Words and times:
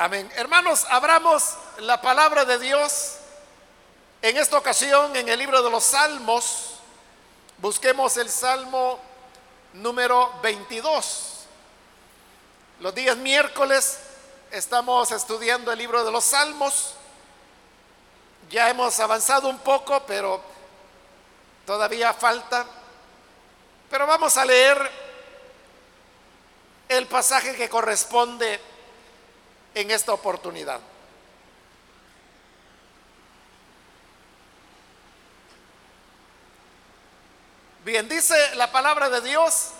Amén. 0.00 0.32
Hermanos, 0.34 0.86
abramos 0.88 1.56
la 1.80 2.00
palabra 2.00 2.46
de 2.46 2.58
Dios 2.58 3.16
en 4.22 4.34
esta 4.38 4.56
ocasión 4.56 5.14
en 5.14 5.28
el 5.28 5.38
libro 5.38 5.62
de 5.62 5.70
los 5.70 5.84
Salmos. 5.84 6.76
Busquemos 7.58 8.16
el 8.16 8.30
Salmo 8.30 8.98
número 9.74 10.32
22. 10.42 11.44
Los 12.80 12.94
días 12.94 13.14
miércoles 13.18 13.98
estamos 14.50 15.12
estudiando 15.12 15.70
el 15.70 15.78
libro 15.78 16.02
de 16.02 16.10
los 16.10 16.24
Salmos. 16.24 16.94
Ya 18.48 18.70
hemos 18.70 18.98
avanzado 19.00 19.50
un 19.50 19.58
poco, 19.58 20.02
pero 20.06 20.40
todavía 21.66 22.14
falta. 22.14 22.64
Pero 23.90 24.06
vamos 24.06 24.34
a 24.38 24.46
leer 24.46 24.90
el 26.88 27.06
pasaje 27.06 27.54
que 27.54 27.68
corresponde 27.68 28.69
en 29.74 29.90
esta 29.90 30.12
oportunidad. 30.12 30.80
Bien, 37.84 38.08
dice 38.08 38.54
la 38.56 38.70
palabra 38.70 39.08
de 39.08 39.20
Dios 39.22 39.70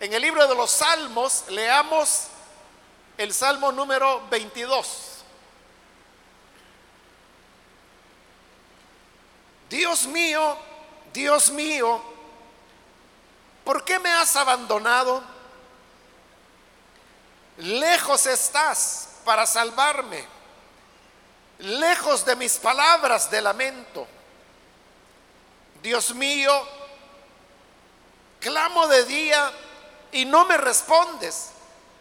en 0.00 0.12
el 0.12 0.22
libro 0.22 0.46
de 0.46 0.54
los 0.54 0.70
Salmos, 0.70 1.44
leamos 1.48 2.26
el 3.16 3.32
Salmo 3.32 3.72
número 3.72 4.26
22. 4.28 5.18
Dios 9.70 10.06
mío, 10.06 10.56
Dios 11.12 11.50
mío, 11.50 12.02
¿por 13.64 13.84
qué 13.84 13.98
me 13.98 14.10
has 14.10 14.34
abandonado? 14.36 15.22
Lejos 17.58 18.26
estás 18.26 19.07
para 19.28 19.44
salvarme, 19.44 20.24
lejos 21.58 22.24
de 22.24 22.34
mis 22.34 22.56
palabras 22.56 23.30
de 23.30 23.42
lamento. 23.42 24.06
Dios 25.82 26.14
mío, 26.14 26.50
clamo 28.40 28.88
de 28.88 29.04
día 29.04 29.52
y 30.12 30.24
no 30.24 30.46
me 30.46 30.56
respondes, 30.56 31.50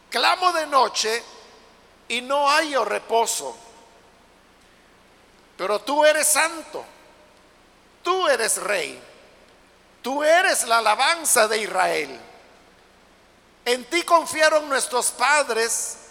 clamo 0.10 0.54
de 0.54 0.68
noche 0.68 1.22
y 2.08 2.22
no 2.22 2.48
hallo 2.50 2.86
reposo. 2.86 3.58
Pero 5.58 5.82
tú 5.82 6.06
eres 6.06 6.28
santo, 6.28 6.86
tú 8.04 8.26
eres 8.30 8.56
rey, 8.56 9.04
tú 10.02 10.24
eres 10.24 10.64
la 10.64 10.78
alabanza 10.78 11.46
de 11.50 11.58
Israel. 11.58 12.22
En 13.66 13.84
ti 13.84 14.04
confiaron 14.04 14.70
nuestros 14.70 15.12
padres 15.12 16.07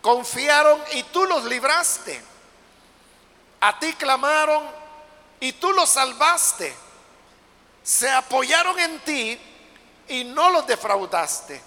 Confiaron 0.00 0.82
y 0.92 1.02
tú 1.04 1.26
los 1.26 1.44
libraste. 1.44 2.22
A 3.60 3.78
ti 3.78 3.92
clamaron 3.94 4.64
y 5.40 5.52
tú 5.52 5.72
los 5.72 5.90
salvaste. 5.90 6.74
Se 7.82 8.10
apoyaron 8.10 8.78
en 8.78 9.00
ti 9.00 9.38
y 10.08 10.24
no 10.24 10.50
los 10.50 10.66
defraudaste. 10.66 11.60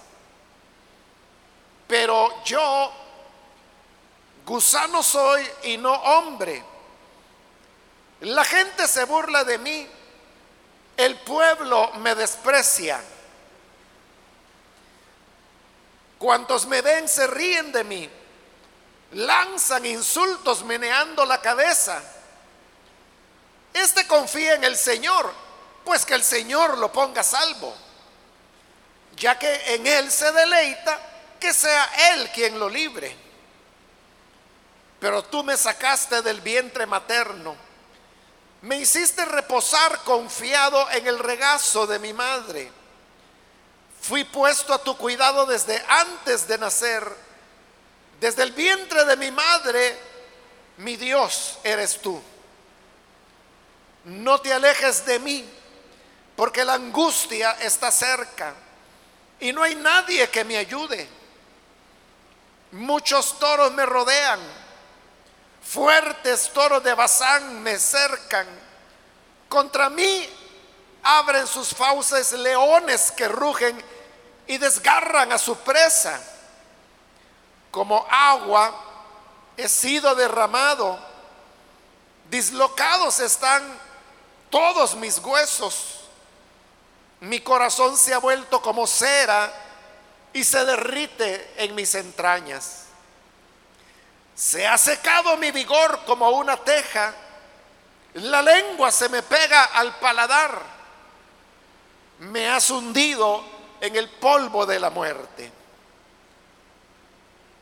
Pero 1.86 2.42
yo, 2.44 2.92
gusano 4.44 5.02
soy 5.02 5.46
y 5.64 5.76
no 5.76 5.92
hombre. 5.92 6.64
La 8.20 8.44
gente 8.44 8.88
se 8.88 9.04
burla 9.04 9.44
de 9.44 9.58
mí. 9.58 9.88
El 10.96 11.16
pueblo 11.20 11.92
me 11.98 12.14
desprecia. 12.16 13.00
Cuantos 16.18 16.66
me 16.66 16.80
ven 16.80 17.08
se 17.08 17.26
ríen 17.26 17.70
de 17.70 17.84
mí 17.84 18.10
lanzan 19.14 19.86
insultos 19.86 20.64
meneando 20.64 21.24
la 21.24 21.40
cabeza. 21.40 22.02
Este 23.72 24.06
confía 24.06 24.54
en 24.54 24.64
el 24.64 24.76
Señor, 24.76 25.32
pues 25.84 26.04
que 26.04 26.14
el 26.14 26.22
Señor 26.22 26.78
lo 26.78 26.92
ponga 26.92 27.22
salvo, 27.22 27.74
ya 29.16 29.38
que 29.38 29.74
en 29.74 29.86
Él 29.86 30.10
se 30.10 30.30
deleita, 30.32 31.00
que 31.40 31.52
sea 31.52 32.12
Él 32.12 32.30
quien 32.32 32.58
lo 32.58 32.68
libre. 32.68 33.16
Pero 35.00 35.22
tú 35.24 35.42
me 35.42 35.56
sacaste 35.56 36.22
del 36.22 36.40
vientre 36.40 36.86
materno, 36.86 37.56
me 38.62 38.76
hiciste 38.76 39.24
reposar 39.24 40.02
confiado 40.04 40.90
en 40.90 41.06
el 41.06 41.18
regazo 41.18 41.86
de 41.86 41.98
mi 41.98 42.12
madre. 42.12 42.72
Fui 44.00 44.24
puesto 44.24 44.72
a 44.72 44.82
tu 44.82 44.96
cuidado 44.96 45.46
desde 45.46 45.82
antes 45.88 46.48
de 46.48 46.58
nacer 46.58 47.23
desde 48.24 48.42
el 48.42 48.52
vientre 48.52 49.04
de 49.04 49.18
mi 49.18 49.30
madre, 49.30 49.98
mi 50.78 50.96
Dios 50.96 51.58
eres 51.62 52.00
tú. 52.00 52.18
No 54.04 54.40
te 54.40 54.50
alejes 54.50 55.04
de 55.04 55.18
mí, 55.18 55.46
porque 56.34 56.64
la 56.64 56.72
angustia 56.72 57.50
está 57.60 57.92
cerca 57.92 58.54
y 59.40 59.52
no 59.52 59.62
hay 59.62 59.74
nadie 59.74 60.30
que 60.30 60.42
me 60.42 60.56
ayude. 60.56 61.06
Muchos 62.72 63.38
toros 63.38 63.74
me 63.74 63.84
rodean, 63.84 64.40
fuertes 65.62 66.50
toros 66.54 66.82
de 66.82 66.94
Bazán 66.94 67.62
me 67.62 67.78
cercan. 67.78 68.46
Contra 69.50 69.90
mí 69.90 70.26
abren 71.02 71.46
sus 71.46 71.74
fauces 71.74 72.32
leones 72.32 73.12
que 73.12 73.28
rugen 73.28 73.84
y 74.46 74.56
desgarran 74.56 75.30
a 75.30 75.36
su 75.36 75.58
presa 75.58 76.30
como 77.74 78.06
agua 78.08 78.72
he 79.56 79.68
sido 79.68 80.14
derramado, 80.14 80.96
dislocados 82.30 83.18
están 83.18 83.64
todos 84.48 84.94
mis 84.94 85.18
huesos, 85.18 86.04
mi 87.18 87.40
corazón 87.40 87.96
se 87.96 88.14
ha 88.14 88.18
vuelto 88.18 88.62
como 88.62 88.86
cera 88.86 89.52
y 90.32 90.44
se 90.44 90.64
derrite 90.64 91.52
en 91.56 91.74
mis 91.74 91.96
entrañas. 91.96 92.84
Se 94.36 94.68
ha 94.68 94.78
secado 94.78 95.36
mi 95.36 95.50
vigor 95.50 96.04
como 96.06 96.30
una 96.30 96.56
teja, 96.56 97.12
la 98.14 98.40
lengua 98.40 98.92
se 98.92 99.08
me 99.08 99.20
pega 99.20 99.64
al 99.64 99.98
paladar, 99.98 100.62
me 102.20 102.48
has 102.48 102.70
hundido 102.70 103.44
en 103.80 103.96
el 103.96 104.08
polvo 104.10 104.64
de 104.64 104.78
la 104.78 104.90
muerte. 104.90 105.63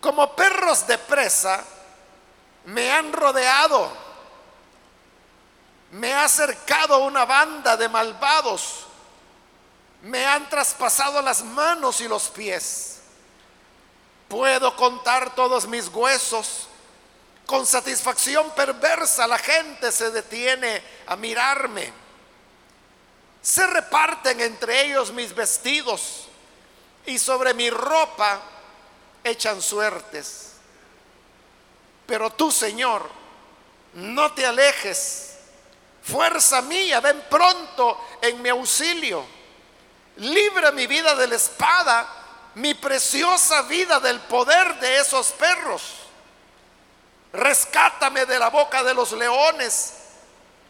Como 0.03 0.35
perros 0.35 0.85
de 0.89 0.99
presa, 0.99 1.63
me 2.65 2.91
han 2.91 3.13
rodeado. 3.13 3.89
Me 5.93 6.13
ha 6.13 6.25
acercado 6.25 7.05
una 7.05 7.25
banda 7.25 7.77
de 7.77 7.89
malvados. 7.89 8.87
Me 10.03 10.27
han 10.27 10.49
traspasado 10.49 11.23
las 11.23 11.45
manos 11.45 12.01
y 12.01 12.09
los 12.09 12.31
pies. 12.31 12.99
Puedo 14.27 14.75
contar 14.75 15.37
todos 15.37 15.69
mis 15.69 15.87
huesos. 15.87 16.67
Con 17.47 17.65
satisfacción 17.65 18.51
perversa 18.57 19.29
la 19.29 19.39
gente 19.39 19.93
se 19.93 20.11
detiene 20.11 20.83
a 21.07 21.15
mirarme. 21.15 21.93
Se 23.41 23.65
reparten 23.69 24.41
entre 24.41 24.87
ellos 24.87 25.13
mis 25.13 25.33
vestidos 25.33 26.27
y 27.07 27.21
sobre 27.21 27.55
mi 27.55 27.71
ropa 27.71 28.41
echan 29.25 29.61
suertes. 29.61 30.53
Pero 32.07 32.31
tú, 32.31 32.51
Señor, 32.51 33.09
no 33.95 34.33
te 34.33 34.45
alejes. 34.45 35.37
Fuerza 36.03 36.63
mía, 36.63 37.01
ven 37.01 37.25
pronto 37.31 37.99
en 38.21 38.43
mi 38.43 38.49
auxilio. 38.49 39.25
Libra 40.17 40.73
mi 40.73 40.87
vida 40.87 41.15
de 41.15 41.27
la 41.27 41.37
espada, 41.37 42.09
mi 42.57 42.75
preciosa 42.75 43.63
vida 43.63 44.01
del 44.01 44.21
poder 44.21 44.79
de 44.81 44.99
esos 44.99 45.33
perros. 45.33 45.83
Rescátame 47.33 48.27
de 48.27 48.39
la 48.39 48.51
boca 48.51 48.83
de 48.83 48.95
los 48.95 49.13
leones. 49.13 49.95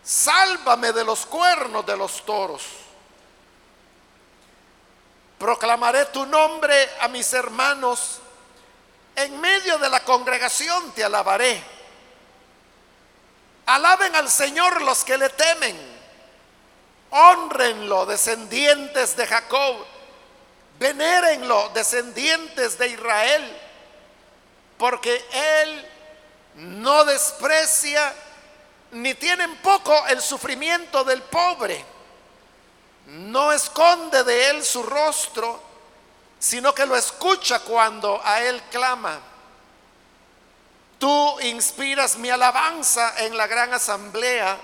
Sálvame 0.04 0.92
de 0.92 1.04
los 1.04 1.26
cuernos 1.26 1.86
de 1.86 1.96
los 1.96 2.24
toros. 2.24 2.62
Proclamaré 5.38 6.06
tu 6.06 6.24
nombre 6.26 6.90
a 7.00 7.08
mis 7.08 7.32
hermanos 7.32 8.20
en 9.16 9.40
medio 9.40 9.78
de 9.78 9.88
la 9.88 10.04
congregación 10.04 10.92
te 10.92 11.04
alabaré. 11.04 11.62
Alaben 13.66 14.14
al 14.16 14.28
Señor 14.28 14.82
los 14.82 15.04
que 15.04 15.18
le 15.18 15.28
temen. 15.30 15.92
Honrenlo, 17.10 18.06
descendientes 18.06 19.16
de 19.16 19.26
Jacob. 19.26 19.86
Venérenlo, 20.78 21.70
descendientes 21.74 22.78
de 22.78 22.88
Israel. 22.88 23.60
Porque 24.78 25.24
Él 25.32 25.88
no 26.56 27.04
desprecia 27.04 28.14
ni 28.92 29.14
tiene 29.14 29.44
en 29.44 29.56
poco 29.58 30.06
el 30.08 30.20
sufrimiento 30.20 31.04
del 31.04 31.22
pobre. 31.22 31.84
No 33.06 33.52
esconde 33.52 34.24
de 34.24 34.50
Él 34.50 34.64
su 34.64 34.82
rostro 34.82 35.71
sino 36.42 36.74
que 36.74 36.86
lo 36.86 36.96
escucha 36.96 37.60
cuando 37.60 38.20
a 38.24 38.42
Él 38.42 38.60
clama. 38.68 39.20
Tú 40.98 41.38
inspiras 41.38 42.16
mi 42.16 42.30
alabanza 42.30 43.14
en 43.18 43.36
la 43.36 43.46
gran 43.46 43.72
asamblea. 43.72 44.58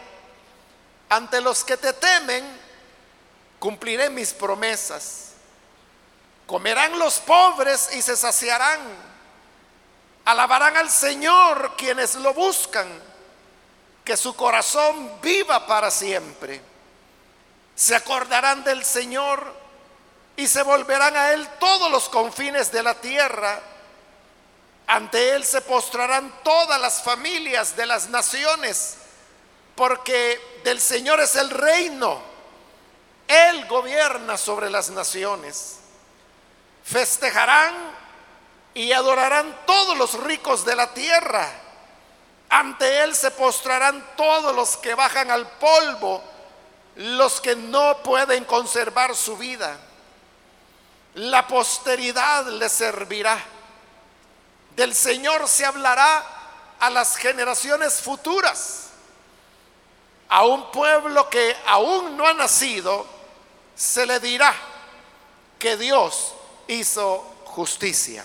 Ante 1.08 1.40
los 1.40 1.62
que 1.62 1.76
te 1.76 1.92
temen, 1.92 2.44
cumpliré 3.60 4.10
mis 4.10 4.32
promesas. 4.32 5.34
Comerán 6.48 6.98
los 6.98 7.20
pobres 7.20 7.90
y 7.94 8.02
se 8.02 8.16
saciarán. 8.16 8.80
Alabarán 10.24 10.76
al 10.76 10.90
Señor 10.90 11.76
quienes 11.76 12.16
lo 12.16 12.34
buscan. 12.34 12.88
Que 14.04 14.16
su 14.16 14.34
corazón 14.34 15.20
viva 15.22 15.64
para 15.64 15.92
siempre. 15.92 16.60
Se 17.76 17.94
acordarán 17.94 18.64
del 18.64 18.84
Señor 18.84 19.67
y 20.38 20.46
se 20.46 20.62
volverán 20.62 21.16
a 21.16 21.32
Él 21.32 21.48
todos 21.58 21.90
los 21.90 22.08
confines 22.08 22.70
de 22.70 22.84
la 22.84 22.94
tierra. 22.94 23.60
Ante 24.86 25.30
Él 25.30 25.44
se 25.44 25.60
postrarán 25.62 26.32
todas 26.44 26.80
las 26.80 27.02
familias 27.02 27.74
de 27.74 27.86
las 27.86 28.08
naciones, 28.08 28.98
porque 29.74 30.60
del 30.62 30.80
Señor 30.80 31.18
es 31.18 31.34
el 31.34 31.50
reino. 31.50 32.22
Él 33.26 33.66
gobierna 33.66 34.36
sobre 34.36 34.70
las 34.70 34.90
naciones. 34.90 35.78
Festejarán 36.84 37.74
y 38.74 38.92
adorarán 38.92 39.62
todos 39.66 39.98
los 39.98 40.14
ricos 40.22 40.64
de 40.64 40.76
la 40.76 40.94
tierra. 40.94 41.50
Ante 42.48 43.00
Él 43.00 43.16
se 43.16 43.32
postrarán 43.32 44.14
todos 44.16 44.54
los 44.54 44.76
que 44.76 44.94
bajan 44.94 45.32
al 45.32 45.48
polvo, 45.58 46.22
los 46.94 47.40
que 47.40 47.56
no 47.56 48.04
pueden 48.04 48.44
conservar 48.44 49.16
su 49.16 49.36
vida. 49.36 49.76
La 51.18 51.48
posteridad 51.48 52.46
le 52.46 52.68
servirá. 52.68 53.36
Del 54.76 54.94
Señor 54.94 55.48
se 55.48 55.64
hablará 55.64 56.24
a 56.78 56.90
las 56.90 57.16
generaciones 57.16 58.00
futuras. 58.00 58.90
A 60.28 60.44
un 60.44 60.70
pueblo 60.70 61.28
que 61.28 61.56
aún 61.66 62.16
no 62.16 62.24
ha 62.24 62.34
nacido, 62.34 63.04
se 63.74 64.06
le 64.06 64.20
dirá 64.20 64.54
que 65.58 65.76
Dios 65.76 66.34
hizo 66.68 67.18
justicia. 67.46 68.24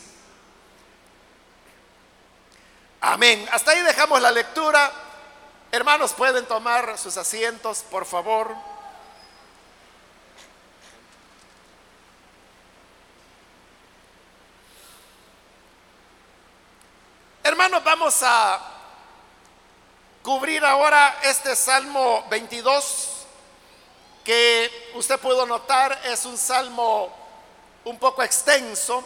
Amén. 3.01 3.49
Hasta 3.51 3.71
ahí 3.71 3.81
dejamos 3.81 4.21
la 4.21 4.29
lectura. 4.29 4.91
Hermanos, 5.71 6.13
pueden 6.13 6.45
tomar 6.45 6.95
sus 6.99 7.17
asientos, 7.17 7.83
por 7.89 8.05
favor. 8.05 8.55
Hermanos, 17.45 17.83
vamos 17.83 18.23
a 18.23 18.57
cubrir 20.21 20.63
ahora 20.63 21.19
este 21.23 21.57
Salmo 21.57 22.25
22, 22.29 23.09
que 24.23 24.91
usted 24.95 25.19
pudo 25.19 25.45
notar 25.45 25.99
es 26.05 26.23
un 26.25 26.37
salmo 26.37 27.13
un 27.83 27.99
poco 27.99 28.23
extenso, 28.23 29.03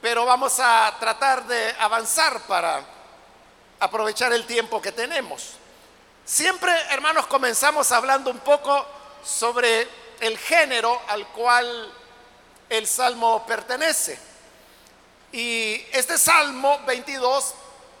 pero 0.00 0.24
vamos 0.24 0.60
a 0.60 0.96
tratar 0.98 1.46
de 1.46 1.76
avanzar 1.78 2.40
para 2.44 2.82
aprovechar 3.80 4.32
el 4.32 4.46
tiempo 4.46 4.80
que 4.80 4.90
tenemos. 4.90 5.56
Siempre, 6.24 6.72
hermanos, 6.88 7.26
comenzamos 7.26 7.92
hablando 7.92 8.30
un 8.30 8.38
poco 8.38 8.86
sobre 9.22 9.86
el 10.20 10.38
género 10.38 11.02
al 11.06 11.26
cual 11.26 11.92
el 12.70 12.86
salmo 12.86 13.44
pertenece. 13.46 14.29
Y 15.32 15.84
este 15.92 16.18
salmo 16.18 16.80
22 16.86 17.54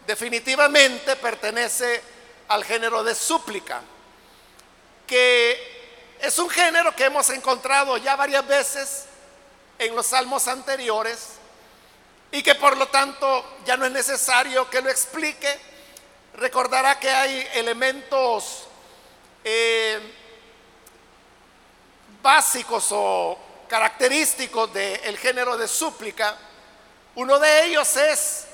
definitivamente 0.06 1.16
pertenece 1.16 2.02
al 2.48 2.64
género 2.64 3.04
de 3.04 3.14
súplica, 3.14 3.80
que 5.06 6.16
es 6.20 6.38
un 6.38 6.50
género 6.50 6.94
que 6.94 7.04
hemos 7.04 7.30
encontrado 7.30 7.96
ya 7.96 8.16
varias 8.16 8.46
veces 8.46 9.04
en 9.78 9.94
los 9.94 10.06
salmos 10.06 10.48
anteriores 10.48 11.40
y 12.32 12.42
que 12.42 12.54
por 12.54 12.76
lo 12.76 12.88
tanto 12.88 13.58
ya 13.64 13.76
no 13.76 13.86
es 13.86 13.92
necesario 13.92 14.68
que 14.68 14.82
lo 14.82 14.90
explique. 14.90 15.58
Recordará 16.34 16.98
que 16.98 17.10
hay 17.10 17.48
elementos 17.54 18.66
eh, 19.42 19.98
básicos 22.22 22.88
o 22.90 23.38
característicos 23.68 24.72
del 24.72 25.16
género 25.18 25.56
de 25.56 25.66
súplica. 25.66 26.36
Uno 27.16 27.38
de 27.38 27.66
ellos 27.66 27.96
es 27.96 28.44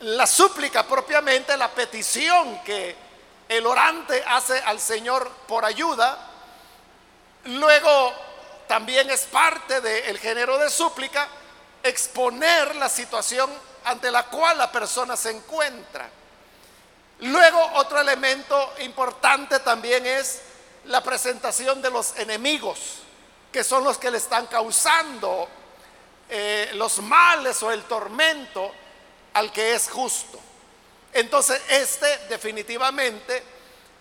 la 0.00 0.26
súplica 0.26 0.84
propiamente, 0.84 1.56
la 1.56 1.70
petición 1.70 2.62
que 2.64 2.96
el 3.48 3.64
orante 3.64 4.22
hace 4.26 4.58
al 4.60 4.80
Señor 4.80 5.30
por 5.46 5.64
ayuda. 5.64 6.18
Luego 7.44 8.12
también 8.66 9.08
es 9.10 9.22
parte 9.22 9.80
del 9.80 10.18
género 10.18 10.58
de 10.58 10.68
súplica 10.68 11.28
exponer 11.82 12.74
la 12.76 12.88
situación 12.88 13.50
ante 13.84 14.10
la 14.10 14.24
cual 14.24 14.58
la 14.58 14.70
persona 14.72 15.16
se 15.16 15.30
encuentra. 15.30 16.10
Luego, 17.20 17.64
otro 17.74 18.00
elemento 18.00 18.74
importante 18.80 19.60
también 19.60 20.04
es 20.04 20.42
la 20.86 21.02
presentación 21.02 21.80
de 21.80 21.90
los 21.90 22.16
enemigos, 22.18 22.78
que 23.52 23.64
son 23.64 23.84
los 23.84 23.96
que 23.96 24.10
le 24.10 24.18
están 24.18 24.46
causando 24.46 25.48
eh, 26.28 26.70
los 26.74 26.98
males 26.98 27.62
o 27.62 27.70
el 27.70 27.84
tormento 27.84 28.72
al 29.34 29.52
que 29.52 29.74
es 29.74 29.88
justo. 29.88 30.40
Entonces, 31.12 31.60
este 31.68 32.06
definitivamente 32.28 33.42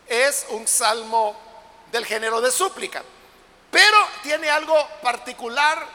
es 0.08 0.46
un 0.50 0.68
salmo 0.68 1.36
del 1.92 2.06
género 2.06 2.42
de 2.42 2.52
súplica. 2.52 3.04
Pero 3.72 3.98
tiene 4.24 4.50
algo 4.50 4.76
particular 5.02 5.86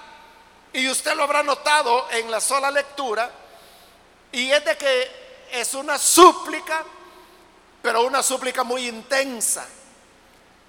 y 0.73 0.89
usted 0.89 1.15
lo 1.15 1.25
habrá 1.25 1.43
notado 1.43 2.09
en 2.11 2.31
la 2.31 2.41
sola 2.41 2.71
lectura 2.71 3.31
y 4.33 4.51
es 4.51 4.65
de 4.65 4.77
que 4.77 5.49
es 5.53 5.75
una 5.75 5.99
súplica, 5.99 6.85
pero 7.83 8.03
una 8.03 8.23
súplica 8.23 8.63
muy 8.63 8.87
intensa. 8.87 9.67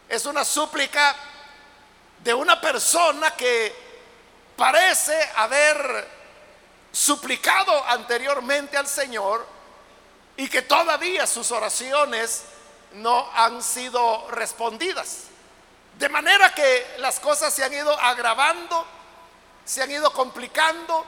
Es 0.09 0.25
una 0.25 0.43
súplica 0.43 1.15
de 2.23 2.33
una 2.33 2.59
persona 2.59 3.35
que 3.35 3.80
parece 4.55 5.17
haber 5.35 6.07
suplicado 6.91 7.85
anteriormente 7.85 8.77
al 8.77 8.87
Señor 8.87 9.45
y 10.37 10.49
que 10.49 10.61
todavía 10.61 11.25
sus 11.27 11.51
oraciones 11.51 12.43
no 12.93 13.29
han 13.33 13.61
sido 13.61 14.29
respondidas. 14.31 15.25
De 15.97 16.09
manera 16.09 16.53
que 16.53 16.95
las 16.97 17.19
cosas 17.19 17.53
se 17.53 17.63
han 17.63 17.73
ido 17.73 17.97
agravando, 17.99 18.85
se 19.63 19.81
han 19.81 19.91
ido 19.91 20.11
complicando 20.11 21.05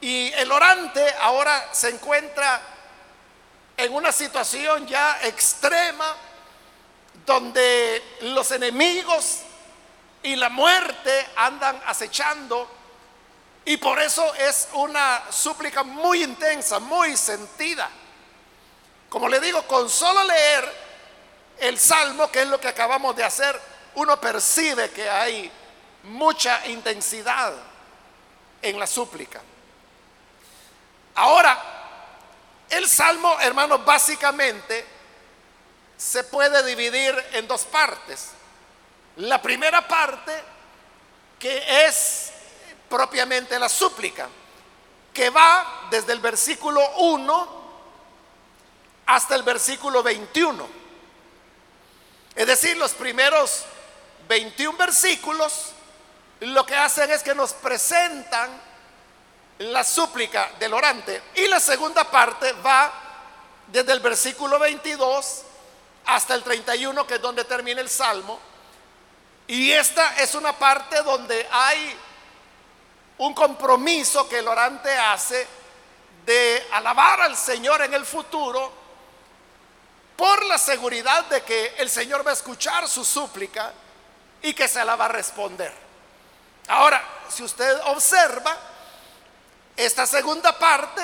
y 0.00 0.32
el 0.32 0.50
orante 0.50 1.14
ahora 1.20 1.68
se 1.72 1.90
encuentra 1.90 2.60
en 3.76 3.94
una 3.94 4.12
situación 4.12 4.86
ya 4.86 5.20
extrema 5.22 6.16
donde 7.26 8.02
los 8.22 8.50
enemigos 8.50 9.40
y 10.22 10.36
la 10.36 10.48
muerte 10.48 11.28
andan 11.36 11.80
acechando 11.86 12.68
y 13.64 13.76
por 13.76 14.00
eso 14.00 14.34
es 14.34 14.68
una 14.72 15.22
súplica 15.30 15.82
muy 15.82 16.22
intensa, 16.22 16.78
muy 16.78 17.16
sentida. 17.16 17.88
Como 19.08 19.28
le 19.28 19.40
digo, 19.40 19.62
con 19.66 19.88
solo 19.88 20.24
leer 20.24 20.90
el 21.58 21.78
salmo, 21.78 22.30
que 22.30 22.42
es 22.42 22.48
lo 22.48 22.60
que 22.60 22.68
acabamos 22.68 23.14
de 23.16 23.24
hacer, 23.24 23.60
uno 23.94 24.20
percibe 24.20 24.90
que 24.90 25.08
hay 25.08 25.50
mucha 26.04 26.66
intensidad 26.66 27.52
en 28.62 28.78
la 28.78 28.86
súplica. 28.86 29.40
Ahora, 31.16 31.60
el 32.70 32.88
salmo, 32.88 33.38
hermanos, 33.40 33.84
básicamente 33.84 34.86
se 35.96 36.24
puede 36.24 36.62
dividir 36.64 37.14
en 37.32 37.46
dos 37.46 37.64
partes. 37.64 38.30
La 39.20 39.40
primera 39.40 39.86
parte, 39.86 40.32
que 41.38 41.86
es 41.86 42.32
propiamente 42.88 43.58
la 43.58 43.68
súplica, 43.68 44.28
que 45.12 45.28
va 45.28 45.88
desde 45.90 46.12
el 46.12 46.20
versículo 46.20 46.80
1 46.98 47.60
hasta 49.06 49.34
el 49.34 49.42
versículo 49.42 50.02
21. 50.02 50.66
Es 52.34 52.46
decir, 52.46 52.76
los 52.78 52.92
primeros 52.92 53.64
21 54.26 54.78
versículos 54.78 55.72
lo 56.40 56.64
que 56.64 56.74
hacen 56.74 57.10
es 57.10 57.22
que 57.22 57.34
nos 57.34 57.52
presentan 57.52 58.50
la 59.58 59.84
súplica 59.84 60.50
del 60.58 60.72
orante. 60.72 61.22
Y 61.34 61.46
la 61.48 61.60
segunda 61.60 62.04
parte 62.10 62.52
va 62.64 62.90
desde 63.66 63.92
el 63.92 64.00
versículo 64.00 64.58
22 64.58 65.42
hasta 66.06 66.34
el 66.34 66.42
31, 66.42 67.06
que 67.06 67.16
es 67.16 67.20
donde 67.20 67.44
termina 67.44 67.82
el 67.82 67.90
salmo. 67.90 68.49
Y 69.50 69.72
esta 69.72 70.14
es 70.14 70.36
una 70.36 70.56
parte 70.56 71.02
donde 71.02 71.44
hay 71.50 71.98
un 73.18 73.34
compromiso 73.34 74.28
que 74.28 74.38
el 74.38 74.46
orante 74.46 74.96
hace 74.96 75.44
de 76.24 76.68
alabar 76.70 77.22
al 77.22 77.36
Señor 77.36 77.82
en 77.82 77.92
el 77.92 78.06
futuro 78.06 78.72
por 80.14 80.46
la 80.46 80.56
seguridad 80.56 81.24
de 81.24 81.42
que 81.42 81.74
el 81.78 81.90
Señor 81.90 82.24
va 82.24 82.30
a 82.30 82.34
escuchar 82.34 82.86
su 82.86 83.04
súplica 83.04 83.72
y 84.40 84.54
que 84.54 84.68
se 84.68 84.84
la 84.84 84.94
va 84.94 85.06
a 85.06 85.08
responder. 85.08 85.72
Ahora, 86.68 87.02
si 87.28 87.42
usted 87.42 87.76
observa 87.86 88.56
esta 89.76 90.06
segunda 90.06 90.56
parte, 90.56 91.02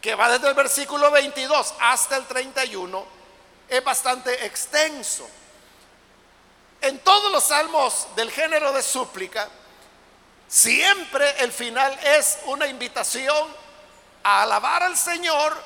que 0.00 0.14
va 0.14 0.30
desde 0.30 0.46
el 0.46 0.54
versículo 0.54 1.10
22 1.10 1.74
hasta 1.80 2.14
el 2.14 2.26
31, 2.26 3.04
es 3.68 3.82
bastante 3.82 4.46
extenso. 4.46 5.28
En 6.84 6.98
todos 6.98 7.32
los 7.32 7.44
salmos 7.44 8.08
del 8.14 8.30
género 8.30 8.70
de 8.74 8.82
súplica, 8.82 9.48
siempre 10.46 11.42
el 11.42 11.50
final 11.50 11.98
es 12.04 12.40
una 12.44 12.66
invitación 12.66 13.48
a 14.22 14.42
alabar 14.42 14.82
al 14.82 14.94
Señor 14.94 15.56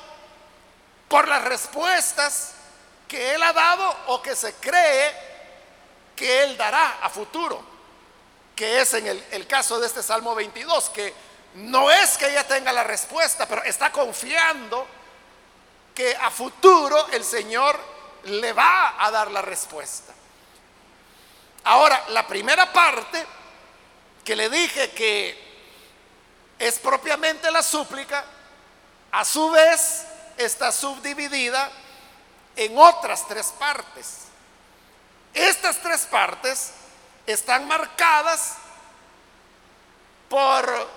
por 1.09 1.27
las 1.27 1.43
respuestas 1.43 2.53
que 3.05 3.35
Él 3.35 3.43
ha 3.43 3.51
dado 3.51 3.97
o 4.07 4.21
que 4.21 4.33
se 4.33 4.53
cree 4.53 5.13
que 6.15 6.43
Él 6.43 6.55
dará 6.55 6.99
a 7.01 7.09
futuro, 7.09 7.61
que 8.55 8.79
es 8.79 8.93
en 8.93 9.07
el, 9.07 9.45
caso 9.45 9.77
de 9.77 9.87
este 9.87 10.01
Salmo 10.01 10.33
22, 10.35 10.89
que 10.91 11.13
no 11.55 11.91
es 11.91 12.17
que 12.17 12.29
ella 12.29 12.47
tenga 12.47 12.71
la 12.71 12.85
respuesta, 12.85 13.45
pero 13.45 13.61
está 13.63 13.91
confiando 13.91 14.87
que 15.93 16.15
a 16.15 16.31
futuro 16.31 17.09
el 17.11 17.25
Señor 17.25 17.77
le 18.23 18.53
va 18.53 18.95
a 19.05 19.11
dar 19.11 19.29
la 19.31 19.41
respuesta. 19.41 20.13
Ahora, 21.69 22.03
la 22.07 22.25
primera 22.25 22.73
parte 22.73 23.23
que 24.25 24.35
le 24.35 24.49
dije 24.49 24.89
que 24.89 25.37
es 26.57 26.79
propiamente 26.79 27.51
la 27.51 27.61
súplica, 27.61 28.25
a 29.11 29.23
su 29.23 29.51
vez 29.51 30.03
está 30.35 30.71
subdividida 30.71 31.71
en 32.55 32.75
otras 32.75 33.27
tres 33.27 33.53
partes. 33.59 34.21
Estas 35.31 35.79
tres 35.79 36.07
partes 36.07 36.71
están 37.27 37.67
marcadas 37.67 38.55
por 40.27 40.87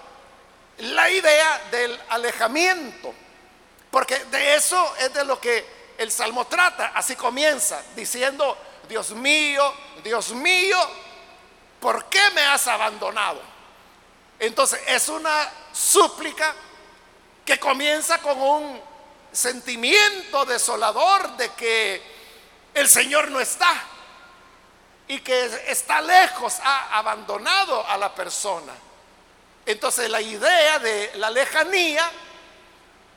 la 0.78 1.10
idea 1.10 1.68
del 1.70 2.00
alejamiento, 2.08 3.12
porque 3.90 4.18
de 4.24 4.54
eso 4.54 4.96
es 5.00 5.12
de 5.12 5.26
lo 5.26 5.38
que 5.38 5.92
el 5.98 6.10
Salmo 6.10 6.46
trata. 6.46 6.92
Así 6.94 7.14
comienza, 7.14 7.82
diciendo, 7.94 8.56
Dios 8.88 9.10
mío, 9.10 9.72
Dios 10.02 10.30
mío, 10.32 10.78
¿por 11.80 12.06
qué 12.06 12.20
me 12.34 12.42
has 12.42 12.66
abandonado? 12.66 13.40
Entonces 14.38 14.80
es 14.86 15.08
una 15.08 15.50
súplica 15.72 16.54
que 17.44 17.58
comienza 17.58 18.18
con 18.18 18.40
un 18.40 18.80
sentimiento 19.30 20.44
desolador 20.44 21.36
de 21.36 21.48
que 21.50 22.02
el 22.74 22.88
Señor 22.88 23.30
no 23.30 23.40
está 23.40 23.72
y 25.08 25.20
que 25.20 25.44
está 25.68 26.00
lejos, 26.00 26.58
ha 26.62 26.98
abandonado 26.98 27.86
a 27.86 27.96
la 27.96 28.14
persona. 28.14 28.72
Entonces 29.64 30.10
la 30.10 30.20
idea 30.20 30.78
de 30.78 31.12
la 31.16 31.30
lejanía 31.30 32.10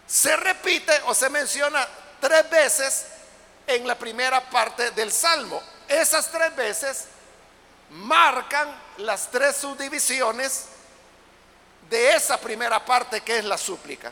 se 0.05 0.35
repite 0.35 0.91
o 1.05 1.13
se 1.13 1.29
menciona 1.29 1.87
tres 2.19 2.49
veces 2.49 3.07
en 3.67 3.87
la 3.87 3.95
primera 3.95 4.41
parte 4.49 4.91
del 4.91 5.11
Salmo. 5.11 5.61
Esas 5.87 6.29
tres 6.29 6.55
veces 6.55 7.05
marcan 7.91 8.73
las 8.97 9.29
tres 9.29 9.55
subdivisiones 9.57 10.65
de 11.89 12.15
esa 12.15 12.37
primera 12.37 12.83
parte 12.83 13.21
que 13.21 13.37
es 13.37 13.45
la 13.45 13.57
súplica. 13.57 14.11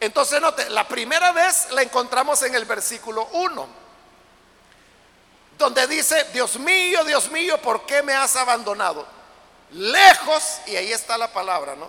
Entonces, 0.00 0.40
note, 0.40 0.68
la 0.70 0.86
primera 0.86 1.32
vez 1.32 1.68
la 1.70 1.82
encontramos 1.82 2.42
en 2.42 2.54
el 2.54 2.64
versículo 2.64 3.26
1, 3.32 3.68
donde 5.56 5.86
dice, 5.86 6.24
Dios 6.32 6.58
mío, 6.58 7.04
Dios 7.04 7.30
mío, 7.30 7.60
¿por 7.62 7.86
qué 7.86 8.02
me 8.02 8.12
has 8.12 8.36
abandonado? 8.36 9.06
Lejos, 9.70 10.58
y 10.66 10.76
ahí 10.76 10.92
está 10.92 11.16
la 11.16 11.32
palabra, 11.32 11.74
¿no? 11.76 11.88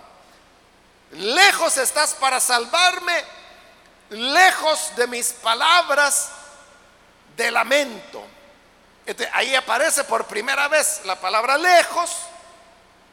Lejos 1.12 1.76
estás 1.76 2.14
para 2.14 2.40
salvarme, 2.40 3.24
lejos 4.10 4.92
de 4.96 5.06
mis 5.08 5.32
palabras 5.32 6.30
de 7.36 7.50
lamento. 7.50 8.24
Este, 9.04 9.28
ahí 9.32 9.54
aparece 9.54 10.04
por 10.04 10.26
primera 10.26 10.68
vez 10.68 11.02
la 11.04 11.20
palabra 11.20 11.56
lejos 11.56 12.10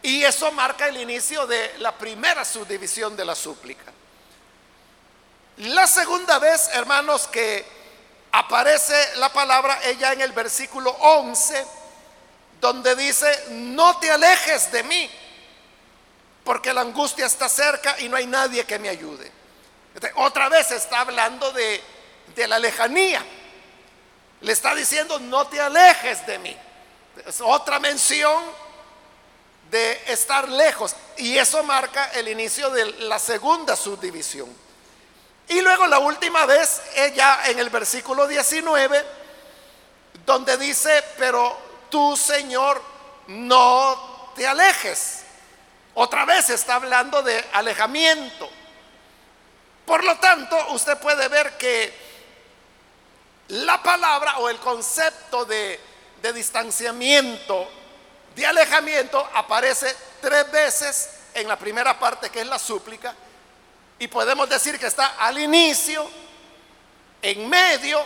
y 0.02 0.24
eso 0.24 0.52
marca 0.52 0.88
el 0.88 0.98
inicio 0.98 1.46
de 1.46 1.78
la 1.80 1.92
primera 1.92 2.44
subdivisión 2.44 3.16
de 3.16 3.26
la 3.26 3.36
súplica. 3.36 3.92
La 5.58 5.86
segunda 5.86 6.40
vez, 6.40 6.70
hermanos, 6.74 7.28
que 7.28 7.64
aparece 8.32 9.18
la 9.18 9.30
palabra 9.30 9.80
ella 9.84 10.14
en 10.14 10.22
el 10.22 10.32
versículo 10.32 10.90
11, 10.90 11.66
donde 12.60 12.96
dice, 12.96 13.46
no 13.52 14.00
te 14.00 14.10
alejes 14.10 14.72
de 14.72 14.84
mí, 14.84 15.10
porque 16.44 16.74
la 16.74 16.82
angustia 16.82 17.28
está 17.28 17.48
cerca 17.48 17.96
y 18.00 18.10
no 18.10 18.18
hay 18.18 18.26
nadie 18.26 18.66
que 18.66 18.80
me 18.80 18.90
ayude. 18.90 19.32
Este, 19.94 20.12
otra 20.16 20.50
vez 20.50 20.72
está 20.72 21.02
hablando 21.02 21.52
de, 21.52 21.82
de 22.36 22.48
la 22.48 22.58
lejanía. 22.58 23.24
Le 24.44 24.52
está 24.52 24.76
diciendo, 24.76 25.20
no 25.20 25.48
te 25.48 25.60
alejes 25.60 26.26
de 26.28 26.38
mí. 26.38 26.56
Es 27.26 27.42
otra 27.42 27.80
mención 27.80 28.44
de 29.72 30.04
estar 30.08 30.50
lejos. 30.50 30.96
Y 31.18 31.38
eso 31.38 31.64
marca 31.64 32.12
el 32.14 32.28
inicio 32.28 32.70
de 32.70 32.86
la 33.04 33.20
segunda 33.20 33.76
subdivisión. 33.76 34.54
Y 35.48 35.62
luego 35.62 35.88
la 35.88 36.00
última 36.00 36.46
vez 36.46 36.82
es 36.96 37.16
ya 37.16 37.46
en 37.46 37.58
el 37.58 37.70
versículo 37.70 38.28
19, 38.28 39.06
donde 40.26 40.58
dice, 40.58 41.04
pero 41.18 41.58
tú 41.90 42.18
Señor, 42.18 42.82
no 43.28 44.32
te 44.36 44.46
alejes. 44.46 45.24
Otra 45.94 46.26
vez 46.26 46.50
está 46.50 46.76
hablando 46.76 47.22
de 47.22 47.46
alejamiento. 47.54 48.50
Por 49.86 50.04
lo 50.04 50.18
tanto, 50.18 50.58
usted 50.72 50.98
puede 50.98 51.28
ver 51.30 51.58
que 51.58 52.03
la 53.54 53.82
palabra 53.84 54.40
o 54.40 54.50
el 54.50 54.58
concepto 54.58 55.46
de, 55.46 55.80
distanciamiento, 56.34 57.70
de 58.36 58.46
alejamiento, 58.46 59.30
aparece 59.34 59.96
tres 60.22 60.52
veces 60.52 61.10
en 61.34 61.48
la 61.48 61.58
primera 61.58 62.00
parte 62.00 62.30
que 62.30 62.42
es 62.42 62.48
la 62.48 62.58
súplica 62.58 63.14
y 64.00 64.08
podemos 64.08 64.50
decir 64.50 64.80
que 64.80 64.88
está 64.88 65.18
al 65.20 65.38
inicio, 65.38 66.10
en 67.22 67.48
medio 67.48 68.04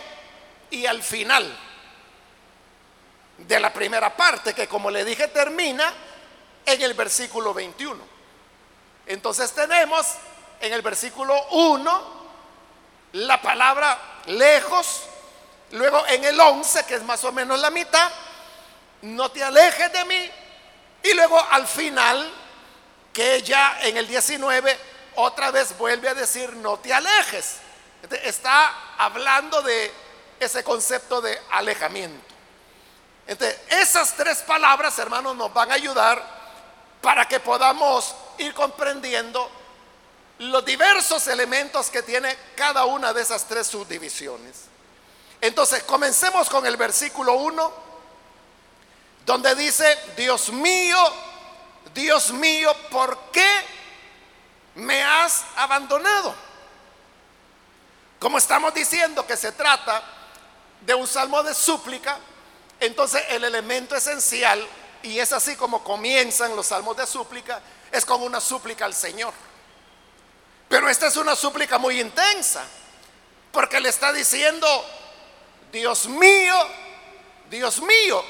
y 0.69 0.85
al 0.85 1.01
final 1.01 1.57
de 3.37 3.59
la 3.59 3.71
primera 3.71 4.15
parte 4.15 4.53
que 4.53 4.67
como 4.67 4.91
le 4.91 5.05
dije 5.05 5.27
termina 5.29 5.93
en 6.65 6.81
el 6.81 6.93
versículo 6.93 7.53
21. 7.53 8.03
Entonces 9.05 9.53
tenemos 9.53 10.05
en 10.59 10.73
el 10.73 10.81
versículo 10.81 11.41
1 11.51 12.17
la 13.13 13.41
palabra 13.41 13.97
lejos, 14.25 15.06
Luego 15.71 16.05
en 16.07 16.23
el 16.23 16.39
11, 16.39 16.85
que 16.85 16.95
es 16.95 17.03
más 17.03 17.23
o 17.23 17.31
menos 17.31 17.59
la 17.59 17.69
mitad, 17.69 18.09
no 19.01 19.29
te 19.29 19.43
alejes 19.43 19.91
de 19.91 20.05
mí. 20.05 20.31
Y 21.03 21.13
luego 21.13 21.39
al 21.51 21.67
final, 21.67 22.31
que 23.13 23.41
ya 23.41 23.79
en 23.81 23.97
el 23.97 24.07
19, 24.07 24.77
otra 25.15 25.51
vez 25.51 25.77
vuelve 25.77 26.09
a 26.09 26.13
decir, 26.13 26.53
no 26.57 26.77
te 26.77 26.93
alejes. 26.93 27.57
Está 28.23 28.95
hablando 28.97 29.61
de 29.61 29.91
ese 30.39 30.63
concepto 30.63 31.21
de 31.21 31.39
alejamiento. 31.51 32.25
Entonces, 33.25 33.59
esas 33.69 34.13
tres 34.15 34.37
palabras, 34.39 34.97
hermanos, 34.99 35.35
nos 35.35 35.53
van 35.53 35.71
a 35.71 35.75
ayudar 35.75 36.23
para 37.01 37.27
que 37.27 37.39
podamos 37.39 38.15
ir 38.37 38.53
comprendiendo 38.53 39.49
los 40.39 40.63
diversos 40.63 41.27
elementos 41.27 41.89
que 41.89 42.03
tiene 42.03 42.37
cada 42.55 42.85
una 42.85 43.11
de 43.11 43.21
esas 43.21 43.45
tres 43.45 43.67
subdivisiones. 43.67 44.76
Entonces, 45.41 45.83
comencemos 45.83 46.49
con 46.49 46.65
el 46.65 46.77
versículo 46.77 47.33
1, 47.33 47.73
donde 49.25 49.55
dice, 49.55 49.97
Dios 50.15 50.49
mío, 50.49 50.97
Dios 51.93 52.31
mío, 52.31 52.73
¿por 52.89 53.17
qué 53.31 53.47
me 54.75 55.03
has 55.03 55.43
abandonado? 55.55 56.33
Como 58.19 58.37
estamos 58.37 58.73
diciendo 58.73 59.27
que 59.27 59.37
se 59.37 59.51
trata 59.51 60.03
de 60.81 60.93
un 60.95 61.07
salmo 61.07 61.43
de 61.43 61.53
súplica, 61.53 62.17
entonces 62.79 63.23
el 63.29 63.43
elemento 63.43 63.95
esencial, 63.95 64.65
y 65.03 65.19
es 65.19 65.33
así 65.33 65.55
como 65.55 65.83
comienzan 65.83 66.55
los 66.55 66.67
salmos 66.67 66.97
de 66.97 67.05
súplica, 67.05 67.61
es 67.91 68.05
con 68.05 68.21
una 68.23 68.39
súplica 68.41 68.85
al 68.85 68.93
Señor. 68.93 69.33
Pero 70.67 70.89
esta 70.89 71.07
es 71.07 71.17
una 71.17 71.35
súplica 71.35 71.77
muy 71.77 71.99
intensa, 72.01 72.63
porque 73.51 73.79
le 73.79 73.89
está 73.89 74.11
diciendo, 74.11 74.67
Dios 75.71 76.07
mío, 76.07 76.55
Dios 77.49 77.81
mío. 77.81 78.23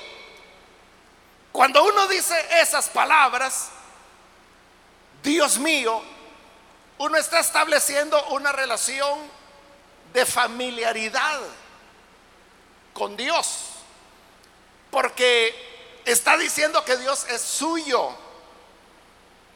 Cuando 1.52 1.84
uno 1.84 2.08
dice 2.08 2.36
esas 2.62 2.90
palabras, 2.90 3.70
Dios 5.24 5.58
mío, 5.58 6.02
uno 7.00 7.18
está 7.18 7.40
estableciendo 7.40 8.24
una 8.28 8.52
relación 8.52 9.20
de 10.14 10.26
familiaridad 10.26 11.40
con 12.94 13.16
Dios. 13.18 13.60
Porque 14.90 16.02
está 16.06 16.38
diciendo 16.38 16.84
que 16.86 16.98
Dios 16.98 17.26
es 17.30 17.42
suyo, 17.42 18.16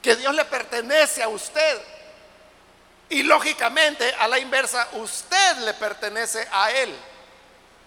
que 0.02 0.16
Dios 0.16 0.36
le 0.36 0.46
pertenece 0.46 1.24
a 1.24 1.30
usted. 1.30 1.82
Y 3.10 3.24
lógicamente, 3.24 4.14
a 4.20 4.28
la 4.28 4.40
inversa, 4.40 4.88
usted 4.94 5.58
le 5.58 5.74
pertenece 5.74 6.48
a 6.52 6.72
Él. 6.72 6.96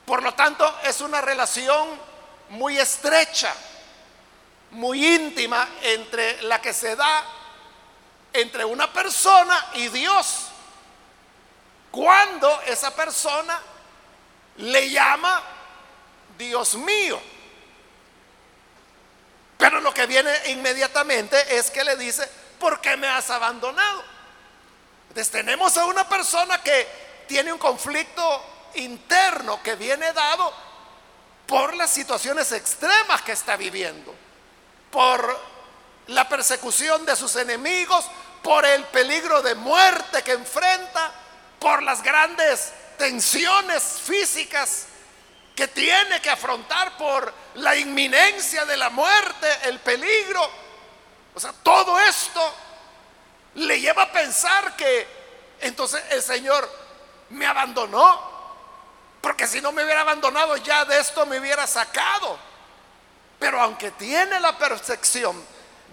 Por 0.06 0.22
lo 0.22 0.34
tanto, 0.34 0.80
es 0.84 1.00
una 1.00 1.20
relación 1.20 1.88
muy 2.50 2.78
estrecha, 2.78 3.54
muy 4.72 5.14
íntima 5.14 5.68
entre 5.82 6.42
la 6.42 6.60
que 6.60 6.72
se 6.74 6.94
da 6.94 7.24
entre 8.32 8.64
una 8.64 8.92
persona 8.92 9.70
y 9.74 9.88
Dios. 9.88 10.48
Cuando 11.90 12.60
esa 12.62 12.94
persona 12.94 13.60
le 14.56 14.90
llama 14.90 15.42
Dios 16.36 16.74
mío. 16.74 17.20
Pero 19.56 19.80
lo 19.80 19.94
que 19.94 20.06
viene 20.06 20.30
inmediatamente 20.46 21.56
es 21.56 21.70
que 21.70 21.84
le 21.84 21.96
dice, 21.96 22.28
¿por 22.58 22.80
qué 22.80 22.96
me 22.96 23.06
has 23.06 23.30
abandonado? 23.30 24.04
Entonces 25.08 25.30
tenemos 25.30 25.76
a 25.76 25.86
una 25.86 26.06
persona 26.08 26.60
que 26.62 26.86
tiene 27.28 27.52
un 27.52 27.58
conflicto 27.58 28.53
interno 28.76 29.62
que 29.62 29.74
viene 29.76 30.12
dado 30.12 30.52
por 31.46 31.74
las 31.74 31.90
situaciones 31.90 32.52
extremas 32.52 33.22
que 33.22 33.32
está 33.32 33.56
viviendo, 33.56 34.14
por 34.90 35.40
la 36.08 36.28
persecución 36.28 37.04
de 37.04 37.16
sus 37.16 37.36
enemigos, 37.36 38.04
por 38.42 38.64
el 38.64 38.84
peligro 38.84 39.42
de 39.42 39.54
muerte 39.54 40.22
que 40.22 40.32
enfrenta, 40.32 41.12
por 41.58 41.82
las 41.82 42.02
grandes 42.02 42.72
tensiones 42.98 43.82
físicas 43.82 44.86
que 45.54 45.68
tiene 45.68 46.20
que 46.20 46.30
afrontar, 46.30 46.96
por 46.96 47.32
la 47.54 47.76
inminencia 47.76 48.64
de 48.64 48.76
la 48.76 48.90
muerte, 48.90 49.46
el 49.64 49.78
peligro. 49.80 50.48
O 51.34 51.40
sea, 51.40 51.52
todo 51.62 51.98
esto 52.00 52.54
le 53.54 53.80
lleva 53.80 54.04
a 54.04 54.12
pensar 54.12 54.76
que 54.76 55.06
entonces 55.60 56.02
el 56.10 56.22
Señor 56.22 56.68
me 57.30 57.46
abandonó, 57.46 58.33
porque 59.24 59.46
si 59.46 59.62
no 59.62 59.72
me 59.72 59.82
hubiera 59.82 60.02
abandonado 60.02 60.54
ya 60.58 60.84
de 60.84 61.00
esto 61.00 61.24
me 61.24 61.40
hubiera 61.40 61.66
sacado. 61.66 62.38
Pero 63.38 63.58
aunque 63.58 63.90
tiene 63.92 64.38
la 64.38 64.58
percepción 64.58 65.42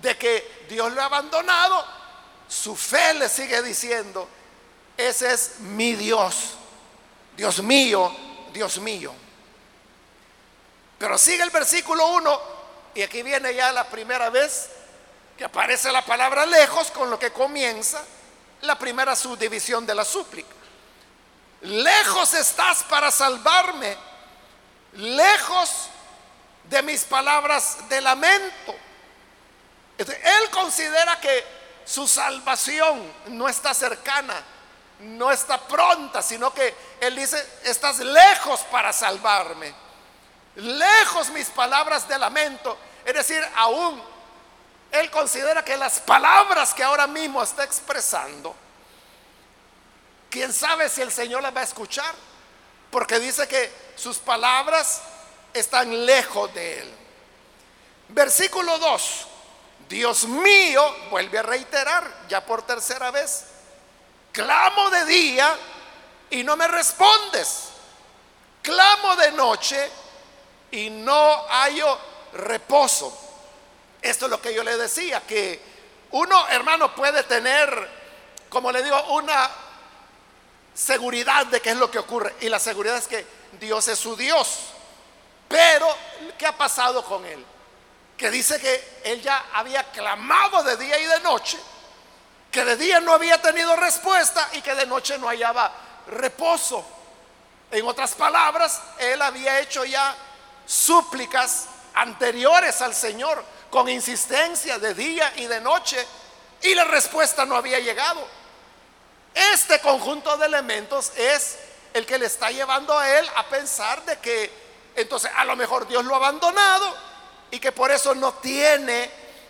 de 0.01 0.17
que 0.17 0.65
Dios 0.67 0.91
lo 0.91 1.01
ha 1.01 1.05
abandonado, 1.05 1.81
su 2.49 2.75
fe 2.75 3.13
le 3.13 3.29
sigue 3.29 3.61
diciendo, 3.61 4.27
ese 4.97 5.31
es 5.31 5.61
mi 5.61 5.95
Dios, 5.95 6.55
Dios 7.37 7.63
mío, 7.63 8.13
Dios 8.51 8.79
mío. 8.79 9.13
Pero 10.99 11.17
sigue 11.17 11.43
el 11.43 11.51
versículo 11.51 12.07
1 12.07 12.41
y 12.95 13.01
aquí 13.01 13.23
viene 13.23 13.55
ya 13.55 13.71
la 13.71 13.87
primera 13.87 14.29
vez 14.29 14.71
que 15.37 15.45
aparece 15.45 15.89
la 15.89 16.03
palabra 16.03 16.45
lejos 16.45 16.91
con 16.91 17.09
lo 17.09 17.17
que 17.17 17.31
comienza 17.31 18.03
la 18.63 18.77
primera 18.77 19.15
subdivisión 19.15 19.85
de 19.85 19.95
la 19.95 20.03
súplica. 20.03 20.60
Lejos 21.61 22.33
estás 22.33 22.83
para 22.83 23.11
salvarme, 23.11 23.95
lejos 24.93 25.89
de 26.63 26.81
mis 26.81 27.03
palabras 27.03 27.77
de 27.87 28.01
lamento. 28.01 28.75
Él 29.97 30.49
considera 30.49 31.19
que 31.19 31.45
su 31.85 32.07
salvación 32.07 33.13
no 33.27 33.47
está 33.47 33.73
cercana, 33.73 34.41
no 35.01 35.31
está 35.31 35.59
pronta, 35.59 36.21
sino 36.21 36.53
que 36.53 36.73
Él 36.99 37.15
dice, 37.15 37.59
estás 37.63 37.99
lejos 37.99 38.61
para 38.71 38.91
salvarme. 38.91 39.73
Lejos 40.55 41.29
mis 41.29 41.49
palabras 41.49 42.07
de 42.07 42.17
lamento. 42.17 42.77
Es 43.05 43.13
decir, 43.13 43.45
aún 43.55 44.01
Él 44.91 45.11
considera 45.11 45.63
que 45.63 45.77
las 45.77 45.99
palabras 45.99 46.73
que 46.73 46.83
ahora 46.83 47.05
mismo 47.05 47.43
está 47.43 47.63
expresando, 47.63 48.55
quién 50.31 50.51
sabe 50.51 50.89
si 50.89 51.01
el 51.01 51.11
Señor 51.11 51.43
las 51.43 51.55
va 51.55 51.59
a 51.61 51.65
escuchar, 51.65 52.15
porque 52.89 53.19
dice 53.19 53.47
que 53.47 53.71
sus 53.95 54.17
palabras 54.17 55.01
están 55.53 56.05
lejos 56.05 56.51
de 56.53 56.79
Él. 56.79 56.93
Versículo 58.09 58.79
2. 58.79 59.27
Dios 59.87 60.23
mío, 60.23 60.95
vuelve 61.09 61.39
a 61.39 61.43
reiterar 61.43 62.09
ya 62.29 62.43
por 62.45 62.61
tercera 62.63 63.11
vez, 63.11 63.43
clamo 64.31 64.89
de 64.89 65.05
día 65.05 65.57
y 66.29 66.43
no 66.43 66.55
me 66.55 66.65
respondes, 66.69 67.63
clamo 68.61 69.17
de 69.17 69.33
noche 69.33 69.91
y 70.71 70.89
no 70.89 71.45
hallo 71.49 71.99
reposo. 72.33 73.17
Esto 74.01 74.25
es 74.25 74.31
lo 74.31 74.41
que 74.41 74.53
yo 74.53 74.63
le 74.63 74.77
decía, 74.77 75.21
que 75.27 75.61
uno, 76.11 76.47
hermano, 76.47 76.95
puede 76.95 77.23
tener, 77.23 77.89
como 78.49 78.71
le 78.71 78.81
digo, 78.83 79.01
una 79.13 79.49
seguridad 80.73 81.45
de 81.47 81.61
qué 81.61 81.71
es 81.71 81.77
lo 81.77 81.89
que 81.89 81.99
ocurre. 81.99 82.35
Y 82.41 82.49
la 82.49 82.59
seguridad 82.59 82.97
es 82.97 83.07
que 83.07 83.25
Dios 83.59 83.87
es 83.87 83.99
su 83.99 84.15
Dios. 84.15 84.59
Pero, 85.47 85.87
¿qué 86.37 86.47
ha 86.47 86.57
pasado 86.57 87.03
con 87.03 87.25
él? 87.25 87.45
que 88.21 88.29
dice 88.29 88.61
que 88.61 89.01
él 89.03 89.19
ya 89.19 89.47
había 89.51 89.83
clamado 89.85 90.61
de 90.61 90.77
día 90.77 90.99
y 90.99 91.05
de 91.07 91.19
noche, 91.21 91.57
que 92.51 92.63
de 92.63 92.77
día 92.77 92.99
no 92.99 93.13
había 93.13 93.41
tenido 93.41 93.75
respuesta 93.75 94.47
y 94.53 94.61
que 94.61 94.75
de 94.75 94.85
noche 94.85 95.17
no 95.17 95.27
hallaba 95.27 95.73
reposo. 96.05 96.85
En 97.71 97.83
otras 97.87 98.13
palabras, 98.13 98.79
él 98.99 99.19
había 99.23 99.59
hecho 99.59 99.85
ya 99.85 100.15
súplicas 100.67 101.65
anteriores 101.95 102.79
al 102.83 102.93
Señor 102.93 103.43
con 103.71 103.89
insistencia 103.89 104.77
de 104.77 104.93
día 104.93 105.33
y 105.37 105.47
de 105.47 105.59
noche 105.59 106.05
y 106.61 106.75
la 106.75 106.83
respuesta 106.83 107.43
no 107.43 107.55
había 107.55 107.79
llegado. 107.79 108.23
Este 109.33 109.79
conjunto 109.79 110.35
de 110.37 110.45
elementos 110.45 111.11
es 111.15 111.57
el 111.93 112.05
que 112.05 112.17
le 112.17 112.25
está 112.25 112.51
llevando 112.51 112.97
a 112.97 113.17
él 113.17 113.29
a 113.35 113.47
pensar 113.47 114.03
de 114.05 114.17
que 114.19 114.51
entonces 114.95 115.31
a 115.35 115.45
lo 115.45 115.55
mejor 115.55 115.87
Dios 115.87 116.03
lo 116.03 116.13
ha 116.13 116.17
abandonado 116.17 116.95
y 117.49 117.59
que 117.59 117.71
por 117.71 117.91
eso 117.91 118.13
no 118.15 118.33
tiene 118.35 119.09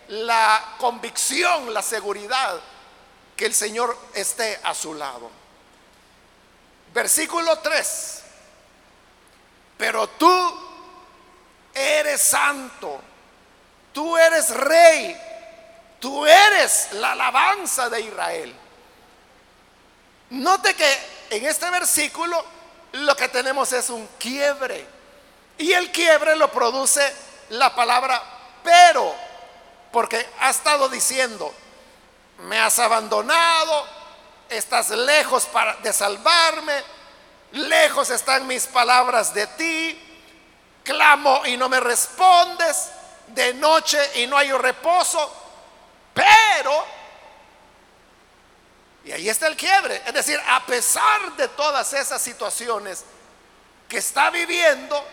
la 0.10 0.76
convicción, 0.78 1.74
la 1.74 1.82
seguridad 1.82 2.60
que 3.36 3.46
el 3.46 3.54
Señor 3.54 3.98
esté 4.14 4.60
a 4.64 4.74
su 4.74 4.94
lado. 4.94 5.30
Versículo 6.94 7.60
3. 7.60 8.24
Pero 9.78 10.08
tú 10.10 10.70
eres 11.74 12.22
santo, 12.22 13.02
tú 13.94 14.18
eres 14.18 14.50
rey, 14.50 15.18
tú 16.00 16.26
eres 16.26 16.90
la 16.94 17.14
alabanza 17.14 17.90
de 17.90 18.02
Israel. 18.02 18.56
Note 20.32 20.74
que 20.74 20.98
en 21.30 21.46
este 21.46 21.70
versículo 21.70 22.44
lo 22.94 23.16
que 23.16 23.30
tenemos 23.30 23.72
es 23.74 23.90
un 23.90 24.08
quiebre. 24.18 24.86
Y 25.58 25.72
el 25.74 25.92
quiebre 25.92 26.36
lo 26.36 26.52
produce 26.52 27.02
la 27.50 27.74
palabra 27.76 28.22
pero, 28.64 29.14
porque 29.92 30.26
ha 30.40 30.50
estado 30.50 30.88
diciendo, 30.90 31.54
me 32.40 32.60
has 32.60 32.80
abandonado, 32.80 33.86
estás 34.50 34.90
lejos 34.90 35.46
para, 35.48 35.76
de 35.78 35.92
salvarme, 35.94 36.84
lejos 37.54 38.10
están 38.10 38.48
mis 38.48 38.68
palabras 38.68 39.34
de 39.34 39.48
ti, 39.48 40.24
clamo 40.84 41.46
y 41.46 41.58
no 41.58 41.70
me 41.70 41.80
respondes, 41.80 42.92
de 43.28 43.54
noche 43.54 43.98
y 44.22 44.28
no 44.28 44.38
hay 44.38 44.52
reposo, 44.52 45.34
pero, 46.14 46.86
y 49.04 49.12
ahí 49.12 49.30
está 49.30 49.48
el 49.48 49.58
quiebre, 49.58 50.02
es 50.06 50.14
decir, 50.14 50.40
a 50.48 50.64
pesar 50.66 51.36
de 51.36 51.48
todas 51.50 51.92
esas 51.94 52.22
situaciones 52.22 53.04
que 53.88 53.98
está 53.98 54.30
viviendo, 54.30 55.04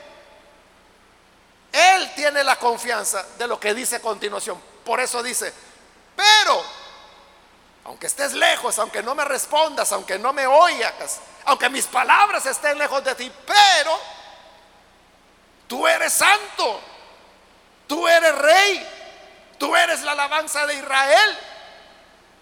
él 1.72 2.12
tiene 2.14 2.44
la 2.44 2.56
confianza 2.56 3.24
de 3.38 3.46
lo 3.46 3.58
que 3.58 3.72
dice 3.72 3.96
a 3.96 4.00
continuación. 4.00 4.60
Por 4.84 5.00
eso 5.00 5.22
dice, 5.22 5.52
pero, 6.14 6.62
aunque 7.84 8.06
estés 8.06 8.34
lejos, 8.34 8.78
aunque 8.78 9.02
no 9.02 9.14
me 9.14 9.24
respondas, 9.24 9.90
aunque 9.92 10.18
no 10.18 10.32
me 10.32 10.46
oigas, 10.46 11.20
aunque 11.46 11.70
mis 11.70 11.86
palabras 11.86 12.44
estén 12.44 12.78
lejos 12.78 13.02
de 13.02 13.14
ti, 13.14 13.32
pero 13.46 13.98
tú 15.66 15.88
eres 15.88 16.12
santo, 16.12 16.80
tú 17.86 18.06
eres 18.06 18.34
rey, 18.34 18.86
tú 19.58 19.74
eres 19.74 20.02
la 20.02 20.12
alabanza 20.12 20.66
de 20.66 20.74
Israel. 20.74 21.38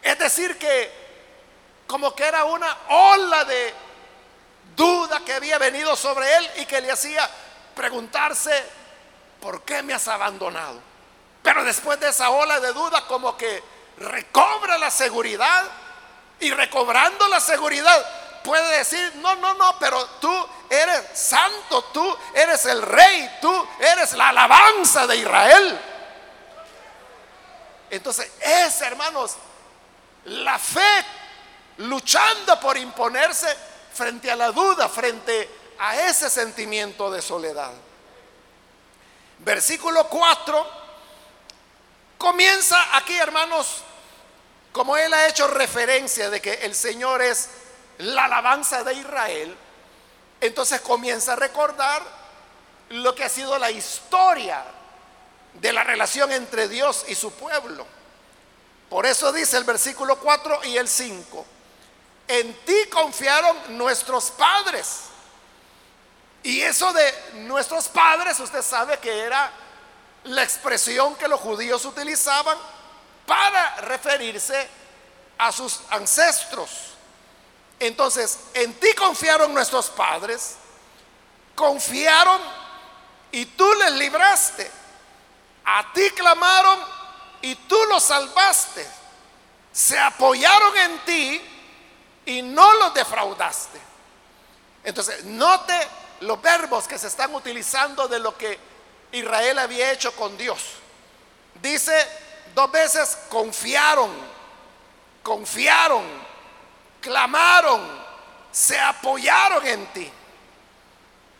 Es 0.02 0.18
decir, 0.18 0.58
que 0.58 1.05
como 1.86 2.14
que 2.14 2.24
era 2.24 2.44
una 2.44 2.76
ola 2.88 3.44
de 3.44 3.74
duda 4.74 5.20
que 5.24 5.34
había 5.34 5.58
venido 5.58 5.96
sobre 5.96 6.36
él 6.36 6.50
y 6.56 6.66
que 6.66 6.80
le 6.80 6.90
hacía 6.90 7.28
preguntarse 7.74 8.64
¿por 9.40 9.62
qué 9.62 9.82
me 9.82 9.94
has 9.94 10.08
abandonado? 10.08 10.80
Pero 11.42 11.64
después 11.64 12.00
de 12.00 12.08
esa 12.08 12.30
ola 12.30 12.58
de 12.60 12.72
duda, 12.72 13.06
como 13.06 13.36
que 13.36 13.62
recobra 13.98 14.76
la 14.78 14.90
seguridad 14.90 15.64
y 16.40 16.50
recobrando 16.50 17.28
la 17.28 17.38
seguridad, 17.38 18.42
puede 18.42 18.78
decir, 18.78 19.12
no, 19.16 19.36
no, 19.36 19.54
no, 19.54 19.78
pero 19.78 20.04
tú 20.20 20.48
eres 20.68 21.04
santo, 21.14 21.84
tú 21.92 22.18
eres 22.34 22.66
el 22.66 22.82
rey, 22.82 23.38
tú 23.40 23.68
eres 23.78 24.12
la 24.14 24.30
alabanza 24.30 25.06
de 25.06 25.16
Israel. 25.16 25.80
Entonces, 27.90 28.30
es, 28.40 28.80
hermanos, 28.80 29.36
la 30.24 30.58
fe 30.58 31.04
luchando 31.78 32.58
por 32.60 32.76
imponerse 32.76 33.46
frente 33.92 34.30
a 34.30 34.36
la 34.36 34.50
duda, 34.50 34.88
frente 34.88 35.48
a 35.78 35.96
ese 36.08 36.30
sentimiento 36.30 37.10
de 37.10 37.22
soledad. 37.22 37.72
Versículo 39.38 40.08
4 40.08 40.86
comienza 42.18 42.96
aquí, 42.96 43.16
hermanos, 43.16 43.82
como 44.72 44.96
él 44.96 45.12
ha 45.12 45.28
hecho 45.28 45.46
referencia 45.48 46.30
de 46.30 46.40
que 46.40 46.54
el 46.54 46.74
Señor 46.74 47.22
es 47.22 47.48
la 47.98 48.24
alabanza 48.24 48.84
de 48.84 48.94
Israel, 48.94 49.56
entonces 50.40 50.80
comienza 50.80 51.32
a 51.32 51.36
recordar 51.36 52.02
lo 52.90 53.14
que 53.14 53.24
ha 53.24 53.28
sido 53.28 53.58
la 53.58 53.70
historia 53.70 54.62
de 55.54 55.72
la 55.72 55.82
relación 55.82 56.30
entre 56.32 56.68
Dios 56.68 57.04
y 57.08 57.14
su 57.14 57.32
pueblo. 57.32 57.86
Por 58.88 59.06
eso 59.06 59.32
dice 59.32 59.56
el 59.56 59.64
versículo 59.64 60.18
4 60.18 60.60
y 60.64 60.76
el 60.76 60.88
5, 60.88 61.46
en 62.28 62.54
ti 62.64 62.86
confiaron 62.90 63.76
nuestros 63.76 64.30
padres. 64.32 65.02
Y 66.42 66.60
eso 66.60 66.92
de 66.92 67.14
nuestros 67.34 67.88
padres, 67.88 68.38
usted 68.38 68.62
sabe 68.62 68.98
que 68.98 69.20
era 69.20 69.50
la 70.24 70.42
expresión 70.42 71.14
que 71.16 71.28
los 71.28 71.40
judíos 71.40 71.84
utilizaban 71.84 72.56
para 73.26 73.76
referirse 73.76 74.68
a 75.38 75.52
sus 75.52 75.80
ancestros. 75.90 76.70
Entonces, 77.78 78.38
en 78.54 78.74
ti 78.74 78.92
confiaron 78.94 79.52
nuestros 79.52 79.90
padres, 79.90 80.56
confiaron 81.54 82.40
y 83.32 83.44
tú 83.46 83.72
les 83.74 83.92
libraste. 83.92 84.70
A 85.64 85.92
ti 85.92 86.10
clamaron 86.10 86.78
y 87.42 87.54
tú 87.54 87.76
los 87.88 88.02
salvaste. 88.04 88.88
Se 89.72 89.98
apoyaron 89.98 90.76
en 90.76 90.98
ti 91.00 91.55
y 92.26 92.42
no 92.42 92.74
los 92.74 92.92
defraudaste. 92.92 93.80
Entonces, 94.84 95.24
note 95.24 95.74
los 96.20 96.40
verbos 96.42 96.86
que 96.86 96.98
se 96.98 97.06
están 97.06 97.34
utilizando 97.34 98.08
de 98.08 98.18
lo 98.18 98.36
que 98.36 98.58
Israel 99.12 99.58
había 99.58 99.92
hecho 99.92 100.14
con 100.14 100.36
Dios. 100.36 100.60
Dice 101.62 101.94
dos 102.54 102.70
veces, 102.70 103.16
confiaron, 103.28 104.10
confiaron, 105.22 106.04
clamaron, 107.00 108.04
se 108.50 108.78
apoyaron 108.78 109.66
en 109.66 109.86
ti. 109.92 110.12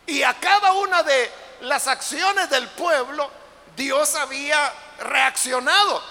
Y 0.07 0.23
a 0.23 0.33
cada 0.39 0.71
una 0.73 1.03
de 1.03 1.31
las 1.61 1.87
acciones 1.87 2.49
del 2.49 2.67
pueblo, 2.69 3.29
Dios 3.75 4.15
había 4.15 4.73
reaccionado. 4.99 6.01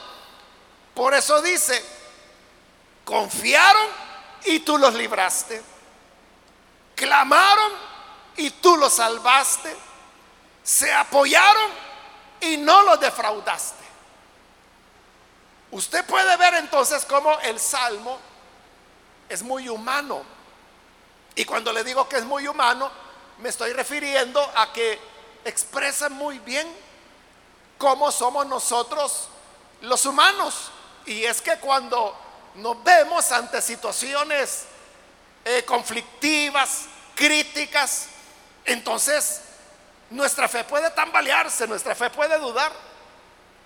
Por 0.94 1.14
eso 1.14 1.40
dice, 1.40 1.82
confiaron 3.04 4.05
y 4.46 4.60
tú 4.60 4.78
los 4.78 4.94
libraste. 4.94 5.62
Clamaron 6.94 7.72
y 8.36 8.50
tú 8.50 8.76
los 8.76 8.94
salvaste. 8.94 9.76
Se 10.62 10.92
apoyaron 10.92 11.70
y 12.40 12.56
no 12.56 12.82
los 12.82 12.98
defraudaste. 13.00 13.84
Usted 15.72 16.04
puede 16.06 16.36
ver 16.36 16.54
entonces 16.54 17.04
cómo 17.04 17.38
el 17.40 17.58
salmo 17.60 18.18
es 19.28 19.42
muy 19.42 19.68
humano. 19.68 20.22
Y 21.34 21.44
cuando 21.44 21.72
le 21.72 21.84
digo 21.84 22.08
que 22.08 22.16
es 22.16 22.24
muy 22.24 22.48
humano, 22.48 22.90
me 23.38 23.48
estoy 23.48 23.72
refiriendo 23.72 24.40
a 24.56 24.72
que 24.72 24.98
expresa 25.44 26.08
muy 26.08 26.38
bien 26.38 26.66
cómo 27.78 28.10
somos 28.10 28.46
nosotros 28.46 29.28
los 29.82 30.06
humanos. 30.06 30.70
Y 31.04 31.24
es 31.24 31.42
que 31.42 31.58
cuando 31.58 32.16
nos 32.56 32.82
vemos 32.82 33.30
ante 33.32 33.60
situaciones 33.60 34.64
eh, 35.44 35.64
conflictivas, 35.64 36.86
críticas, 37.14 38.06
entonces 38.64 39.42
nuestra 40.10 40.48
fe 40.48 40.64
puede 40.64 40.90
tambalearse, 40.90 41.66
nuestra 41.66 41.94
fe 41.94 42.10
puede 42.10 42.38
dudar. 42.38 42.72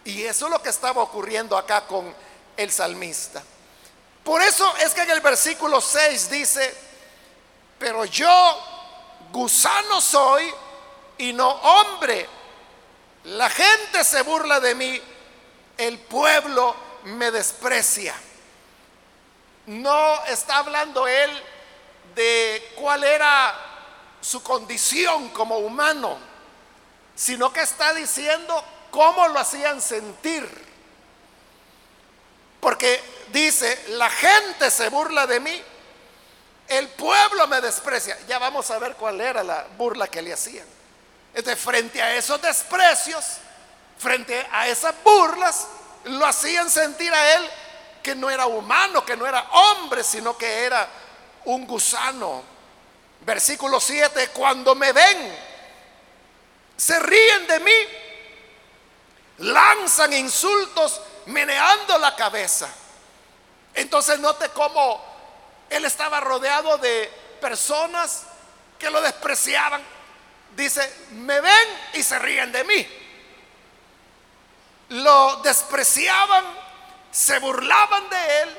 Y 0.04 0.22
eso 0.22 0.46
es 0.46 0.52
lo 0.52 0.62
que 0.62 0.70
estaba 0.70 1.02
ocurriendo 1.02 1.56
acá 1.56 1.86
con 1.86 2.14
el 2.56 2.70
salmista. 2.70 3.42
Por 4.24 4.42
eso 4.42 4.74
es 4.78 4.92
que 4.92 5.02
en 5.02 5.10
el 5.10 5.20
versículo 5.20 5.80
6 5.80 6.30
dice, 6.30 6.74
pero 7.78 8.04
yo 8.04 8.58
gusano 9.30 10.00
soy 10.00 10.52
y 11.18 11.32
no 11.32 11.48
hombre. 11.48 12.28
La 13.24 13.48
gente 13.50 14.04
se 14.04 14.22
burla 14.22 14.60
de 14.60 14.74
mí, 14.74 15.00
el 15.76 15.98
pueblo 15.98 16.74
me 17.04 17.30
desprecia. 17.30 18.14
No 19.66 20.24
está 20.26 20.58
hablando 20.58 21.06
él 21.06 21.30
de 22.14 22.72
cuál 22.76 23.04
era 23.04 23.54
su 24.20 24.42
condición 24.42 25.30
como 25.30 25.58
humano, 25.58 26.18
sino 27.14 27.52
que 27.52 27.60
está 27.60 27.94
diciendo 27.94 28.64
cómo 28.90 29.28
lo 29.28 29.38
hacían 29.38 29.80
sentir. 29.80 30.48
Porque 32.60 33.02
dice, 33.32 33.84
la 33.90 34.10
gente 34.10 34.70
se 34.70 34.88
burla 34.88 35.26
de 35.26 35.40
mí, 35.40 35.62
el 36.68 36.88
pueblo 36.90 37.46
me 37.48 37.60
desprecia. 37.60 38.18
Ya 38.28 38.38
vamos 38.38 38.70
a 38.70 38.78
ver 38.78 38.94
cuál 38.96 39.20
era 39.20 39.42
la 39.42 39.66
burla 39.76 40.08
que 40.08 40.22
le 40.22 40.32
hacían. 40.32 40.66
Entonces, 41.34 41.62
frente 41.62 42.02
a 42.02 42.14
esos 42.14 42.40
desprecios, 42.42 43.24
frente 43.98 44.46
a 44.52 44.68
esas 44.68 44.94
burlas, 45.02 45.66
lo 46.04 46.26
hacían 46.26 46.70
sentir 46.70 47.12
a 47.12 47.34
él 47.34 47.50
que 48.02 48.14
no 48.14 48.30
era 48.30 48.46
humano, 48.46 49.04
que 49.04 49.16
no 49.16 49.26
era 49.26 49.42
hombre, 49.50 50.02
sino 50.04 50.36
que 50.36 50.64
era 50.64 50.88
un 51.44 51.66
gusano. 51.66 52.42
Versículo 53.20 53.80
7, 53.80 54.28
cuando 54.28 54.74
me 54.74 54.92
ven, 54.92 55.38
se 56.76 56.98
ríen 56.98 57.46
de 57.46 57.60
mí, 57.60 57.72
lanzan 59.38 60.12
insultos 60.12 61.00
meneando 61.26 61.98
la 61.98 62.16
cabeza. 62.16 62.68
Entonces 63.74 64.18
note 64.18 64.48
cómo 64.50 65.02
él 65.68 65.84
estaba 65.84 66.20
rodeado 66.20 66.78
de 66.78 67.10
personas 67.40 68.24
que 68.78 68.90
lo 68.90 69.00
despreciaban. 69.00 69.82
Dice, 70.56 71.06
me 71.12 71.40
ven 71.40 71.68
y 71.94 72.02
se 72.02 72.18
ríen 72.18 72.50
de 72.50 72.64
mí. 72.64 72.86
Lo 74.88 75.36
despreciaban, 75.36 76.44
se 77.10 77.38
burlaban 77.38 78.08
de 78.08 78.42
él 78.42 78.56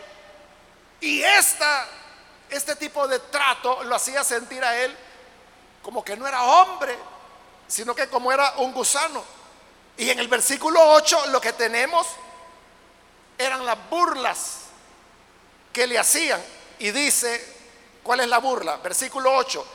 y 1.01 1.23
esta, 1.23 1.87
este 2.49 2.75
tipo 2.75 3.07
de 3.07 3.19
trato 3.19 3.83
lo 3.83 3.95
hacía 3.95 4.23
sentir 4.23 4.63
a 4.63 4.77
él 4.77 4.95
como 5.81 6.03
que 6.03 6.15
no 6.15 6.27
era 6.27 6.43
hombre, 6.43 6.97
sino 7.67 7.95
que 7.95 8.07
como 8.07 8.31
era 8.31 8.53
un 8.57 8.71
gusano. 8.71 9.23
Y 9.97 10.09
en 10.09 10.19
el 10.19 10.27
versículo 10.27 10.79
8 10.93 11.27
lo 11.27 11.41
que 11.41 11.53
tenemos 11.53 12.07
eran 13.37 13.65
las 13.65 13.77
burlas 13.89 14.57
que 15.73 15.87
le 15.87 15.97
hacían. 15.97 16.41
Y 16.79 16.91
dice, 16.91 17.43
¿cuál 18.03 18.21
es 18.21 18.27
la 18.27 18.39
burla? 18.39 18.77
Versículo 18.77 19.33
8. 19.35 19.65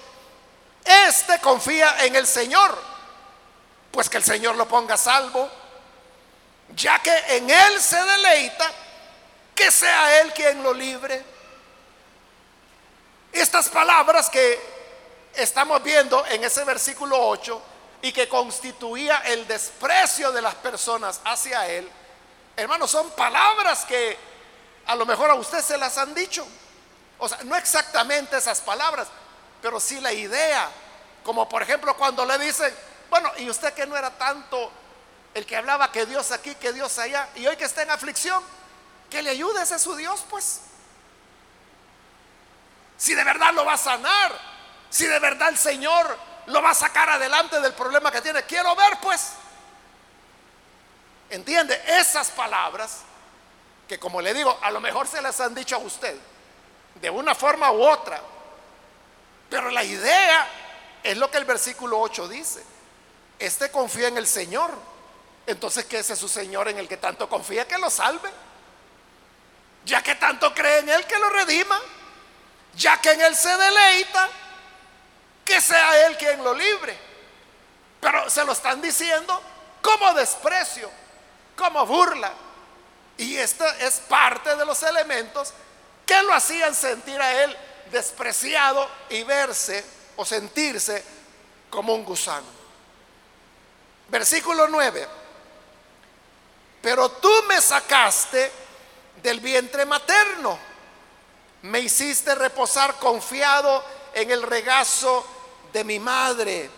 Este 0.85 1.41
confía 1.41 2.05
en 2.05 2.15
el 2.15 2.27
Señor, 2.27 2.77
pues 3.91 4.09
que 4.09 4.19
el 4.19 4.25
Señor 4.25 4.57
lo 4.57 4.69
ponga 4.69 4.97
salvo, 4.97 5.51
ya 6.75 6.99
que 7.01 7.17
en 7.37 7.49
Él 7.49 7.81
se 7.81 8.03
deleita, 8.03 8.71
que 9.55 9.71
sea 9.71 10.21
Él 10.21 10.33
quien 10.33 10.63
lo 10.63 10.73
libre. 10.73 11.23
Estas 13.33 13.69
palabras 13.69 14.31
que 14.31 14.59
estamos 15.35 15.83
viendo 15.83 16.25
en 16.27 16.43
ese 16.45 16.65
versículo 16.65 17.29
8 17.29 17.63
y 18.03 18.13
que 18.13 18.29
constituía 18.29 19.19
el 19.27 19.47
desprecio 19.47 20.33
de 20.33 20.43
las 20.43 20.55
personas 20.57 21.21
hacia 21.25 21.67
Él, 21.69 21.89
hermanos, 22.57 22.91
son 22.91 23.11
palabras 23.11 23.85
que 23.85 24.17
a 24.87 24.95
lo 24.95 25.05
mejor 25.05 25.31
a 25.31 25.35
usted 25.35 25.61
se 25.61 25.77
las 25.77 25.99
han 25.99 26.15
dicho. 26.15 26.47
O 27.19 27.29
sea, 27.29 27.39
no 27.45 27.57
exactamente 27.57 28.37
esas 28.37 28.61
palabras, 28.61 29.09
pero 29.63 29.81
sí 29.81 30.01
la 30.01 30.13
idea. 30.13 30.69
Como 31.25 31.49
por 31.49 31.63
ejemplo 31.63 31.97
cuando 31.97 32.25
le 32.25 32.39
dicen, 32.39 32.73
bueno, 33.11 33.31
y 33.39 33.51
usted 33.51 33.73
que 33.73 33.87
no 33.87 33.97
era 33.97 34.11
tanto 34.11 34.71
el 35.37 35.45
que 35.45 35.55
hablaba 35.55 35.93
que 35.93 36.07
Dios 36.07 36.33
aquí, 36.33 36.55
que 36.55 36.73
Dios 36.73 36.99
allá, 36.99 37.29
y 37.35 37.47
hoy 37.47 37.59
que 37.59 37.67
está 37.67 37.83
en 37.83 37.91
aflicción, 37.91 38.43
que 39.11 39.21
le 39.21 39.29
ayude 39.29 39.63
ese 39.63 39.79
su 39.79 39.95
Dios, 39.95 40.25
pues. 40.31 40.63
Si 42.97 43.15
de 43.15 43.23
verdad 43.23 43.53
lo 43.53 43.63
va 43.67 43.75
a 43.75 43.79
sanar, 43.79 44.33
si 44.89 45.07
de 45.07 45.19
verdad 45.19 45.51
el 45.51 45.59
Señor 45.59 46.19
lo 46.47 46.63
va 46.63 46.71
a 46.71 46.75
sacar 46.75 47.11
adelante 47.11 47.61
del 47.61 47.75
problema 47.75 48.11
que 48.11 48.23
tiene, 48.23 48.45
quiero 48.45 48.75
ver, 48.75 48.99
pues. 49.03 49.33
¿Entiende? 51.29 51.83
Esas 51.87 52.31
palabras 52.31 53.01
que 53.87 53.99
como 53.99 54.23
le 54.23 54.33
digo, 54.33 54.59
a 54.63 54.71
lo 54.71 54.81
mejor 54.81 55.07
se 55.07 55.21
las 55.21 55.39
han 55.43 55.55
dicho 55.55 55.77
a 55.77 55.81
usted, 55.81 56.17
de 56.95 57.11
una 57.11 57.35
forma 57.35 57.71
u 57.73 57.83
otra. 57.83 58.19
Pero 59.51 59.71
la 59.71 59.85
idea 59.85 60.49
es 61.03 61.15
lo 61.19 61.31
que 61.31 61.37
el 61.37 61.45
versículo 61.45 62.01
8 62.01 62.27
dice. 62.27 62.65
Este 63.39 63.71
confía 63.71 64.09
en 64.09 64.17
el 64.17 64.27
Señor. 64.27 64.96
Entonces, 65.47 65.85
que 65.85 65.99
ese 65.99 66.15
es 66.15 66.19
su 66.19 66.29
Señor 66.29 66.69
en 66.69 66.79
el 66.79 66.89
que 66.89 66.97
tanto 66.97 67.29
confía 67.29 67.67
que 67.67 67.79
lo 67.79 67.89
salve? 67.89 68.29
Ya 69.85 70.03
que 70.03 70.17
tanto 70.17 70.53
cree 70.53 70.81
en 70.81 70.89
Él 70.89 71.07
que 71.07 71.19
lo 71.19 71.31
redima. 71.31 71.81
Ya 72.75 73.01
que 73.01 73.13
en 73.13 73.21
Él 73.21 73.35
se 73.35 73.57
deleita, 73.57 74.29
que 75.45 75.61
sea 75.61 76.07
Él 76.07 76.17
quien 76.19 76.43
lo 76.43 76.53
libre. 76.53 76.99
Pero 78.01 78.29
se 78.29 78.45
lo 78.45 78.53
están 78.53 78.83
diciendo 78.83 79.41
como 79.81 80.13
desprecio, 80.15 80.91
como 81.57 81.87
burla. 81.87 82.33
Y 83.17 83.37
esta 83.37 83.79
es 83.79 84.01
parte 84.01 84.57
de 84.57 84.67
los 84.67 84.83
elementos 84.83 85.55
que 86.05 86.23
lo 86.23 86.35
hacían 86.35 86.75
sentir 86.75 87.21
a 87.21 87.45
Él 87.45 87.57
despreciado 87.91 88.89
y 89.09 89.23
verse 89.23 89.85
o 90.17 90.25
sentirse 90.25 91.03
como 91.71 91.95
un 91.95 92.05
gusano. 92.05 92.47
Versículo 94.09 94.69
9. 94.69 95.07
Pero 96.87 97.09
tú 97.09 97.33
me 97.49 97.61
sacaste 97.61 98.53
del 99.21 99.41
vientre 99.41 99.85
materno, 99.85 100.57
me 101.63 101.81
hiciste 101.81 102.33
reposar 102.37 102.95
confiado 102.95 103.85
en 104.15 104.31
el 104.31 104.41
regazo 104.41 105.27
de 105.73 105.83
mi 105.83 105.99
madre. 105.99 106.71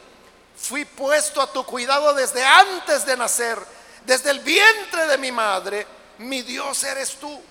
Fui 0.57 0.87
puesto 0.87 1.42
a 1.42 1.53
tu 1.53 1.62
cuidado 1.66 2.14
desde 2.14 2.42
antes 2.42 3.05
de 3.05 3.18
nacer, 3.18 3.59
desde 4.07 4.31
el 4.31 4.40
vientre 4.40 5.07
de 5.09 5.18
mi 5.18 5.31
madre. 5.31 5.87
Mi 6.16 6.40
Dios 6.40 6.83
eres 6.85 7.16
tú. 7.16 7.42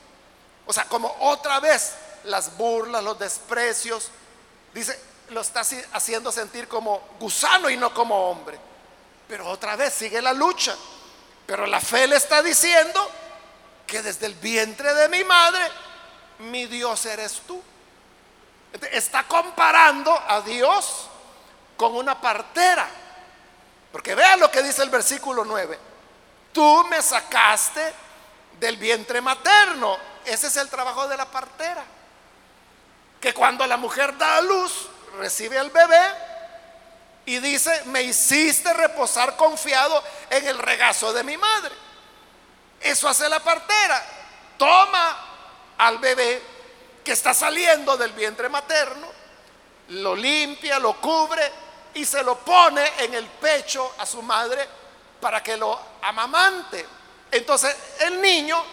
O 0.65 0.74
sea, 0.74 0.86
como 0.86 1.15
otra 1.20 1.60
vez 1.60 1.93
las 2.24 2.58
burlas, 2.58 3.04
los 3.04 3.20
desprecios, 3.20 4.10
dice, 4.74 5.00
lo 5.30 5.41
está 5.41 5.62
haciendo 5.93 6.32
sentir 6.32 6.67
como 6.67 7.08
gusano 7.20 7.70
y 7.70 7.78
no 7.78 7.93
como 7.93 8.32
hombre. 8.32 8.58
Pero 9.28 9.48
otra 9.48 9.76
vez 9.76 9.93
sigue 9.93 10.24
la 10.24 10.34
lucha. 10.34 10.76
Pero 11.47 11.65
la 11.65 11.79
fe 11.79 12.05
le 12.07 12.17
está 12.17 12.43
diciendo 12.43 13.10
que 13.88 14.03
desde 14.03 14.25
el 14.25 14.36
vientre 14.36 14.93
de 14.93 15.07
mi 15.07 15.23
madre, 15.23 15.65
mi 16.39 16.65
Dios 16.67 17.05
eres 17.05 17.41
tú. 17.47 17.63
Está 18.91 19.23
comparando 19.23 20.12
a 20.27 20.41
Dios 20.41 21.07
con 21.77 21.95
una 21.95 22.19
partera. 22.19 22.88
Porque 23.93 24.13
vean 24.13 24.41
lo 24.41 24.51
que 24.51 24.62
dice 24.62 24.83
el 24.83 24.89
versículo 24.89 25.45
9. 25.45 25.79
Tú 26.51 26.86
me 26.89 27.01
sacaste 27.01 27.93
del 28.60 28.75
vientre 28.75 29.21
materno. 29.21 29.97
Ese 30.25 30.47
es 30.47 30.57
el 30.57 30.67
trabajo 30.67 31.07
de 31.07 31.15
la 31.15 31.25
partera. 31.25 31.83
Que 33.21 33.33
cuando 33.33 33.65
la 33.65 33.77
mujer 33.77 34.17
da 34.17 34.38
a 34.38 34.41
luz, 34.41 34.89
recibe 35.17 35.57
al 35.57 35.71
bebé 35.71 36.37
y 37.27 37.39
dice, 37.39 37.83
me 37.87 38.03
hiciste 38.03 38.71
reposar 38.73 39.35
confiado 39.35 40.01
en 40.29 40.47
el 40.47 40.57
regazo 40.57 41.11
de 41.11 41.25
mi 41.25 41.35
madre. 41.35 41.75
Eso 42.79 43.09
hace 43.09 43.27
la 43.27 43.41
partera. 43.41 44.01
Toma 44.57 45.25
al 45.77 45.97
bebé 45.97 46.41
que 47.03 47.11
está 47.11 47.33
saliendo 47.33 47.97
del 47.97 48.13
vientre 48.13 48.47
materno, 48.47 49.07
lo 49.89 50.15
limpia, 50.15 50.79
lo 50.79 51.01
cubre 51.01 51.51
y 51.95 52.05
se 52.05 52.23
lo 52.23 52.37
pone 52.39 52.93
en 52.99 53.13
el 53.13 53.25
pecho 53.25 53.95
a 53.97 54.05
su 54.05 54.21
madre 54.21 54.65
para 55.19 55.43
que 55.43 55.57
lo 55.57 55.77
amamante. 56.03 56.85
Entonces 57.29 57.75
el 57.99 58.21
niño, 58.21 58.63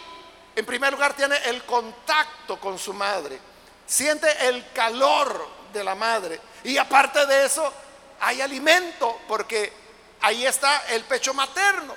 en 0.55 0.65
primer 0.65 0.93
lugar, 0.93 1.13
tiene 1.13 1.35
el 1.43 1.65
contacto 1.65 2.57
con 2.57 2.79
su 2.79 2.93
madre, 2.93 3.37
siente 3.85 4.47
el 4.47 4.71
calor 4.71 5.45
de 5.73 5.83
la 5.83 5.93
madre 5.93 6.39
y 6.63 6.77
aparte 6.77 7.25
de 7.25 7.45
eso, 7.45 7.73
hay 8.25 8.41
alimento 8.41 9.21
porque 9.27 9.71
ahí 10.21 10.47
está 10.47 10.87
el 10.87 11.03
pecho 11.03 11.33
materno. 11.35 11.93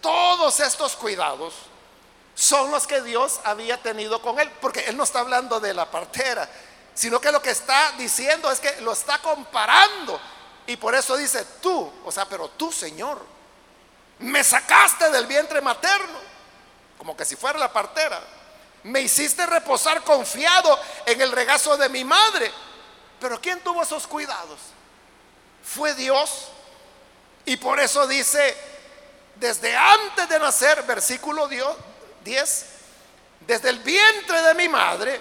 todos 0.00 0.58
estos 0.60 0.96
cuidados 0.96 1.52
son 2.34 2.70
los 2.70 2.86
que 2.86 3.02
Dios 3.02 3.40
había 3.44 3.76
tenido 3.76 4.22
con 4.22 4.40
él, 4.40 4.50
porque 4.60 4.80
él 4.86 4.96
no 4.96 5.04
está 5.04 5.20
hablando 5.20 5.60
de 5.60 5.74
la 5.74 5.90
partera, 5.90 6.48
sino 6.94 7.20
que 7.20 7.30
lo 7.30 7.42
que 7.42 7.50
está 7.50 7.92
diciendo 7.98 8.50
es 8.50 8.58
que 8.58 8.80
lo 8.80 8.92
está 8.92 9.18
comparando. 9.18 10.18
Y 10.66 10.76
por 10.76 10.94
eso 10.94 11.14
dice 11.14 11.44
tú, 11.60 11.92
o 12.06 12.10
sea, 12.10 12.24
pero 12.24 12.48
tú, 12.48 12.72
Señor, 12.72 13.20
me 14.20 14.42
sacaste 14.42 15.10
del 15.10 15.26
vientre 15.26 15.60
materno, 15.60 16.18
como 16.96 17.14
que 17.14 17.26
si 17.26 17.36
fuera 17.36 17.58
la 17.58 17.70
partera. 17.70 18.18
Me 18.84 19.00
hiciste 19.02 19.44
reposar 19.44 20.02
confiado 20.02 20.78
en 21.04 21.20
el 21.20 21.32
regazo 21.32 21.76
de 21.76 21.90
mi 21.90 22.02
madre. 22.02 22.50
Pero 23.20 23.40
¿quién 23.40 23.60
tuvo 23.60 23.82
esos 23.82 24.06
cuidados? 24.06 24.58
Fue 25.64 25.94
Dios. 25.94 26.48
Y 27.46 27.56
por 27.56 27.80
eso 27.80 28.06
dice, 28.06 28.56
desde 29.36 29.76
antes 29.76 30.28
de 30.28 30.38
nacer, 30.38 30.82
versículo 30.84 31.48
10, 31.48 32.66
desde 33.40 33.70
el 33.70 33.78
vientre 33.80 34.42
de 34.42 34.54
mi 34.54 34.68
madre, 34.68 35.20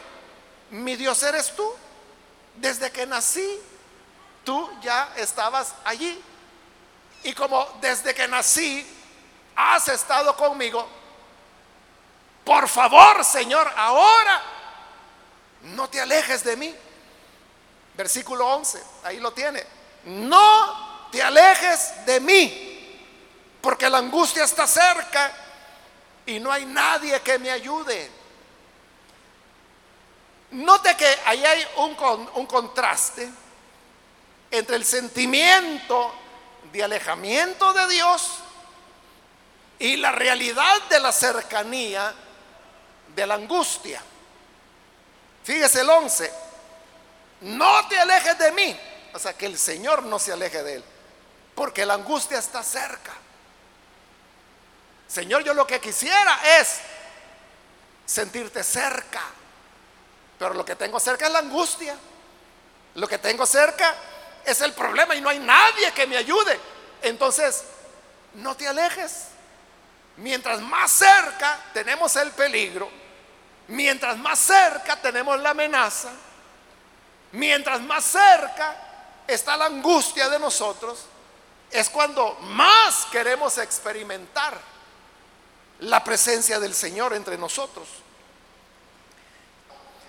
mi 0.71 0.95
Dios 0.95 1.21
eres 1.23 1.56
tú. 1.56 1.73
Desde 2.56 2.91
que 2.91 3.06
nací, 3.08 3.60
tú 4.43 4.69
ya 4.82 5.12
estabas 5.17 5.73
allí. 5.84 6.21
Y 7.23 7.34
como 7.34 7.65
desde 7.82 8.13
que 8.13 8.27
nací, 8.27 8.86
has 9.56 9.88
estado 9.88 10.36
conmigo, 10.36 10.88
por 12.43 12.67
favor, 12.67 13.23
Señor, 13.23 13.71
ahora 13.75 14.41
no 15.63 15.89
te 15.89 15.99
alejes 15.99 16.43
de 16.43 16.58
mí. 16.58 16.75
Versículo 17.95 18.47
11, 18.47 18.84
ahí 19.03 19.19
lo 19.19 19.32
tiene 19.34 19.83
no 20.05 21.09
te 21.11 21.21
alejes 21.21 22.05
de 22.05 22.19
mí, 22.19 22.99
porque 23.61 23.89
la 23.89 23.99
angustia 23.99 24.43
está 24.43 24.67
cerca 24.67 25.31
y 26.25 26.39
no 26.39 26.51
hay 26.51 26.65
nadie 26.65 27.21
que 27.21 27.39
me 27.39 27.49
ayude. 27.51 28.11
Note 30.51 30.95
que 30.95 31.07
ahí 31.25 31.43
hay 31.43 31.65
un, 31.77 31.95
un 32.35 32.45
contraste 32.45 33.29
entre 34.51 34.75
el 34.75 34.85
sentimiento 34.85 36.13
de 36.71 36.83
alejamiento 36.83 37.73
de 37.73 37.87
Dios 37.87 38.39
y 39.79 39.97
la 39.97 40.11
realidad 40.11 40.81
de 40.89 40.99
la 40.99 41.11
cercanía 41.11 42.13
de 43.15 43.27
la 43.27 43.35
angustia. 43.35 44.01
Fíjese 45.43 45.81
el 45.81 45.89
11, 45.89 46.33
no 47.41 47.87
te 47.87 47.99
alejes 47.99 48.37
de 48.37 48.51
mí. 48.51 48.79
O 49.13 49.19
sea, 49.19 49.34
que 49.34 49.45
el 49.45 49.58
Señor 49.58 50.04
no 50.04 50.19
se 50.19 50.34
aleje 50.34 50.63
de 50.63 50.76
él. 50.76 50.84
Porque 51.56 51.86
la 51.86 51.93
angustia 51.93 52.39
está 52.39 52.63
cerca. 52.63 53.13
Señor, 55.08 55.43
yo 55.43 55.54
lo 55.54 55.67
que 55.67 55.80
quisiera 55.80 56.60
es 56.60 56.80
sentirte 58.06 58.63
cerca. 58.63 59.21
Pero 60.39 60.56
lo 60.56 60.65
que 60.65 60.76
tengo 60.76 60.99
cerca 60.99 61.28
es 61.28 61.32
la 61.32 61.39
angustia. 61.39 61.95
Lo 62.95 63.08
que 63.08 63.19
tengo 63.19 63.45
cerca 63.45 63.95
es 64.43 64.62
el 64.62 64.73
problema 64.73 65.15
y 65.15 65.21
no 65.21 65.30
hay 65.30 65.39
nadie 65.39 65.91
que 65.93 66.08
me 66.08 66.17
ayude. 66.17 66.60
Entonces, 67.04 67.63
no 68.36 68.56
te 68.56 68.67
alejes. 68.67 69.28
Mientras 70.17 70.60
más 70.62 70.91
cerca 70.91 71.60
tenemos 71.73 72.15
el 72.15 72.32
peligro, 72.32 72.89
mientras 73.67 74.17
más 74.17 74.39
cerca 74.39 74.95
tenemos 74.95 75.39
la 75.39 75.52
amenaza, 75.52 76.12
mientras 77.32 77.82
más 77.82 78.04
cerca 78.04 78.92
está 79.27 79.57
la 79.57 79.65
angustia 79.65 80.29
de 80.29 80.39
nosotros, 80.39 80.99
es 81.71 81.89
cuando 81.89 82.36
más 82.41 83.05
queremos 83.12 83.57
experimentar 83.57 84.59
la 85.79 86.03
presencia 86.03 86.59
del 86.59 86.73
Señor 86.73 87.13
entre 87.13 87.38
nosotros. 87.38 87.88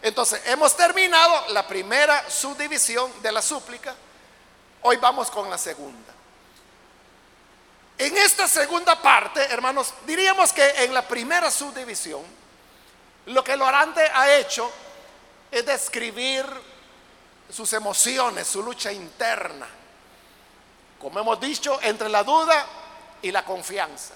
Entonces, 0.03 0.43
hemos 0.47 0.77
terminado 0.77 1.49
la 1.49 1.67
primera 1.67 2.29
subdivisión 2.29 3.11
de 3.23 3.33
la 3.33 3.41
súplica. 3.41 3.95
Hoy 4.83 4.99
vamos 4.99 5.31
con 5.31 5.49
la 5.49 5.57
segunda. 5.57 6.13
En 7.97 8.17
esta 8.19 8.47
segunda 8.47 9.01
parte, 9.01 9.41
hermanos, 9.47 9.95
diríamos 10.05 10.53
que 10.53 10.85
en 10.85 10.93
la 10.93 11.07
primera 11.09 11.51
subdivisión, 11.51 12.23
lo 13.27 13.43
que 13.43 13.53
el 13.53 13.63
orante 13.63 14.03
ha 14.03 14.35
hecho 14.35 14.71
es 15.51 15.65
describir 15.65 16.45
sus 17.51 17.73
emociones, 17.73 18.47
su 18.47 18.63
lucha 18.63 18.93
interna. 18.93 19.67
Como 21.01 21.21
hemos 21.21 21.41
dicho, 21.41 21.79
entre 21.83 22.09
la 22.09 22.25
duda 22.25 22.67
y 23.23 23.31
la 23.31 23.45
confianza. 23.45 24.15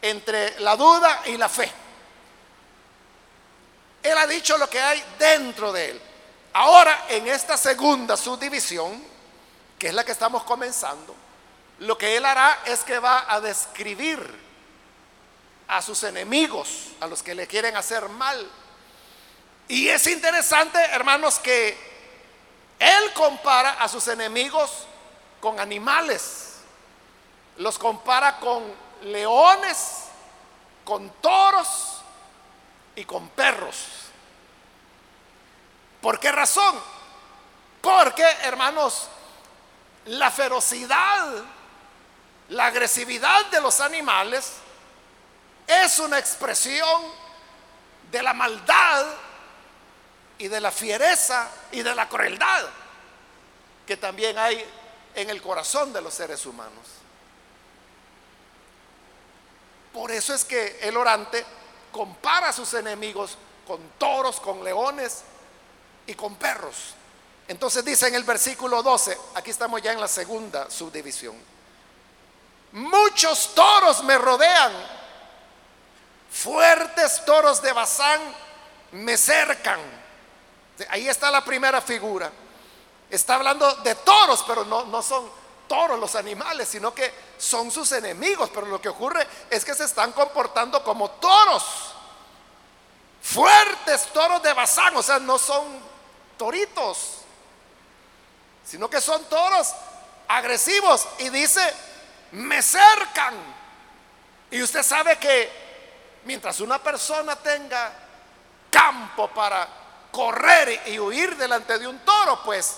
Entre 0.00 0.60
la 0.60 0.76
duda 0.76 1.22
y 1.26 1.36
la 1.36 1.48
fe. 1.48 1.70
Él 4.02 4.18
ha 4.18 4.26
dicho 4.26 4.58
lo 4.58 4.68
que 4.68 4.80
hay 4.80 5.02
dentro 5.18 5.72
de 5.72 5.90
él. 5.90 6.02
Ahora, 6.54 7.06
en 7.08 7.28
esta 7.28 7.56
segunda 7.56 8.16
subdivisión, 8.16 9.02
que 9.78 9.88
es 9.88 9.94
la 9.94 10.04
que 10.04 10.12
estamos 10.12 10.42
comenzando, 10.44 11.14
lo 11.78 11.96
que 11.96 12.16
él 12.16 12.24
hará 12.24 12.62
es 12.66 12.80
que 12.80 12.98
va 12.98 13.32
a 13.32 13.40
describir 13.40 14.20
a 15.68 15.80
sus 15.80 16.02
enemigos, 16.02 16.88
a 17.00 17.06
los 17.06 17.22
que 17.22 17.34
le 17.34 17.46
quieren 17.46 17.76
hacer 17.76 18.08
mal, 18.08 18.50
Y 19.68 19.88
es 19.88 20.06
interesante, 20.06 20.78
hermanos, 20.78 21.38
que 21.38 21.91
él 22.82 23.12
compara 23.12 23.74
a 23.80 23.88
sus 23.88 24.08
enemigos 24.08 24.86
con 25.40 25.60
animales. 25.60 26.56
Los 27.58 27.78
compara 27.78 28.38
con 28.38 28.62
leones, 29.02 30.06
con 30.84 31.08
toros 31.20 32.02
y 32.96 33.04
con 33.04 33.28
perros. 33.28 33.86
¿Por 36.00 36.18
qué 36.18 36.32
razón? 36.32 36.80
Porque, 37.80 38.24
hermanos, 38.42 39.08
la 40.06 40.30
ferocidad, 40.32 41.28
la 42.48 42.66
agresividad 42.66 43.46
de 43.46 43.60
los 43.60 43.80
animales 43.80 44.54
es 45.68 46.00
una 46.00 46.18
expresión 46.18 47.02
de 48.10 48.22
la 48.22 48.34
maldad 48.34 49.06
y 50.42 50.48
de 50.48 50.60
la 50.60 50.72
fiereza 50.72 51.48
y 51.70 51.82
de 51.82 51.94
la 51.94 52.08
crueldad 52.08 52.64
que 53.86 53.96
también 53.96 54.36
hay 54.36 54.64
en 55.14 55.30
el 55.30 55.40
corazón 55.40 55.92
de 55.92 56.02
los 56.02 56.12
seres 56.12 56.44
humanos. 56.46 56.84
Por 59.92 60.10
eso 60.10 60.34
es 60.34 60.44
que 60.44 60.80
el 60.82 60.96
orante 60.96 61.46
compara 61.92 62.48
a 62.48 62.52
sus 62.52 62.74
enemigos 62.74 63.38
con 63.64 63.80
toros, 63.98 64.40
con 64.40 64.64
leones 64.64 65.22
y 66.08 66.14
con 66.14 66.34
perros. 66.34 66.94
Entonces 67.46 67.84
dice 67.84 68.08
en 68.08 68.16
el 68.16 68.24
versículo 68.24 68.82
12, 68.82 69.16
aquí 69.36 69.52
estamos 69.52 69.80
ya 69.80 69.92
en 69.92 70.00
la 70.00 70.08
segunda 70.08 70.68
subdivisión, 70.68 71.36
muchos 72.72 73.54
toros 73.54 74.02
me 74.02 74.18
rodean, 74.18 74.72
fuertes 76.32 77.24
toros 77.24 77.62
de 77.62 77.72
Bazán 77.72 78.20
me 78.90 79.16
cercan. 79.16 80.01
Ahí 80.90 81.08
está 81.08 81.30
la 81.30 81.44
primera 81.44 81.80
figura. 81.80 82.30
Está 83.10 83.34
hablando 83.34 83.74
de 83.76 83.94
toros, 83.96 84.44
pero 84.46 84.64
no, 84.64 84.84
no 84.84 85.02
son 85.02 85.28
toros 85.68 85.98
los 85.98 86.14
animales, 86.14 86.68
sino 86.68 86.94
que 86.94 87.12
son 87.38 87.70
sus 87.70 87.92
enemigos. 87.92 88.50
Pero 88.52 88.66
lo 88.66 88.80
que 88.80 88.88
ocurre 88.88 89.26
es 89.50 89.64
que 89.64 89.74
se 89.74 89.84
están 89.84 90.12
comportando 90.12 90.82
como 90.82 91.10
toros. 91.12 91.64
Fuertes 93.22 94.06
toros 94.12 94.42
de 94.42 94.52
Bazán, 94.52 94.96
o 94.96 95.02
sea, 95.02 95.18
no 95.18 95.38
son 95.38 95.64
toritos, 96.36 97.18
sino 98.64 98.90
que 98.90 99.00
son 99.00 99.24
toros 99.26 99.72
agresivos. 100.28 101.06
Y 101.18 101.28
dice, 101.28 101.62
me 102.32 102.62
cercan. 102.62 103.34
Y 104.50 104.62
usted 104.62 104.82
sabe 104.82 105.18
que 105.18 106.20
mientras 106.24 106.60
una 106.60 106.82
persona 106.82 107.36
tenga 107.36 107.92
campo 108.70 109.28
para 109.28 109.81
correr 110.12 110.82
y 110.86 111.00
huir 111.00 111.36
delante 111.36 111.78
de 111.78 111.88
un 111.88 111.98
toro, 112.00 112.40
pues 112.44 112.76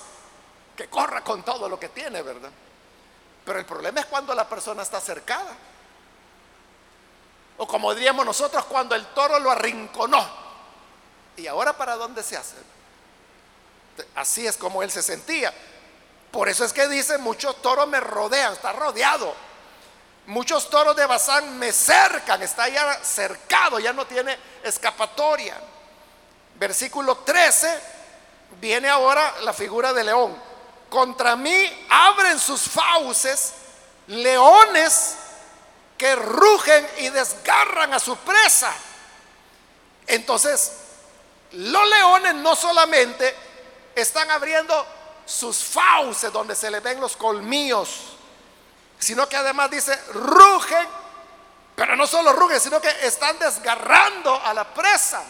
que 0.75 0.89
corra 0.89 1.23
con 1.23 1.43
todo 1.43 1.69
lo 1.69 1.79
que 1.79 1.91
tiene, 1.91 2.23
¿verdad? 2.23 2.51
Pero 3.45 3.59
el 3.59 3.67
problema 3.67 4.01
es 4.01 4.07
cuando 4.07 4.35
la 4.35 4.49
persona 4.49 4.83
está 4.83 5.01
cercada. 5.01 5.55
O 7.59 7.67
como 7.67 7.95
diríamos 7.95 8.25
nosotros, 8.25 8.65
cuando 8.65 8.95
el 8.95 9.05
toro 9.09 9.39
lo 9.39 9.51
arrinconó. 9.51 10.27
¿Y 11.37 11.47
ahora 11.47 11.77
para 11.77 11.97
dónde 11.97 12.23
se 12.23 12.37
hace? 12.37 12.57
Así 14.15 14.47
es 14.47 14.57
como 14.57 14.83
él 14.83 14.91
se 14.91 15.03
sentía. 15.03 15.53
Por 16.31 16.49
eso 16.49 16.65
es 16.65 16.73
que 16.73 16.89
dice, 16.89 17.19
muchos 17.19 17.61
toros 17.63 17.87
me 17.87 18.01
rodean, 18.01 18.55
está 18.55 18.73
rodeado. 18.73 19.35
Muchos 20.27 20.71
toros 20.71 20.97
de 20.97 21.05
Bazán 21.07 21.59
me 21.59 21.73
cercan, 21.73 22.43
está 22.43 22.69
ya 22.69 22.95
cercado, 23.05 23.79
ya 23.79 23.93
no 23.93 24.07
tiene 24.07 24.37
escapatoria. 24.63 25.57
Versículo 26.57 27.19
13, 27.19 27.81
viene 28.61 28.89
ahora 28.89 29.35
la 29.43 29.53
figura 29.53 29.93
de 29.93 30.05
león. 30.05 30.37
Contra 30.89 31.37
mí 31.37 31.87
abren 31.91 32.39
sus 32.39 32.63
fauces 32.63 33.55
leones 34.07 35.17
que 35.99 36.15
rugen 36.17 36.87
y 36.99 37.09
desgarran 37.09 37.95
a 37.95 37.99
su 37.99 38.17
presa. 38.19 38.73
Entonces, 40.07 40.73
los 41.53 41.89
leones 41.89 42.35
no 42.35 42.55
solamente 42.55 43.35
están 43.95 44.31
abriendo 44.31 44.87
sus 45.25 45.63
fauces 45.65 46.33
donde 46.33 46.55
se 46.55 46.71
le 46.71 46.81
ven 46.81 47.01
los 47.01 47.17
colmillos, 47.17 48.17
sino 48.99 49.29
que 49.29 49.37
además 49.37 49.71
dice, 49.71 49.97
rugen, 50.13 50.87
pero 51.75 51.97
no 51.97 52.07
solo 52.07 52.33
rugen, 52.33 52.61
sino 52.61 52.81
que 52.81 52.91
están 53.03 53.39
desgarrando 53.39 54.41
a 54.45 54.53
la 54.55 54.65
presa. 54.65 55.23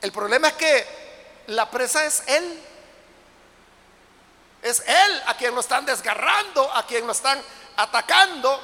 El 0.00 0.12
problema 0.12 0.48
es 0.48 0.54
que 0.54 0.86
la 1.48 1.70
presa 1.70 2.04
es 2.04 2.22
él. 2.26 2.64
Es 4.62 4.82
él 4.86 5.22
a 5.26 5.36
quien 5.36 5.54
lo 5.54 5.60
están 5.60 5.86
desgarrando, 5.86 6.72
a 6.74 6.86
quien 6.86 7.06
lo 7.06 7.12
están 7.12 7.40
atacando. 7.76 8.60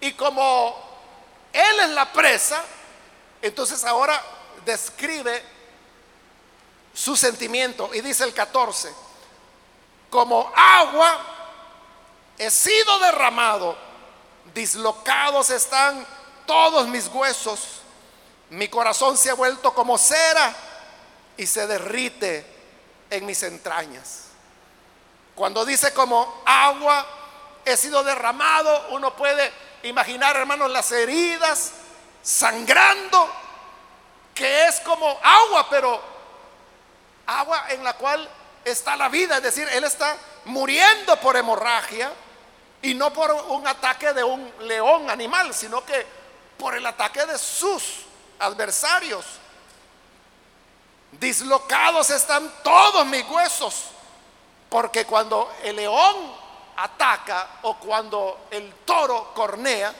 Y 0.00 0.12
como 0.12 0.76
él 1.52 1.80
es 1.80 1.90
la 1.90 2.10
presa, 2.12 2.62
entonces 3.42 3.84
ahora 3.84 4.20
describe 4.64 5.42
su 6.94 7.16
sentimiento. 7.16 7.90
Y 7.94 8.00
dice 8.00 8.24
el 8.24 8.34
14, 8.34 8.92
como 10.08 10.52
agua 10.54 11.18
he 12.38 12.50
sido 12.50 12.98
derramado, 13.00 13.76
dislocados 14.54 15.50
están 15.50 16.06
todos 16.46 16.88
mis 16.88 17.06
huesos, 17.08 17.79
mi 18.50 18.68
corazón 18.68 19.16
se 19.16 19.30
ha 19.30 19.34
vuelto 19.34 19.72
como 19.72 19.96
cera 19.96 20.54
y 21.36 21.46
se 21.46 21.66
derrite 21.66 22.44
en 23.08 23.24
mis 23.26 23.42
entrañas. 23.42 24.24
Cuando 25.34 25.64
dice 25.64 25.94
como 25.94 26.42
agua 26.44 27.06
he 27.64 27.76
sido 27.76 28.02
derramado, 28.02 28.88
uno 28.90 29.14
puede 29.14 29.52
imaginar, 29.84 30.36
hermanos, 30.36 30.70
las 30.70 30.90
heridas 30.92 31.72
sangrando, 32.22 33.30
que 34.34 34.66
es 34.66 34.80
como 34.80 35.18
agua, 35.22 35.68
pero 35.70 36.00
agua 37.26 37.66
en 37.68 37.84
la 37.84 37.94
cual 37.94 38.28
está 38.64 38.96
la 38.96 39.08
vida, 39.08 39.36
es 39.36 39.42
decir, 39.42 39.68
él 39.72 39.84
está 39.84 40.16
muriendo 40.46 41.16
por 41.20 41.36
hemorragia 41.36 42.12
y 42.82 42.94
no 42.94 43.12
por 43.12 43.30
un 43.30 43.66
ataque 43.66 44.12
de 44.12 44.24
un 44.24 44.52
león 44.62 45.08
animal, 45.08 45.54
sino 45.54 45.84
que 45.84 46.04
por 46.58 46.74
el 46.74 46.84
ataque 46.84 47.24
de 47.26 47.38
sus 47.38 48.09
adversarios. 48.40 49.24
Dislocados 51.12 52.10
están 52.10 52.50
todos 52.62 53.06
mis 53.06 53.24
huesos, 53.28 53.86
porque 54.68 55.04
cuando 55.04 55.52
el 55.62 55.76
león 55.76 56.32
ataca 56.76 57.58
o 57.62 57.76
cuando 57.78 58.46
el 58.50 58.72
toro 58.84 59.32
cornea, 59.34 59.94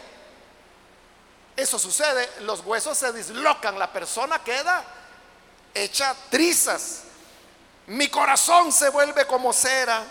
eso 1.56 1.78
sucede, 1.78 2.28
los 2.40 2.60
huesos 2.60 2.96
se 2.96 3.12
dislocan, 3.12 3.78
la 3.78 3.92
persona 3.92 4.42
queda 4.42 4.84
hecha 5.74 6.14
trizas. 6.30 7.02
Mi 7.86 8.08
corazón 8.08 8.72
se 8.72 8.88
vuelve 8.88 9.26
como 9.26 9.52
cera 9.52 10.04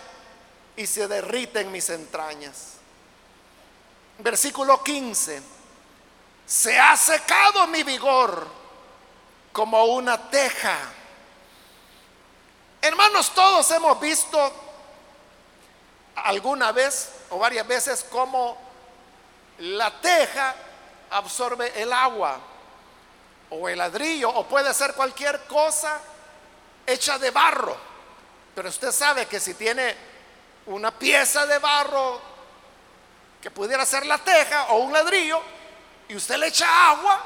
y 0.75 0.85
se 0.85 1.07
derrite 1.07 1.61
en 1.61 1.71
mis 1.71 1.89
entrañas. 1.89 2.73
Versículo 4.19 4.83
15. 4.83 5.58
Se 6.49 6.79
ha 6.79 6.97
secado 6.97 7.67
mi 7.67 7.83
vigor 7.83 8.47
como 9.51 9.85
una 9.85 10.31
teja. 10.31 10.79
Hermanos, 12.81 13.31
todos 13.35 13.69
hemos 13.69 13.99
visto 13.99 14.51
alguna 16.15 16.71
vez 16.71 17.11
o 17.29 17.37
varias 17.37 17.67
veces 17.67 18.03
cómo 18.09 18.57
la 19.59 20.01
teja 20.01 20.55
absorbe 21.11 21.71
el 21.79 21.93
agua 21.93 22.39
o 23.51 23.69
el 23.69 23.77
ladrillo 23.77 24.31
o 24.31 24.47
puede 24.47 24.73
ser 24.73 24.95
cualquier 24.95 25.45
cosa 25.45 26.01
hecha 26.83 27.19
de 27.19 27.29
barro. 27.29 27.77
Pero 28.55 28.69
usted 28.69 28.91
sabe 28.91 29.27
que 29.27 29.39
si 29.39 29.53
tiene 29.53 29.95
una 30.65 30.89
pieza 30.89 31.45
de 31.45 31.59
barro 31.59 32.19
que 33.39 33.51
pudiera 33.51 33.85
ser 33.85 34.07
la 34.07 34.17
teja 34.17 34.69
o 34.69 34.77
un 34.77 34.91
ladrillo 34.91 35.58
y 36.09 36.15
usted 36.15 36.37
le 36.37 36.47
echa 36.47 36.91
agua, 36.91 37.23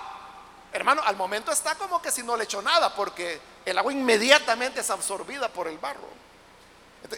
hermano, 0.71 1.01
al 1.03 1.15
momento 1.15 1.51
está 1.51 1.75
como 1.75 2.01
que 2.01 2.11
si 2.11 2.21
no 2.21 2.37
le 2.37 2.43
echó 2.43 2.61
nada 2.61 2.93
porque 2.93 3.41
el 3.65 3.77
agua 3.77 3.91
inmediatamente 3.91 4.81
es 4.81 4.89
absorbida 4.89 5.49
por 5.49 5.67
el 5.67 5.77
barro. 5.77 6.07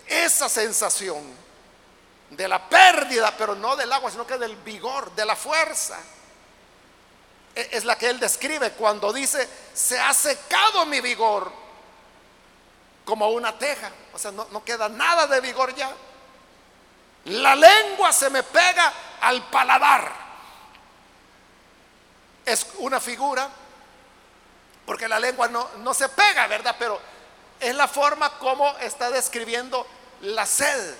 esa 0.07 0.47
sensación 0.49 1.23
de 2.29 2.47
la 2.47 2.69
pérdida, 2.69 3.33
pero 3.37 3.55
no 3.55 3.75
del 3.75 3.91
agua, 3.91 4.09
sino 4.09 4.25
que 4.25 4.37
del 4.37 4.55
vigor, 4.57 5.13
de 5.15 5.25
la 5.25 5.35
fuerza, 5.35 5.99
e, 7.55 7.69
es 7.71 7.85
la 7.85 7.97
que 7.97 8.09
él 8.09 8.19
describe 8.19 8.71
cuando 8.71 9.13
dice, 9.13 9.47
se 9.73 9.99
ha 9.99 10.13
secado 10.13 10.85
mi 10.85 11.01
vigor 11.01 11.51
como 13.05 13.29
una 13.29 13.57
teja. 13.57 13.91
O 14.13 14.19
sea, 14.19 14.31
no, 14.31 14.63
queda 14.63 14.89
nada 14.89 15.27
de 15.27 15.39
vigor 15.39 15.73
ya. 15.75 15.91
La 17.25 17.55
lengua 17.55 18.11
se 18.11 18.29
me 18.29 18.43
pega 18.43 18.93
al 19.21 19.49
paladar. 19.49 20.24
Es 22.45 22.67
una 22.77 22.99
figura 22.99 23.49
porque 24.85 25.07
la 25.07 25.19
lengua 25.19 25.47
no, 25.47 25.67
no 25.77 25.93
se 25.93 26.09
pega, 26.09 26.47
¿verdad? 26.47 26.75
Pero 26.77 26.99
es 27.59 27.73
la 27.73 27.87
forma 27.87 28.37
como 28.37 28.77
está 28.77 29.09
describiendo 29.09 29.85
la 30.21 30.45
sed, 30.45 30.95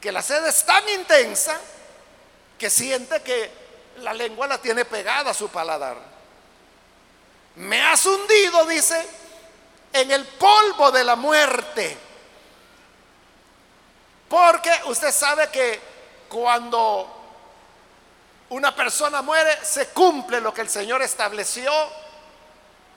que 0.00 0.10
la 0.10 0.22
sed 0.22 0.44
es 0.46 0.64
tan 0.64 0.88
intensa 0.88 1.58
que 2.58 2.70
siente 2.70 3.22
que 3.22 3.50
la 3.98 4.14
lengua 4.14 4.46
la 4.46 4.58
tiene 4.58 4.84
pegada 4.84 5.32
a 5.32 5.34
su 5.34 5.48
paladar. 5.48 5.96
Me 7.56 7.82
has 7.82 8.06
hundido, 8.06 8.64
dice, 8.64 9.06
en 9.92 10.10
el 10.10 10.24
polvo 10.26 10.90
de 10.90 11.04
la 11.04 11.16
muerte. 11.16 11.98
Porque 14.28 14.72
usted 14.86 15.12
sabe 15.12 15.50
que 15.50 15.80
cuando 16.28 17.21
una 18.52 18.74
persona 18.74 19.22
muere, 19.22 19.64
se 19.64 19.88
cumple 19.88 20.40
lo 20.40 20.52
que 20.52 20.60
el 20.60 20.68
Señor 20.68 21.00
estableció 21.00 21.72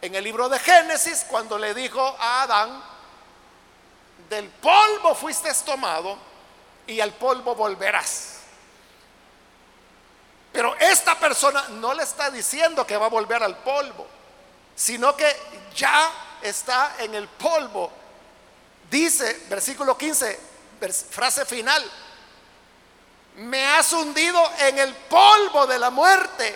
en 0.02 0.14
el 0.14 0.24
libro 0.24 0.50
de 0.50 0.60
Génesis 0.60 1.26
cuando 1.30 1.58
le 1.58 1.74
dijo 1.74 2.02
a 2.20 2.42
Adán, 2.42 2.84
del 4.30 4.50
polvo 4.50 5.16
fuiste 5.16 5.50
tomado 5.66 6.18
y 6.88 7.00
al 7.00 7.14
polvo 7.14 7.56
volverás. 7.56 8.40
Pero 10.52 10.76
esta 10.76 11.18
persona 11.18 11.64
no 11.70 11.94
le 11.94 12.04
está 12.04 12.30
diciendo 12.30 12.86
que 12.86 12.98
va 12.98 13.06
a 13.06 13.10
volver 13.10 13.42
al 13.42 13.56
polvo, 13.58 14.08
sino 14.76 15.16
que 15.16 15.34
ya 15.74 16.12
está 16.42 16.96
en 17.00 17.16
el 17.16 17.30
polvo. 17.30 17.92
Dice, 18.92 19.46
versículo 19.48 19.98
15, 19.98 20.38
frase 21.12 21.46
final, 21.46 21.82
me 23.38 23.66
has 23.66 23.92
hundido 23.94 24.42
en 24.60 24.80
el 24.80 24.94
polvo 24.94 25.68
de 25.68 25.80
la 25.80 25.90
muerte. 25.90 26.56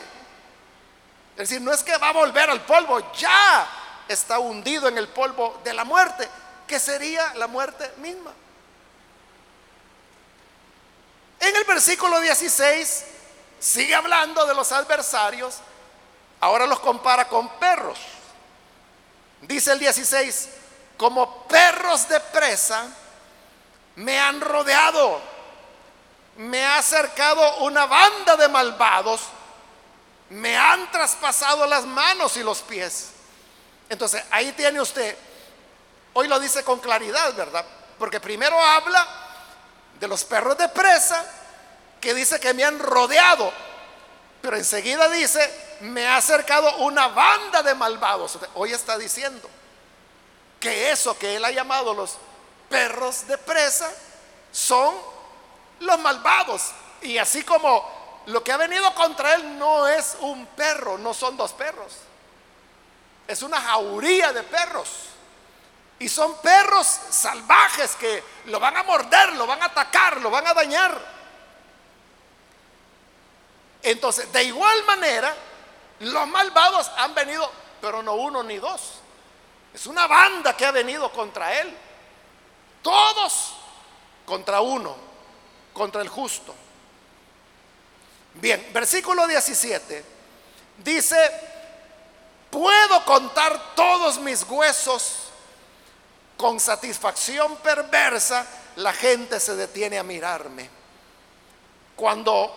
Es 1.32 1.49
decir, 1.49 1.61
no 1.61 1.71
es 1.71 1.84
que 1.84 1.97
va 1.97 2.09
a 2.09 2.13
volver 2.13 2.49
al 2.49 2.61
polvo, 2.61 3.13
ya 3.13 3.67
está 4.07 4.39
hundido 4.39 4.88
en 4.88 4.97
el 4.97 5.07
polvo 5.07 5.61
de 5.63 5.73
la 5.73 5.86
muerte, 5.86 6.27
que 6.67 6.80
sería 6.80 7.34
la 7.36 7.47
muerte 7.47 7.93
misma. 7.97 8.34
En 11.39 11.55
el 11.55 11.63
versículo 11.63 12.19
16 12.19 13.05
sigue 13.59 13.95
hablando 13.95 14.45
de 14.45 14.53
los 14.53 14.71
adversarios, 14.71 15.57
ahora 16.41 16.65
los 16.65 16.80
compara 16.80 17.27
con 17.27 17.47
perros. 17.59 17.99
Dice 19.41 19.71
el 19.71 19.80
16, 19.80 20.49
como 20.97 21.43
perros 21.43 22.09
de 22.09 22.19
presa 22.19 22.88
me 23.95 24.19
han 24.19 24.41
rodeado, 24.41 25.21
me 26.39 26.63
ha 26.63 26.77
acercado 26.77 27.57
una 27.57 27.85
banda 27.85 28.37
de 28.37 28.47
malvados, 28.47 29.19
me 30.29 30.55
han 30.55 30.89
traspasado 30.89 31.67
las 31.67 31.85
manos 31.85 32.37
y 32.37 32.43
los 32.43 32.61
pies. 32.61 33.09
Entonces, 33.89 34.23
ahí 34.31 34.53
tiene 34.53 34.79
usted, 34.79 35.17
hoy 36.13 36.29
lo 36.29 36.39
dice 36.39 36.63
con 36.63 36.79
claridad, 36.79 37.33
¿verdad? 37.33 37.65
Porque 37.97 38.21
primero 38.21 38.57
habla 38.57 39.05
de 39.99 40.07
los 40.07 40.23
perros 40.23 40.57
de 40.57 40.69
presa, 40.69 41.25
que 41.99 42.13
dice 42.13 42.39
que 42.39 42.53
me 42.53 42.63
han 42.63 42.79
rodeado, 42.79 43.51
pero 44.41 44.55
enseguida 44.55 45.09
dice, 45.09 45.77
me 45.81 46.07
ha 46.07 46.15
acercado 46.15 46.73
una 46.77 47.09
banda 47.09 47.63
de 47.63 47.75
malvados. 47.75 48.39
Hoy 48.55 48.71
está 48.71 48.97
diciendo 48.97 49.49
que 50.57 50.89
eso 50.89 51.19
que 51.19 51.35
él 51.35 51.43
ha 51.43 51.51
llamado 51.51 51.93
los 51.93 52.17
perros 52.69 53.27
de 53.27 53.37
presa 53.37 53.91
son 54.53 55.18
los 55.80 55.99
malvados. 55.99 56.71
Y 57.01 57.17
así 57.17 57.43
como 57.43 58.23
lo 58.27 58.43
que 58.43 58.51
ha 58.51 58.57
venido 58.57 58.93
contra 58.93 59.36
él 59.36 59.57
no 59.57 59.88
es 59.88 60.17
un 60.21 60.45
perro, 60.47 60.97
no 60.97 61.13
son 61.13 61.38
dos 61.38 61.53
perros. 61.53 61.93
Es 63.27 63.41
una 63.41 63.59
jauría 63.61 64.34
de 64.34 64.43
perros. 64.43 64.89
Y 65.99 66.07
son 66.07 66.38
perros 66.38 66.88
salvajes 66.88 67.95
que 67.95 68.23
lo 68.45 68.59
van 68.59 68.77
a 68.77 68.84
morder, 68.84 69.34
lo 69.34 69.45
van 69.45 69.61
a 69.61 69.65
atacar, 69.65 70.21
lo 70.21 70.30
van 70.30 70.47
a 70.47 70.53
dañar. 70.53 70.97
Entonces, 73.82 74.32
de 74.32 74.43
igual 74.43 74.84
manera, 74.86 75.36
los 75.99 76.27
malvados 76.27 76.89
han 76.97 77.13
venido, 77.13 77.51
pero 77.82 78.01
no 78.01 78.13
uno 78.13 78.43
ni 78.43 78.57
dos. 78.57 78.99
Es 79.73 79.86
una 79.88 80.07
banda 80.07 80.55
que 80.55 80.65
ha 80.65 80.71
venido 80.71 81.11
contra 81.11 81.59
él. 81.59 81.75
Todos 82.82 83.53
contra 84.25 84.61
uno, 84.61 84.95
contra 85.80 86.01
el 86.01 86.09
justo. 86.09 86.53
Bien, 88.34 88.69
versículo 88.73 89.25
17 89.25 90.03
dice, 90.84 91.17
puedo 92.51 93.05
contar 93.05 93.75
todos 93.75 94.19
mis 94.19 94.43
huesos 94.43 95.30
con 96.36 96.59
satisfacción 96.59 97.55
perversa, 97.57 98.45
la 98.75 98.91
gente 98.91 99.39
se 99.39 99.55
detiene 99.55 99.97
a 99.97 100.03
mirarme. 100.03 100.69
Cuando 101.95 102.53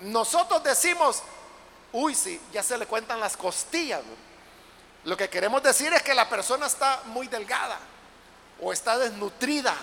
nosotros 0.00 0.64
decimos, 0.64 1.22
uy, 1.92 2.14
sí, 2.14 2.40
ya 2.50 2.62
se 2.62 2.78
le 2.78 2.86
cuentan 2.86 3.20
las 3.20 3.36
costillas. 3.36 4.00
Lo 5.04 5.18
que 5.18 5.28
queremos 5.28 5.62
decir 5.62 5.92
es 5.92 6.02
que 6.02 6.14
la 6.14 6.30
persona 6.30 6.66
está 6.66 7.02
muy 7.04 7.28
delgada 7.28 7.78
o 8.62 8.72
está 8.72 8.96
desnutrida. 8.96 9.76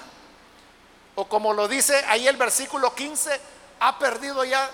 O 1.15 1.27
como 1.27 1.53
lo 1.53 1.67
dice 1.67 2.03
ahí 2.07 2.27
el 2.27 2.37
versículo 2.37 2.93
15, 2.93 3.39
ha 3.79 3.97
perdido 3.97 4.43
ya 4.43 4.69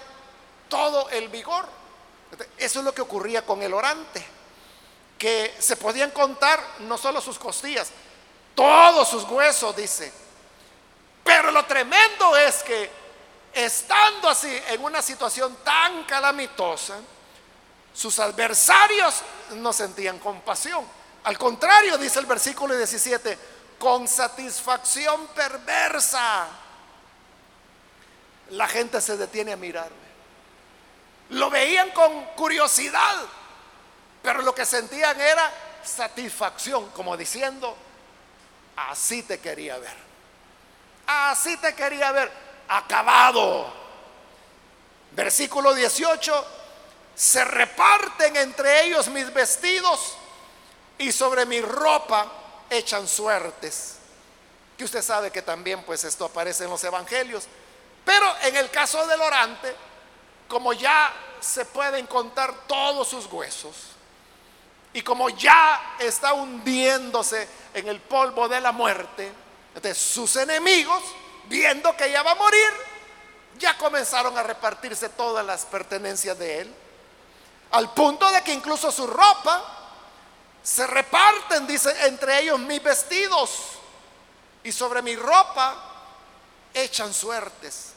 todo 0.69 1.09
el 1.09 1.29
vigor. 1.29 1.65
Eso 2.57 2.79
es 2.79 2.85
lo 2.85 2.93
que 2.93 3.01
ocurría 3.01 3.45
con 3.45 3.61
el 3.61 3.73
orante, 3.73 4.25
que 5.17 5.55
se 5.59 5.75
podían 5.75 6.11
contar 6.11 6.59
no 6.79 6.97
solo 6.97 7.21
sus 7.21 7.37
costillas, 7.37 7.91
todos 8.55 9.07
sus 9.07 9.23
huesos, 9.25 9.75
dice. 9.75 10.11
Pero 11.23 11.51
lo 11.51 11.65
tremendo 11.65 12.35
es 12.37 12.63
que 12.63 12.89
estando 13.53 14.29
así 14.29 14.55
en 14.69 14.83
una 14.83 15.01
situación 15.01 15.57
tan 15.63 16.03
calamitosa, 16.05 16.95
sus 17.93 18.17
adversarios 18.19 19.15
no 19.55 19.73
sentían 19.73 20.19
compasión. 20.19 20.85
Al 21.23 21.37
contrario, 21.37 21.97
dice 21.97 22.19
el 22.19 22.25
versículo 22.25 22.75
17, 22.75 23.37
con 23.81 24.07
satisfacción 24.07 25.25
perversa, 25.33 26.47
la 28.51 28.67
gente 28.67 29.01
se 29.01 29.17
detiene 29.17 29.53
a 29.53 29.57
mirarme. 29.57 29.95
Lo 31.31 31.49
veían 31.49 31.89
con 31.89 32.25
curiosidad, 32.35 33.15
pero 34.21 34.43
lo 34.43 34.53
que 34.53 34.67
sentían 34.67 35.19
era 35.19 35.51
satisfacción, 35.83 36.91
como 36.91 37.17
diciendo, 37.17 37.75
así 38.75 39.23
te 39.23 39.39
quería 39.39 39.79
ver. 39.79 39.97
Así 41.07 41.57
te 41.57 41.73
quería 41.73 42.11
ver 42.11 42.31
acabado. 42.67 43.73
Versículo 45.13 45.73
18, 45.73 46.45
se 47.15 47.43
reparten 47.45 48.37
entre 48.37 48.83
ellos 48.83 49.07
mis 49.07 49.33
vestidos 49.33 50.17
y 50.99 51.11
sobre 51.11 51.47
mi 51.47 51.61
ropa 51.61 52.40
echan 52.71 53.07
suertes. 53.07 53.97
Que 54.77 54.85
usted 54.85 55.03
sabe 55.03 55.29
que 55.29 55.43
también 55.43 55.83
pues 55.83 56.03
esto 56.03 56.25
aparece 56.25 56.63
en 56.63 56.71
los 56.71 56.83
evangelios. 56.83 57.43
Pero 58.03 58.25
en 58.41 58.55
el 58.55 58.71
caso 58.71 59.05
del 59.05 59.21
orante, 59.21 59.75
como 60.47 60.73
ya 60.73 61.13
se 61.39 61.65
pueden 61.65 62.07
contar 62.07 62.53
todos 62.67 63.07
sus 63.07 63.25
huesos 63.27 63.75
y 64.93 65.01
como 65.01 65.29
ya 65.29 65.95
está 65.99 66.33
hundiéndose 66.33 67.47
en 67.73 67.87
el 67.87 67.99
polvo 67.99 68.47
de 68.47 68.59
la 68.59 68.71
muerte, 68.71 69.31
de 69.81 69.95
sus 69.95 70.35
enemigos 70.35 71.01
viendo 71.45 71.95
que 71.95 72.07
ella 72.07 72.23
va 72.23 72.31
a 72.31 72.35
morir, 72.35 72.69
ya 73.57 73.77
comenzaron 73.77 74.37
a 74.37 74.43
repartirse 74.43 75.09
todas 75.09 75.45
las 75.45 75.65
pertenencias 75.65 76.37
de 76.37 76.61
él. 76.61 76.75
Al 77.71 77.93
punto 77.93 78.29
de 78.31 78.41
que 78.41 78.53
incluso 78.53 78.91
su 78.91 79.07
ropa 79.07 79.80
se 80.63 80.85
reparten, 80.85 81.65
dice, 81.65 81.91
entre 82.05 82.41
ellos 82.41 82.59
mis 82.59 82.81
vestidos. 82.81 83.51
Y 84.63 84.71
sobre 84.71 85.01
mi 85.01 85.15
ropa 85.15 85.75
echan 86.73 87.13
suertes. 87.13 87.93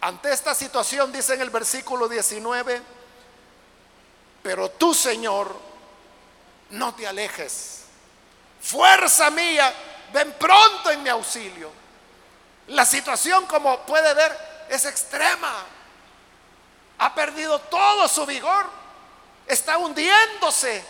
Ante 0.00 0.32
esta 0.32 0.54
situación, 0.54 1.12
dice 1.12 1.34
en 1.34 1.42
el 1.42 1.50
versículo 1.50 2.08
19, 2.08 2.82
pero 4.42 4.70
tú, 4.70 4.94
Señor, 4.94 5.54
no 6.70 6.94
te 6.94 7.06
alejes. 7.06 7.82
Fuerza 8.60 9.30
mía, 9.30 9.72
ven 10.12 10.32
pronto 10.38 10.90
en 10.90 11.02
mi 11.02 11.10
auxilio. 11.10 11.70
La 12.68 12.86
situación, 12.86 13.46
como 13.46 13.84
puede 13.84 14.14
ver, 14.14 14.66
es 14.68 14.84
extrema. 14.86 15.64
Ha 16.98 17.14
perdido 17.14 17.60
todo 17.60 18.08
su 18.08 18.24
vigor. 18.24 18.66
Está 19.46 19.76
hundiéndose 19.76 20.82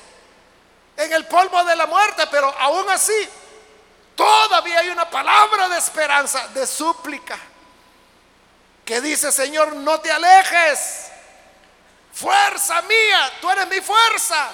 en 0.96 1.12
el 1.12 1.26
polvo 1.26 1.62
de 1.64 1.76
la 1.76 1.86
muerte, 1.86 2.26
pero 2.30 2.54
aún 2.58 2.88
así, 2.90 3.28
todavía 4.14 4.80
hay 4.80 4.90
una 4.90 5.08
palabra 5.08 5.68
de 5.68 5.78
esperanza, 5.78 6.48
de 6.48 6.66
súplica, 6.66 7.38
que 8.84 9.00
dice, 9.00 9.32
Señor, 9.32 9.74
no 9.76 10.00
te 10.00 10.10
alejes. 10.10 11.08
Fuerza 12.12 12.82
mía, 12.82 13.32
tú 13.40 13.50
eres 13.50 13.68
mi 13.68 13.80
fuerza. 13.80 14.50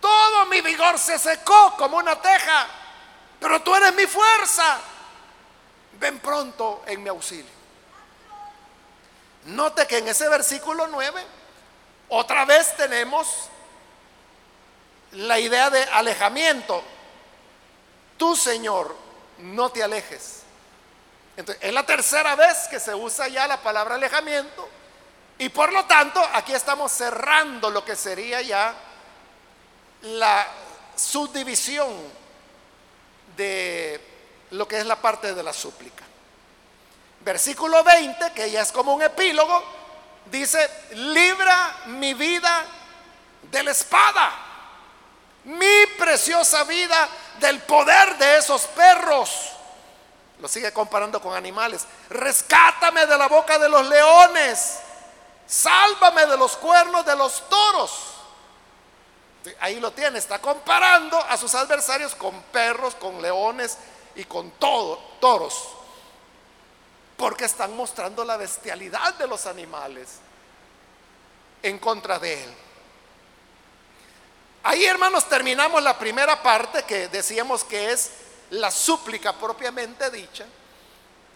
todo 0.00 0.46
mi 0.46 0.60
vigor 0.60 0.98
se 0.98 1.18
secó 1.18 1.76
como 1.76 1.96
una 1.96 2.20
teja, 2.20 2.66
pero 3.40 3.60
tú 3.62 3.74
eres 3.74 3.94
mi 3.94 4.06
fuerza. 4.06 4.78
Ven 5.98 6.18
pronto 6.20 6.82
en 6.86 7.02
mi 7.02 7.08
auxilio. 7.08 7.56
Note 9.46 9.86
que 9.86 9.98
en 9.98 10.08
ese 10.08 10.28
versículo 10.28 10.86
9, 10.88 11.24
otra 12.08 12.44
vez 12.44 12.76
tenemos 12.76 13.48
la 15.12 15.38
idea 15.38 15.70
de 15.70 15.82
alejamiento. 15.84 16.82
Tú, 18.16 18.36
Señor, 18.36 18.96
no 19.38 19.70
te 19.70 19.82
alejes. 19.82 20.42
Entonces, 21.36 21.62
es 21.62 21.72
la 21.72 21.84
tercera 21.84 22.34
vez 22.34 22.68
que 22.70 22.80
se 22.80 22.94
usa 22.94 23.28
ya 23.28 23.46
la 23.46 23.60
palabra 23.60 23.96
alejamiento. 23.96 24.68
Y 25.38 25.50
por 25.50 25.72
lo 25.72 25.84
tanto, 25.84 26.22
aquí 26.32 26.54
estamos 26.54 26.92
cerrando 26.92 27.70
lo 27.70 27.84
que 27.84 27.94
sería 27.94 28.40
ya 28.40 28.74
la 30.02 30.46
subdivisión 30.96 31.94
de 33.36 34.00
lo 34.52 34.66
que 34.66 34.78
es 34.78 34.86
la 34.86 34.96
parte 34.96 35.34
de 35.34 35.42
la 35.42 35.52
súplica. 35.52 36.04
Versículo 37.20 37.82
20, 37.84 38.32
que 38.32 38.50
ya 38.50 38.62
es 38.62 38.72
como 38.72 38.94
un 38.94 39.02
epílogo, 39.02 39.62
dice, 40.30 40.70
libra 40.92 41.80
mi 41.86 42.14
vida 42.14 42.64
de 43.42 43.62
la 43.62 43.72
espada, 43.72 44.45
mi 45.46 45.86
preciosa 45.98 46.64
vida 46.64 47.08
del 47.40 47.60
poder 47.60 48.18
de 48.18 48.38
esos 48.38 48.62
perros. 48.66 49.52
Lo 50.40 50.48
sigue 50.48 50.72
comparando 50.72 51.20
con 51.20 51.34
animales. 51.34 51.86
Rescátame 52.10 53.06
de 53.06 53.16
la 53.16 53.26
boca 53.26 53.58
de 53.58 53.68
los 53.68 53.86
leones. 53.88 54.78
Sálvame 55.46 56.26
de 56.26 56.36
los 56.36 56.56
cuernos 56.56 57.06
de 57.06 57.16
los 57.16 57.48
toros. 57.48 58.12
Ahí 59.60 59.80
lo 59.80 59.92
tiene, 59.92 60.18
está 60.18 60.40
comparando 60.40 61.18
a 61.18 61.36
sus 61.36 61.54
adversarios 61.54 62.14
con 62.16 62.42
perros, 62.44 62.96
con 62.96 63.22
leones 63.22 63.78
y 64.16 64.24
con 64.24 64.50
todo, 64.52 64.98
toros 65.20 65.76
porque 67.16 67.46
están 67.46 67.74
mostrando 67.76 68.24
la 68.24 68.36
bestialidad 68.36 69.14
de 69.14 69.26
los 69.26 69.46
animales 69.46 70.18
en 71.62 71.78
contra 71.78 72.18
de 72.18 72.44
él. 72.44 72.54
Ahí, 74.68 74.84
hermanos, 74.84 75.28
terminamos 75.28 75.80
la 75.80 75.96
primera 75.96 76.42
parte 76.42 76.82
que 76.82 77.06
decíamos 77.06 77.62
que 77.62 77.92
es 77.92 78.10
la 78.50 78.72
súplica 78.72 79.32
propiamente 79.32 80.10
dicha. 80.10 80.44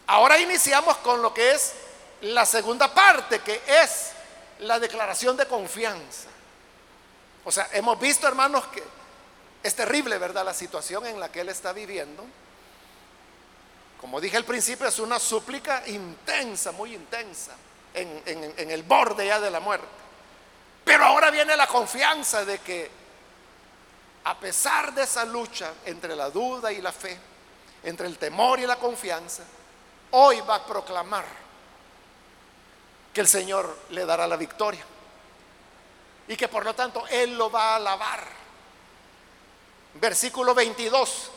Ahora 0.08 0.36
iniciamos 0.40 0.96
con 0.96 1.22
lo 1.22 1.32
que 1.32 1.52
es 1.52 1.74
la 2.22 2.44
segunda 2.44 2.92
parte, 2.92 3.38
que 3.38 3.62
es 3.68 4.10
la 4.58 4.80
declaración 4.80 5.36
de 5.36 5.46
confianza. 5.46 6.26
O 7.44 7.52
sea, 7.52 7.68
hemos 7.72 8.00
visto, 8.00 8.26
hermanos, 8.26 8.64
que 8.66 8.82
es 9.62 9.76
terrible, 9.76 10.18
¿verdad? 10.18 10.44
La 10.44 10.52
situación 10.52 11.06
en 11.06 11.20
la 11.20 11.30
que 11.30 11.42
él 11.42 11.50
está 11.50 11.72
viviendo. 11.72 12.24
Como 14.00 14.20
dije 14.20 14.38
al 14.38 14.44
principio, 14.44 14.88
es 14.88 14.98
una 14.98 15.20
súplica 15.20 15.84
intensa, 15.86 16.72
muy 16.72 16.96
intensa, 16.96 17.52
en, 17.94 18.70
el 18.70 18.82
borde 18.82 19.24
ya 19.24 19.38
de 19.38 19.52
la 19.52 19.60
muerte. 19.60 19.86
Pero 20.84 21.04
ahora 21.04 21.30
viene 21.30 21.56
la 21.56 21.68
confianza 21.68 22.44
de 22.44 22.58
que 22.58 22.99
a 24.24 24.38
pesar 24.38 24.92
de 24.92 25.02
esa 25.02 25.24
lucha 25.24 25.72
entre 25.84 26.14
la 26.14 26.30
duda 26.30 26.72
y 26.72 26.80
la 26.80 26.92
fe, 26.92 27.18
entre 27.82 28.06
el 28.06 28.18
temor 28.18 28.60
y 28.60 28.66
la 28.66 28.76
confianza, 28.76 29.42
hoy 30.12 30.40
va 30.42 30.56
a 30.56 30.66
proclamar 30.66 31.24
que 33.12 33.20
el 33.20 33.28
Señor 33.28 33.76
le 33.90 34.04
dará 34.04 34.26
la 34.26 34.36
victoria 34.36 34.84
y 36.28 36.36
que 36.36 36.48
por 36.48 36.64
lo 36.64 36.74
tanto 36.74 37.06
Él 37.08 37.36
lo 37.36 37.50
va 37.50 37.72
a 37.72 37.76
alabar. 37.76 38.24
Versículo 39.94 40.54
22 40.54 41.30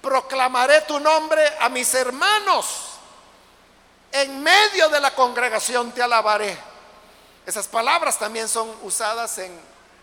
proclamaré 0.00 0.80
tu 0.82 0.98
nombre 0.98 1.44
a 1.60 1.68
mis 1.68 1.92
hermanos. 1.94 2.86
En 4.12 4.42
medio 4.42 4.88
de 4.88 5.00
la 5.00 5.14
congregación 5.14 5.92
te 5.92 6.02
alabaré. 6.02 6.56
Esas 7.46 7.68
palabras 7.68 8.18
también 8.18 8.48
son 8.48 8.74
usadas 8.82 9.38
en 9.38 9.56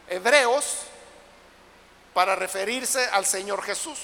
Hebreos 0.08 0.66
para 2.18 2.36
referirse 2.36 3.08
al 3.12 3.28
Señor 3.28 3.62
Jesús. 3.62 4.00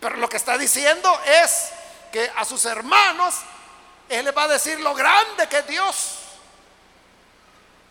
Pero 0.00 0.16
lo 0.16 0.28
que 0.28 0.36
está 0.36 0.58
diciendo 0.58 1.16
es 1.24 1.68
que 2.10 2.28
a 2.34 2.44
sus 2.44 2.64
hermanos 2.64 3.36
Él 4.08 4.24
le 4.24 4.32
va 4.32 4.42
a 4.42 4.48
decir 4.48 4.80
lo 4.80 4.92
grande 4.92 5.46
que 5.48 5.62
Dios. 5.62 6.16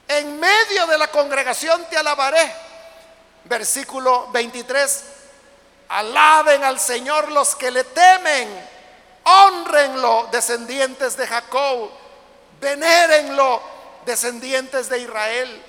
En 0.10 0.42
medio 0.42 0.88
de 0.88 0.98
la 0.98 1.08
congregación 1.08 1.86
te 1.90 1.96
alabaré. 1.96 2.54
Versículo 3.46 4.28
23 4.34 5.04
Alaben 5.88 6.62
al 6.66 6.78
Señor 6.78 7.32
los 7.32 7.56
que 7.56 7.72
le 7.72 7.86
temen. 7.86 8.50
Honrenlo, 9.24 10.28
descendientes 10.34 11.16
de 11.16 11.28
Jacob. 11.28 11.92
Venérenlo, 12.60 13.62
descendientes 14.06 14.90
de 14.90 15.00
Israel. 15.00 15.64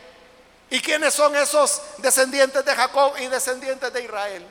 ¿Y 0.70 0.80
quiénes 0.80 1.14
son 1.14 1.34
esos 1.36 1.80
descendientes 1.98 2.64
de 2.64 2.74
Jacob 2.74 3.14
y 3.18 3.28
descendientes 3.28 3.92
de 3.92 4.02
Israel? 4.02 4.46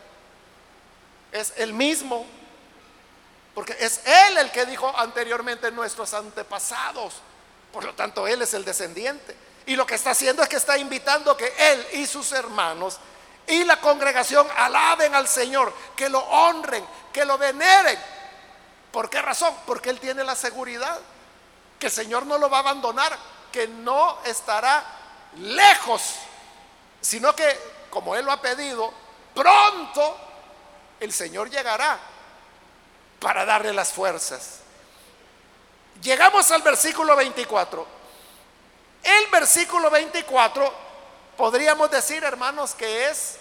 Es 1.31 1.53
el 1.57 1.73
mismo. 1.73 2.25
Porque 3.53 3.75
es 3.79 4.01
Él 4.05 4.37
el 4.37 4.51
que 4.51 4.65
dijo 4.65 4.91
anteriormente 4.97 5.71
nuestros 5.71 6.13
antepasados. 6.13 7.15
Por 7.71 7.83
lo 7.83 7.93
tanto, 7.93 8.27
Él 8.27 8.41
es 8.41 8.53
el 8.53 8.63
descendiente. 8.63 9.35
Y 9.65 9.75
lo 9.75 9.85
que 9.85 9.95
está 9.95 10.11
haciendo 10.11 10.43
es 10.43 10.49
que 10.49 10.57
está 10.57 10.77
invitando 10.77 11.35
que 11.35 11.53
Él 11.57 11.87
y 11.93 12.05
sus 12.05 12.31
hermanos 12.31 12.99
y 13.47 13.63
la 13.63 13.79
congregación 13.79 14.47
alaben 14.57 15.13
al 15.13 15.27
Señor, 15.27 15.73
que 15.95 16.09
lo 16.09 16.19
honren, 16.19 16.85
que 17.13 17.25
lo 17.25 17.37
veneren. 17.37 17.97
¿Por 18.91 19.09
qué 19.09 19.21
razón? 19.21 19.53
Porque 19.65 19.89
Él 19.89 19.99
tiene 19.99 20.23
la 20.23 20.35
seguridad 20.35 20.99
que 21.79 21.87
el 21.87 21.91
Señor 21.91 22.25
no 22.25 22.37
lo 22.37 22.49
va 22.49 22.57
a 22.57 22.61
abandonar, 22.61 23.17
que 23.51 23.67
no 23.67 24.17
estará 24.25 24.83
lejos, 25.37 26.15
sino 27.01 27.35
que, 27.35 27.57
como 27.89 28.15
Él 28.15 28.25
lo 28.25 28.31
ha 28.31 28.41
pedido, 28.41 28.91
pronto 29.33 30.17
el 30.99 31.11
Señor 31.11 31.49
llegará 31.49 31.99
para 33.19 33.45
darle 33.45 33.73
las 33.73 33.91
fuerzas. 33.91 34.59
Llegamos 36.01 36.49
al 36.51 36.61
versículo 36.61 37.15
24. 37.15 37.87
El 39.03 39.27
versículo 39.27 39.89
24 39.89 40.73
podríamos 41.37 41.91
decir, 41.91 42.23
hermanos, 42.23 42.73
que 42.73 43.07
es 43.07 43.37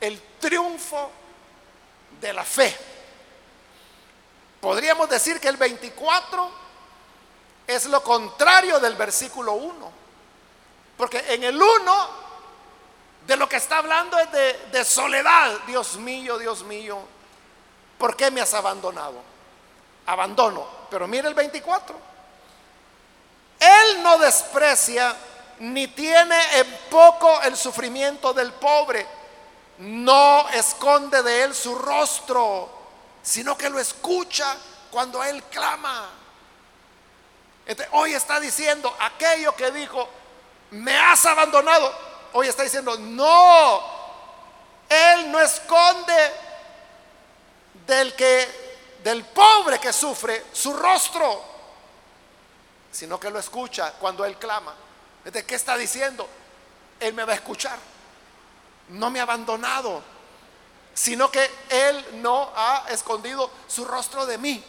el 0.00 0.20
triunfo 0.40 1.10
de 2.20 2.32
la 2.32 2.44
fe. 2.44 2.76
Podríamos 4.60 5.08
decir 5.08 5.40
que 5.40 5.48
el 5.48 5.56
24 5.56 6.50
es 7.66 7.86
lo 7.86 8.02
contrario 8.02 8.78
del 8.80 8.94
versículo 8.94 9.54
1. 9.54 10.01
Porque 11.02 11.18
en 11.34 11.42
el 11.42 11.60
1 11.60 12.08
de 13.26 13.36
lo 13.36 13.48
que 13.48 13.56
está 13.56 13.78
hablando 13.78 14.16
es 14.20 14.30
de, 14.30 14.52
de, 14.70 14.84
soledad. 14.84 15.50
Dios 15.66 15.96
mío, 15.96 16.38
Dios 16.38 16.62
mío, 16.62 17.00
¿por 17.98 18.16
qué 18.16 18.30
me 18.30 18.40
has 18.40 18.54
abandonado? 18.54 19.16
Abandono. 20.06 20.64
Pero 20.88 21.08
mire 21.08 21.26
el 21.26 21.34
24. 21.34 21.96
Él 23.58 24.00
no 24.04 24.16
desprecia 24.18 25.16
ni 25.58 25.88
tiene 25.88 26.36
en 26.60 26.78
poco 26.88 27.42
el 27.42 27.56
sufrimiento 27.56 28.32
del 28.32 28.52
pobre, 28.52 29.04
no 29.78 30.48
esconde 30.50 31.20
de 31.24 31.42
él 31.42 31.52
su 31.52 31.74
rostro, 31.74 32.70
sino 33.20 33.58
que 33.58 33.68
lo 33.68 33.80
escucha 33.80 34.56
cuando 34.88 35.20
él 35.24 35.42
clama. 35.50 36.10
hoy 37.90 38.14
está 38.14 38.38
diciendo 38.38 38.94
aquello 39.00 39.56
que 39.56 39.72
dijo, 39.72 40.08
me 40.72 40.96
has 40.96 41.24
abandonado. 41.26 41.92
Hoy 42.32 42.48
está 42.48 42.62
diciendo, 42.62 42.96
no, 42.98 43.82
él 44.88 45.30
no 45.30 45.40
esconde 45.40 46.32
del 47.86 48.14
que 48.14 48.62
del 49.02 49.24
pobre 49.24 49.80
que 49.80 49.92
sufre 49.92 50.46
su 50.52 50.72
rostro, 50.74 51.42
sino 52.90 53.18
que 53.18 53.30
lo 53.30 53.38
escucha 53.38 53.94
cuando 53.94 54.24
él 54.24 54.36
clama. 54.36 54.74
¿De 55.24 55.44
qué 55.44 55.54
está 55.54 55.76
diciendo? 55.76 56.28
Él 56.98 57.14
me 57.14 57.24
va 57.24 57.32
a 57.32 57.36
escuchar. 57.36 57.78
No 58.88 59.10
me 59.10 59.20
ha 59.20 59.22
abandonado, 59.22 60.02
sino 60.94 61.30
que 61.30 61.48
Él 61.68 62.20
no 62.22 62.50
ha 62.54 62.86
escondido 62.90 63.50
su 63.66 63.84
rostro 63.84 64.26
de 64.26 64.38
mí. 64.38 64.62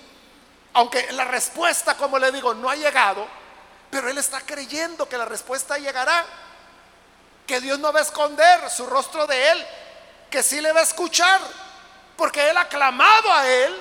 Aunque 0.74 1.12
la 1.12 1.26
respuesta, 1.26 1.98
como 1.98 2.18
le 2.18 2.32
digo, 2.32 2.54
no 2.54 2.70
ha 2.70 2.76
llegado, 2.76 3.28
pero 3.94 4.10
Él 4.10 4.18
está 4.18 4.42
creyendo 4.42 5.08
que 5.08 5.20
la 5.20 5.26
respuesta 5.26 5.78
llegará. 5.78 6.26
Que 7.46 7.62
Dios 7.62 7.78
no 7.78 7.94
va 7.94 8.00
a 8.00 8.02
esconder 8.02 8.68
su 8.72 8.88
rostro 8.88 9.28
de 9.28 9.52
Él, 9.52 9.68
que 10.32 10.42
sí 10.42 10.60
le 10.62 10.72
va 10.72 10.80
a 10.80 10.84
escuchar, 10.84 11.40
porque 12.18 12.50
Él 12.50 12.58
ha 12.58 12.68
clamado 12.68 13.32
a 13.32 13.48
Él 13.48 13.80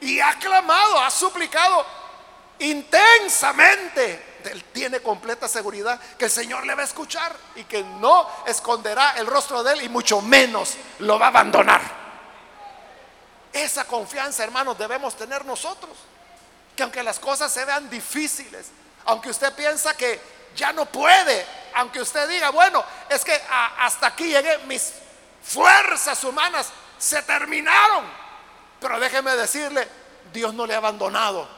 y 0.00 0.20
ha 0.20 0.38
clamado, 0.38 1.00
ha 1.00 1.10
suplicado 1.10 1.86
intensamente 2.58 4.34
él 4.44 4.62
tiene 4.72 5.00
completa 5.00 5.48
seguridad 5.48 5.98
que 6.16 6.26
el 6.26 6.30
Señor 6.30 6.64
le 6.64 6.74
va 6.74 6.82
a 6.82 6.84
escuchar 6.84 7.34
y 7.56 7.64
que 7.64 7.82
no 7.82 8.28
esconderá 8.46 9.12
el 9.16 9.26
rostro 9.26 9.62
de 9.64 9.72
él 9.72 9.82
y 9.82 9.88
mucho 9.88 10.20
menos 10.20 10.74
lo 11.00 11.18
va 11.18 11.26
a 11.26 11.28
abandonar. 11.30 11.82
Esa 13.52 13.84
confianza, 13.84 14.44
hermanos, 14.44 14.78
debemos 14.78 15.16
tener 15.16 15.44
nosotros. 15.44 15.96
Que 16.76 16.84
aunque 16.84 17.02
las 17.02 17.18
cosas 17.18 17.50
se 17.50 17.64
vean 17.64 17.90
difíciles, 17.90 18.70
aunque 19.06 19.30
usted 19.30 19.52
piensa 19.54 19.96
que 19.96 20.20
ya 20.54 20.72
no 20.72 20.86
puede, 20.86 21.46
aunque 21.74 22.00
usted 22.00 22.28
diga, 22.28 22.50
bueno, 22.50 22.84
es 23.08 23.24
que 23.24 23.40
hasta 23.78 24.08
aquí 24.08 24.28
llegué, 24.28 24.58
mis 24.66 24.92
fuerzas 25.42 26.22
humanas 26.24 26.68
se 26.98 27.22
terminaron. 27.22 28.04
Pero 28.80 28.98
déjeme 28.98 29.36
decirle, 29.36 29.88
Dios 30.32 30.54
no 30.54 30.66
le 30.66 30.74
ha 30.74 30.78
abandonado. 30.78 31.48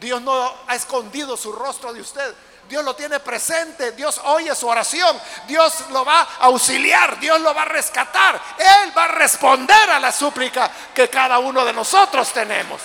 Dios 0.00 0.20
no 0.22 0.54
ha 0.66 0.74
escondido 0.74 1.36
su 1.36 1.52
rostro 1.52 1.92
de 1.92 2.00
usted. 2.00 2.34
Dios 2.68 2.84
lo 2.84 2.94
tiene 2.94 3.20
presente, 3.20 3.92
Dios 3.92 4.20
oye 4.24 4.54
su 4.54 4.66
oración, 4.66 5.20
Dios 5.46 5.90
lo 5.90 6.04
va 6.04 6.20
a 6.20 6.44
auxiliar, 6.44 7.18
Dios 7.20 7.40
lo 7.40 7.52
va 7.52 7.62
a 7.62 7.66
rescatar, 7.66 8.40
Él 8.56 8.96
va 8.96 9.04
a 9.04 9.08
responder 9.08 9.90
a 9.90 10.00
la 10.00 10.10
súplica 10.10 10.70
que 10.94 11.10
cada 11.10 11.38
uno 11.38 11.64
de 11.64 11.72
nosotros 11.72 12.32
tenemos. 12.32 12.80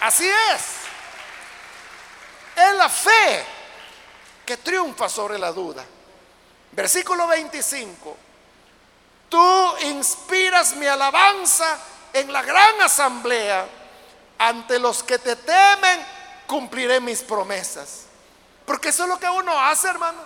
Así 0.00 0.28
es. 0.28 0.81
Es 2.56 2.74
la 2.76 2.88
fe 2.88 3.44
que 4.44 4.56
triunfa 4.58 5.08
sobre 5.08 5.38
la 5.38 5.52
duda. 5.52 5.84
Versículo 6.72 7.26
25. 7.26 8.16
Tú 9.28 9.76
inspiras 9.84 10.74
mi 10.76 10.86
alabanza 10.86 11.78
en 12.12 12.32
la 12.32 12.42
gran 12.42 12.80
asamblea 12.82 13.66
ante 14.38 14.78
los 14.78 15.02
que 15.02 15.18
te 15.18 15.36
temen, 15.36 16.04
cumpliré 16.46 17.00
mis 17.00 17.22
promesas. 17.22 18.06
Porque 18.66 18.90
eso 18.90 19.04
es 19.04 19.08
lo 19.08 19.18
que 19.18 19.28
uno 19.28 19.58
hace, 19.58 19.88
hermanos. 19.88 20.24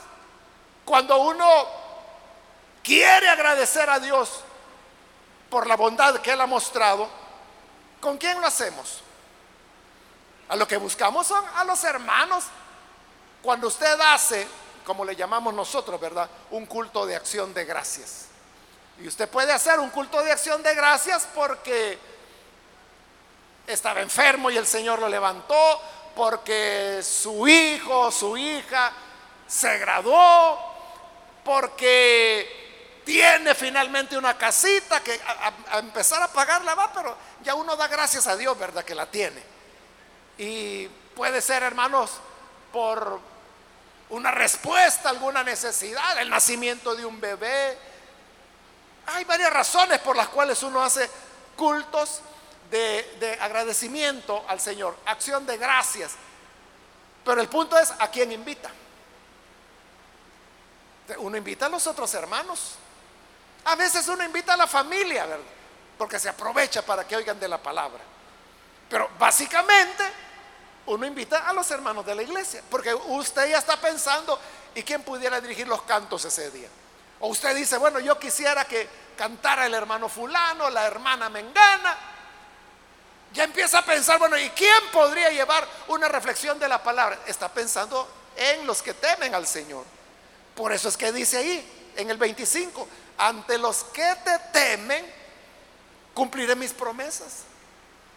Cuando 0.84 1.18
uno 1.18 1.46
quiere 2.82 3.28
agradecer 3.28 3.88
a 3.90 3.98
Dios 3.98 4.40
por 5.50 5.66
la 5.66 5.76
bondad 5.76 6.20
que 6.20 6.32
Él 6.32 6.40
ha 6.40 6.46
mostrado, 6.46 7.08
¿con 8.00 8.16
quién 8.18 8.40
lo 8.40 8.46
hacemos? 8.46 9.02
A 10.48 10.56
lo 10.56 10.66
que 10.66 10.76
buscamos 10.76 11.26
son 11.26 11.44
a 11.54 11.64
los 11.64 11.82
hermanos. 11.84 12.44
Cuando 13.42 13.68
usted 13.68 14.00
hace, 14.00 14.46
como 14.84 15.04
le 15.04 15.16
llamamos 15.16 15.52
nosotros, 15.54 16.00
¿verdad? 16.00 16.28
Un 16.50 16.66
culto 16.66 17.06
de 17.06 17.16
acción 17.16 17.52
de 17.52 17.64
gracias. 17.64 18.26
Y 18.98 19.08
usted 19.08 19.28
puede 19.28 19.52
hacer 19.52 19.78
un 19.78 19.90
culto 19.90 20.22
de 20.22 20.32
acción 20.32 20.62
de 20.62 20.74
gracias 20.74 21.28
porque 21.34 21.98
estaba 23.66 24.00
enfermo 24.00 24.50
y 24.50 24.56
el 24.56 24.66
Señor 24.66 24.98
lo 25.00 25.08
levantó, 25.08 25.80
porque 26.14 27.00
su 27.02 27.46
hijo, 27.46 28.10
su 28.10 28.36
hija 28.36 28.92
se 29.46 29.78
graduó, 29.78 30.58
porque 31.44 33.02
tiene 33.04 33.54
finalmente 33.54 34.16
una 34.16 34.36
casita 34.36 35.00
que 35.00 35.20
a, 35.70 35.78
empezar 35.78 36.22
a 36.22 36.28
pagarla 36.28 36.74
va, 36.74 36.92
pero 36.92 37.16
ya 37.42 37.54
uno 37.54 37.76
da 37.76 37.86
gracias 37.86 38.26
a 38.26 38.36
Dios, 38.36 38.58
¿verdad? 38.58 38.84
Que 38.84 38.94
la 38.94 39.06
tiene. 39.06 39.55
Y 40.38 40.86
puede 41.14 41.40
ser, 41.40 41.62
hermanos, 41.62 42.12
por 42.72 43.20
una 44.10 44.30
respuesta 44.30 45.08
a 45.08 45.12
alguna 45.12 45.42
necesidad, 45.42 46.20
el 46.20 46.30
nacimiento 46.30 46.94
de 46.94 47.04
un 47.04 47.20
bebé. 47.20 47.76
Hay 49.06 49.24
varias 49.24 49.52
razones 49.52 49.98
por 50.00 50.16
las 50.16 50.28
cuales 50.28 50.62
uno 50.62 50.82
hace 50.82 51.08
cultos 51.56 52.20
de, 52.70 53.38
agradecimiento 53.40 54.44
al 54.48 54.60
Señor, 54.60 54.96
acción 55.06 55.46
de 55.46 55.56
gracias. 55.56 56.12
Pero 57.24 57.40
el 57.40 57.48
punto 57.48 57.78
es 57.78 57.92
a 57.98 58.08
quién 58.08 58.30
invita. 58.30 58.70
Uno 61.18 61.36
invita 61.36 61.66
a 61.66 61.68
los 61.68 61.86
otros 61.86 62.12
hermanos. 62.14 62.74
A 63.64 63.74
veces 63.74 64.06
uno 64.08 64.22
invita 64.24 64.54
a 64.54 64.56
la 64.56 64.66
familia, 64.66 65.26
¿verdad? 65.26 65.44
Porque 65.98 66.20
se 66.20 66.28
aprovecha 66.28 66.82
para 66.82 67.06
que 67.06 67.16
oigan 67.16 67.40
de 67.40 67.48
la 67.48 67.60
palabra. 67.60 68.00
Pero 68.88 69.10
básicamente 69.18 70.04
uno 70.86 71.06
invita 71.06 71.48
a 71.48 71.52
los 71.52 71.70
hermanos 71.70 72.06
de 72.06 72.14
la 72.14 72.22
iglesia. 72.22 72.62
Porque 72.70 72.94
usted 72.94 73.50
ya 73.50 73.58
está 73.58 73.80
pensando, 73.80 74.38
¿y 74.74 74.82
quién 74.82 75.02
pudiera 75.02 75.40
dirigir 75.40 75.66
los 75.66 75.82
cantos 75.82 76.24
ese 76.24 76.50
día? 76.50 76.68
O 77.20 77.28
usted 77.28 77.54
dice, 77.54 77.76
bueno, 77.78 77.98
yo 77.98 78.18
quisiera 78.18 78.64
que 78.64 78.88
cantara 79.16 79.66
el 79.66 79.74
hermano 79.74 80.08
fulano, 80.08 80.70
la 80.70 80.86
hermana 80.86 81.28
mengana. 81.28 81.96
Ya 83.32 83.44
empieza 83.44 83.78
a 83.78 83.84
pensar, 83.84 84.18
bueno, 84.18 84.38
¿y 84.38 84.48
quién 84.50 84.90
podría 84.92 85.30
llevar 85.30 85.66
una 85.88 86.08
reflexión 86.08 86.58
de 86.58 86.68
la 86.68 86.82
palabra? 86.82 87.18
Está 87.26 87.48
pensando 87.48 88.08
en 88.36 88.66
los 88.66 88.82
que 88.82 88.94
temen 88.94 89.34
al 89.34 89.46
Señor. 89.46 89.84
Por 90.54 90.72
eso 90.72 90.88
es 90.88 90.96
que 90.96 91.12
dice 91.12 91.38
ahí, 91.38 91.92
en 91.96 92.10
el 92.10 92.16
25, 92.16 92.88
ante 93.18 93.58
los 93.58 93.84
que 93.84 94.14
te 94.24 94.38
temen, 94.52 95.04
cumpliré 96.14 96.54
mis 96.54 96.72
promesas. 96.72 97.44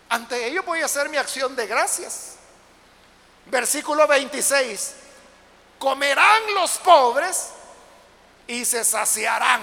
Ante 0.10 0.48
ellos 0.48 0.66
voy 0.66 0.82
a 0.82 0.86
hacer 0.86 1.10
mi 1.10 1.18
acción 1.18 1.56
de 1.56 1.68
gracias. 1.68 2.39
Versículo 3.50 4.08
26, 4.08 4.96
comerán 5.80 6.54
los 6.54 6.78
pobres 6.78 7.50
y 8.48 8.64
se 8.64 8.84
saciarán. 8.84 9.62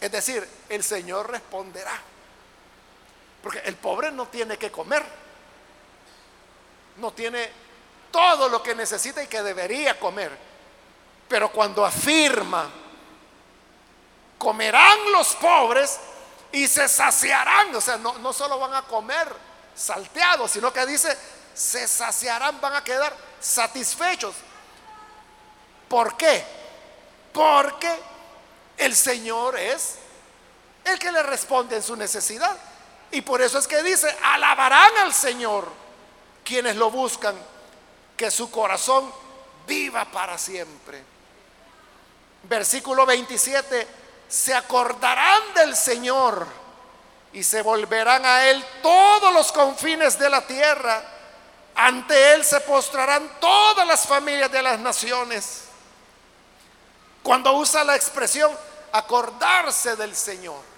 Es 0.00 0.10
decir, 0.10 0.46
el 0.68 0.82
Señor 0.82 1.30
responderá. 1.30 2.00
Porque 3.42 3.58
el 3.60 3.76
pobre 3.76 4.10
no 4.10 4.26
tiene 4.28 4.56
que 4.56 4.70
comer. 4.70 5.04
No 6.96 7.12
tiene 7.12 7.50
todo 8.10 8.48
lo 8.48 8.62
que 8.62 8.74
necesita 8.74 9.22
y 9.22 9.26
que 9.26 9.42
debería 9.42 9.98
comer. 9.98 10.30
Pero 11.28 11.50
cuando 11.50 11.84
afirma, 11.84 12.70
comerán 14.38 15.12
los 15.12 15.34
pobres 15.34 16.00
y 16.52 16.66
se 16.68 16.88
saciarán. 16.88 17.74
O 17.74 17.80
sea, 17.82 17.98
no, 17.98 18.16
no 18.18 18.32
solo 18.32 18.58
van 18.58 18.74
a 18.74 18.82
comer 18.82 19.28
salteados, 19.74 20.50
sino 20.52 20.72
que 20.72 20.86
dice, 20.86 21.16
se 21.54 21.86
saciarán, 21.88 22.60
van 22.60 22.74
a 22.76 22.84
quedar 22.84 23.14
satisfechos. 23.40 24.34
¿Por 25.88 26.16
qué? 26.16 26.44
Porque 27.32 27.94
el 28.76 28.94
Señor 28.94 29.58
es 29.58 29.96
el 30.84 30.98
que 30.98 31.12
le 31.12 31.22
responde 31.22 31.76
en 31.76 31.82
su 31.82 31.96
necesidad. 31.96 32.56
Y 33.10 33.20
por 33.20 33.40
eso 33.40 33.58
es 33.58 33.68
que 33.68 33.82
dice, 33.82 34.14
alabarán 34.22 34.98
al 34.98 35.14
Señor 35.14 35.68
quienes 36.44 36.76
lo 36.76 36.90
buscan, 36.90 37.34
que 38.16 38.30
su 38.30 38.50
corazón 38.50 39.12
viva 39.66 40.04
para 40.06 40.36
siempre. 40.36 41.02
Versículo 42.42 43.06
27, 43.06 43.86
se 44.28 44.54
acordarán 44.54 45.54
del 45.54 45.76
Señor 45.76 46.46
y 47.32 47.42
se 47.42 47.62
volverán 47.62 48.24
a 48.24 48.46
Él 48.46 48.64
todos 48.82 49.32
los 49.32 49.50
confines 49.52 50.18
de 50.18 50.28
la 50.28 50.46
tierra. 50.46 51.02
Ante 51.74 52.34
Él 52.34 52.44
se 52.44 52.60
postrarán 52.60 53.28
todas 53.40 53.86
las 53.86 54.06
familias 54.06 54.50
de 54.50 54.62
las 54.62 54.78
naciones. 54.78 55.64
Cuando 57.22 57.52
usa 57.54 57.84
la 57.84 57.96
expresión 57.96 58.52
acordarse 58.92 59.96
del 59.96 60.14
Señor 60.14 60.74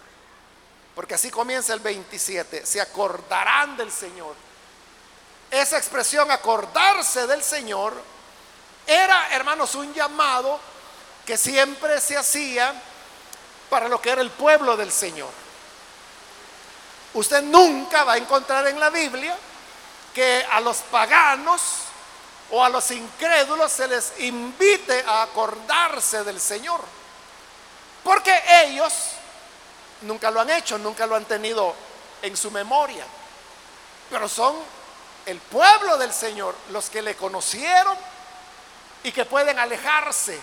porque 0.97 1.15
así 1.15 1.31
comienza 1.31 1.75
el 1.75 1.81
27. 1.81 2.65
Se 2.65 2.81
acordarán 2.81 3.77
del 3.77 3.93
Señor. 3.93 4.35
Esa 5.51 5.77
expresión, 5.77 6.31
acordarse 6.31 7.27
del 7.27 7.43
Señor, 7.43 7.93
era, 8.87 9.29
hermanos, 9.33 9.75
un 9.75 9.93
llamado 9.93 10.59
que 11.27 11.37
siempre 11.37 12.01
se 12.01 12.17
hacía 12.17 12.75
para 13.69 13.89
lo 13.89 14.01
que 14.01 14.09
era 14.09 14.23
el 14.23 14.31
pueblo 14.31 14.75
del 14.75 14.91
Señor. 14.91 15.29
Usted 17.13 17.43
nunca 17.43 18.05
va 18.05 18.15
a 18.15 18.17
encontrar 18.17 18.67
en 18.67 18.81
la 18.81 18.89
Biblia 18.89 19.37
que 20.17 20.47
a 20.51 20.61
los 20.61 20.79
paganos 20.79 21.61
o 22.51 22.65
a 22.65 22.71
los 22.71 22.91
incrédulos 22.91 23.71
se 23.71 23.87
les 23.87 24.15
invite 24.21 25.05
a 25.07 25.25
acordarse 25.25 26.25
del 26.25 26.41
Señor. 26.41 26.81
Porque 28.03 28.33
ellos 28.65 28.95
nunca 30.01 30.31
lo 30.31 30.41
han 30.41 30.49
hecho, 30.49 30.79
nunca 30.79 31.07
lo 31.07 31.17
han 31.17 31.27
tenido 31.27 31.75
en 32.23 32.35
su 32.35 32.51
memoria. 32.51 33.05
Pero 34.09 34.27
son 34.27 34.57
el 35.27 35.39
pueblo 35.39 35.99
del 35.99 36.15
Señor 36.15 36.55
los 36.71 36.89
que 36.89 37.03
le 37.03 37.15
conocieron 37.15 37.95
y 39.03 39.13
que 39.13 39.27
pueden 39.27 39.59
alejarse. 39.59 40.41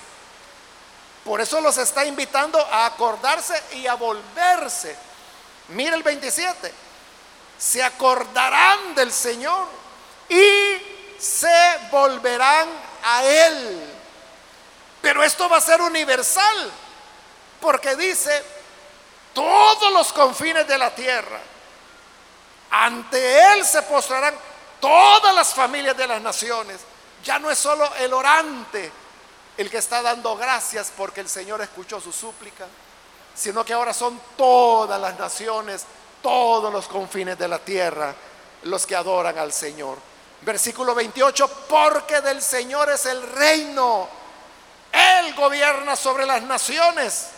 Por 1.25 1.41
eso 1.41 1.59
los 1.61 1.79
está 1.79 2.05
invitando 2.05 2.59
a 2.59 2.85
acordarse 2.85 3.59
y 3.71 3.87
a 3.87 3.95
volverse. 3.95 4.95
Mira 5.69 5.95
el 5.95 6.03
27. 6.03 6.82
Se 7.63 7.81
acordarán 7.81 8.93
del 8.93 9.11
Señor 9.13 9.67
y 10.27 11.17
se 11.17 11.79
volverán 11.89 12.67
a 13.03 13.23
Él. 13.23 13.89
Pero 15.01 15.23
esto 15.23 15.47
va 15.47 15.57
a 15.57 15.61
ser 15.61 15.81
universal, 15.81 16.71
porque 17.61 17.95
dice, 17.95 18.43
todos 19.33 19.93
los 19.93 20.11
confines 20.11 20.67
de 20.67 20.77
la 20.77 20.93
tierra. 20.93 21.39
Ante 22.71 23.53
Él 23.53 23.65
se 23.65 23.81
postrarán 23.83 24.35
todas 24.81 25.33
las 25.33 25.53
familias 25.53 25.95
de 25.95 26.07
las 26.07 26.21
naciones. 26.21 26.81
Ya 27.23 27.39
no 27.39 27.49
es 27.49 27.57
solo 27.57 27.89
el 27.95 28.11
orante 28.11 28.91
el 29.55 29.69
que 29.69 29.77
está 29.77 30.01
dando 30.01 30.35
gracias 30.35 30.91
porque 30.97 31.21
el 31.21 31.29
Señor 31.29 31.61
escuchó 31.61 32.01
su 32.01 32.11
súplica, 32.11 32.65
sino 33.33 33.63
que 33.63 33.71
ahora 33.71 33.93
son 33.93 34.19
todas 34.35 34.99
las 34.99 35.17
naciones, 35.17 35.85
todos 36.23 36.73
los 36.73 36.87
confines 36.87 37.37
de 37.37 37.47
la 37.47 37.59
tierra 37.59 38.15
los 38.63 38.87
que 38.87 38.95
adoran 38.95 39.37
al 39.37 39.53
Señor. 39.53 39.99
Versículo 40.41 40.95
28, 40.95 41.47
porque 41.69 42.21
del 42.21 42.41
Señor 42.41 42.89
es 42.89 43.05
el 43.05 43.21
reino. 43.21 44.07
Él 44.91 45.35
gobierna 45.35 45.95
sobre 45.95 46.25
las 46.25 46.41
naciones. 46.41 47.29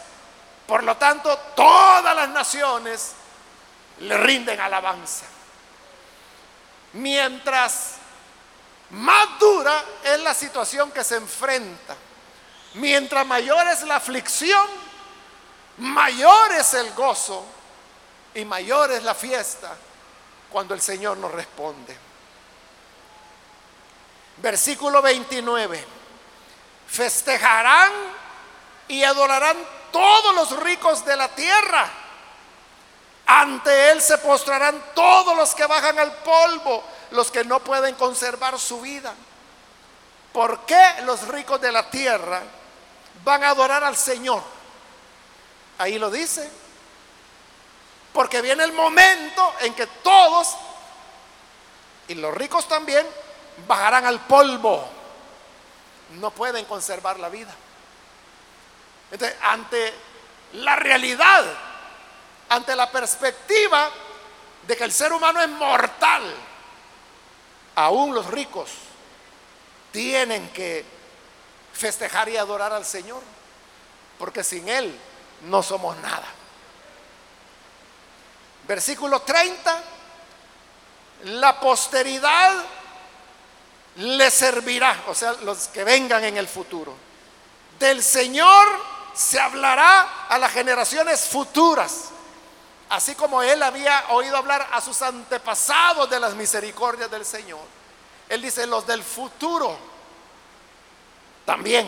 Por 0.66 0.84
lo 0.84 0.96
tanto, 0.98 1.38
todas 1.56 2.16
las 2.16 2.30
naciones 2.30 3.12
le 4.00 4.18
rinden 4.18 4.60
alabanza. 4.60 5.26
Mientras 6.94 7.96
más 8.92 9.40
dura 9.40 9.84
es 10.04 10.20
la 10.22 10.34
situación 10.34 10.92
que 10.92 11.04
se 11.04 11.18
enfrenta, 11.18 11.96
mientras 12.76 13.26
mayor 13.26 13.68
es 13.68 13.82
la 13.84 13.98
aflicción, 13.98 14.68
mayor 15.78 16.54
es 16.54 16.74
el 16.76 16.94
gozo 16.94 17.46
y 18.36 18.46
mayor 18.46 18.92
es 18.92 19.04
la 19.04 19.16
fiesta 19.16 19.76
cuando 20.52 20.74
el 20.74 20.82
Señor 20.82 21.18
nos 21.18 21.32
responde. 21.32 21.98
Versículo 24.38 25.02
29. 25.02 25.84
Festejarán 26.88 27.92
y 28.90 29.04
adorarán 29.04 29.58
todos 29.92 30.36
los 30.36 30.60
ricos 30.60 31.06
de 31.06 31.16
la 31.16 31.30
tierra. 31.30 31.90
Ante 33.26 33.92
Él 33.92 34.02
se 34.02 34.18
postrarán 34.18 34.84
todos 34.94 35.36
los 35.36 35.56
que 35.56 35.66
bajan 35.66 35.98
al 35.98 36.14
polvo, 36.18 36.84
los 37.12 37.32
que 37.32 37.46
no 37.46 37.62
pueden 37.62 37.96
conservar 37.96 38.60
su 38.60 38.82
vida. 38.82 39.14
¿Por 40.34 40.66
qué 40.66 40.96
los 41.06 41.28
ricos 41.30 41.62
de 41.62 41.72
la 41.72 41.90
tierra 41.90 42.42
van 43.24 43.46
a 43.46 43.52
adorar 43.52 43.86
al 43.86 43.96
Señor? 43.96 44.44
Ahí 45.78 45.98
lo 45.98 46.12
dice. 46.12 46.65
Porque 48.16 48.42
viene 48.42 48.64
el 48.64 48.72
momento 48.72 49.56
en 49.60 49.74
que 49.74 49.88
todos, 49.88 50.56
y 52.08 52.16
los 52.16 52.34
ricos 52.34 52.66
también, 52.66 53.06
bajarán 53.68 54.06
al 54.06 54.22
polvo. 54.22 54.88
No 56.12 56.32
pueden 56.32 56.64
conservar 56.64 57.20
la 57.20 57.28
vida. 57.28 57.54
Entonces, 59.12 59.38
ante 59.42 59.94
la 60.54 60.78
realidad, 60.78 61.44
ante 62.48 62.74
la 62.74 62.90
perspectiva 62.90 63.92
de 64.66 64.78
que 64.78 64.86
el 64.86 64.94
ser 64.94 65.12
humano 65.12 65.42
es 65.42 65.50
mortal, 65.50 66.24
aún 67.76 68.16
los 68.16 68.28
ricos 68.28 68.72
tienen 69.92 70.48
que 70.52 70.86
festejar 71.74 72.30
y 72.30 72.38
adorar 72.38 72.72
al 72.72 72.86
Señor, 72.86 73.22
porque 74.18 74.42
sin 74.42 74.70
Él 74.70 74.98
no 75.42 75.62
somos 75.62 75.98
nada. 75.98 76.35
Versículo 78.68 79.22
30, 79.22 79.84
la 81.26 81.60
posteridad 81.60 82.54
le 83.98 84.30
servirá, 84.30 85.04
o 85.08 85.16
sea, 85.16 85.34
los 85.44 85.68
que 85.68 85.84
vengan 85.84 86.24
en 86.24 86.38
el 86.38 86.48
futuro. 86.48 86.94
Del 87.80 88.04
Señor 88.04 88.68
se 89.14 89.40
hablará 89.40 90.26
a 90.28 90.38
las 90.38 90.52
generaciones 90.52 91.26
futuras, 91.26 92.10
así 92.90 93.16
como 93.16 93.42
él 93.42 93.62
había 93.64 94.06
oído 94.10 94.36
hablar 94.36 94.68
a 94.72 94.82
sus 94.82 95.02
antepasados 95.02 96.10
de 96.10 96.20
las 96.20 96.34
misericordias 96.34 97.10
del 97.10 97.26
Señor. 97.26 97.62
Él 98.28 98.42
dice, 98.42 98.66
los 98.66 98.86
del 98.88 99.04
futuro 99.04 99.78
también 101.46 101.88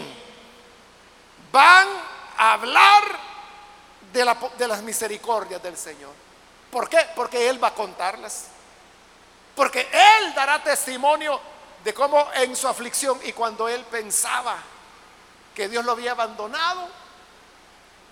van 1.52 1.88
a 2.38 2.54
hablar 2.54 3.04
de, 4.14 4.36
de 4.58 4.68
las 4.68 4.82
misericordias 4.82 5.62
del 5.62 5.76
Señor. 5.76 6.27
¿Por 6.72 6.90
qué? 6.90 7.08
Porque 7.16 7.50
Él 7.50 7.64
va 7.64 7.70
a 7.70 7.74
contarlas. 7.74 8.48
Porque 9.56 9.88
Él 9.92 10.34
dará 10.36 10.64
testimonio 10.64 11.40
de 11.88 11.94
cómo 11.94 12.28
en 12.34 12.54
su 12.54 12.68
aflicción 12.68 13.18
y 13.24 13.32
cuando 13.32 13.70
él 13.70 13.82
pensaba 13.90 14.58
que 15.56 15.70
Dios 15.70 15.86
lo 15.86 15.94
había 15.94 16.12
abandonado, 16.12 16.86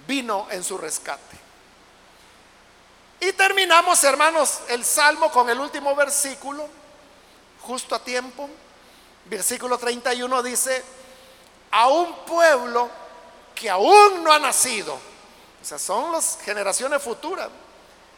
vino 0.07 0.47
en 0.49 0.63
su 0.63 0.77
rescate. 0.77 1.37
Y 3.19 3.33
terminamos, 3.33 4.01
hermanos, 4.05 4.61
el 4.69 4.85
salmo 4.85 5.29
con 5.29 5.49
el 5.49 5.59
último 5.59 5.93
versículo, 5.93 6.67
justo 7.61 7.95
a 7.95 7.99
tiempo. 7.99 8.49
Versículo 9.25 9.77
31 9.77 10.41
dice, 10.41 10.81
a 11.71 11.89
un 11.89 12.13
pueblo 12.25 12.89
que 13.53 13.69
aún 13.69 14.23
no 14.23 14.31
ha 14.31 14.39
nacido, 14.39 14.93
o 14.93 15.65
sea, 15.65 15.79
son 15.79 16.13
las 16.13 16.39
generaciones 16.45 17.01
futuras, 17.03 17.49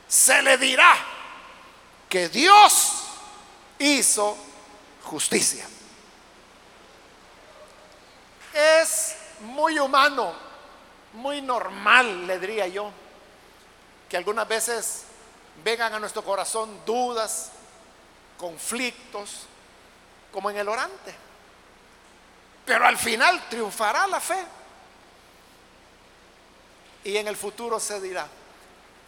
se 0.07 0.41
le 0.41 0.57
dirá 0.57 0.95
que 2.09 2.29
Dios 2.29 3.03
hizo 3.79 4.37
justicia. 5.03 5.67
Es 8.53 9.15
muy 9.41 9.77
humano, 9.77 10.33
muy 11.13 11.41
normal, 11.41 12.25
le 12.25 12.39
diría 12.39 12.67
yo, 12.67 12.91
que 14.09 14.17
algunas 14.17 14.47
veces 14.47 15.03
vengan 15.63 15.93
a 15.93 15.99
nuestro 15.99 16.23
corazón 16.23 16.85
dudas, 16.85 17.51
conflictos, 18.37 19.45
como 20.31 20.49
en 20.49 20.57
el 20.57 20.69
orante. 20.69 21.13
Pero 22.65 22.85
al 22.85 22.97
final 22.97 23.47
triunfará 23.49 24.07
la 24.07 24.19
fe. 24.19 24.43
Y 27.03 27.15
en 27.17 27.27
el 27.27 27.37
futuro 27.37 27.79
se 27.79 28.01
dirá 28.01 28.27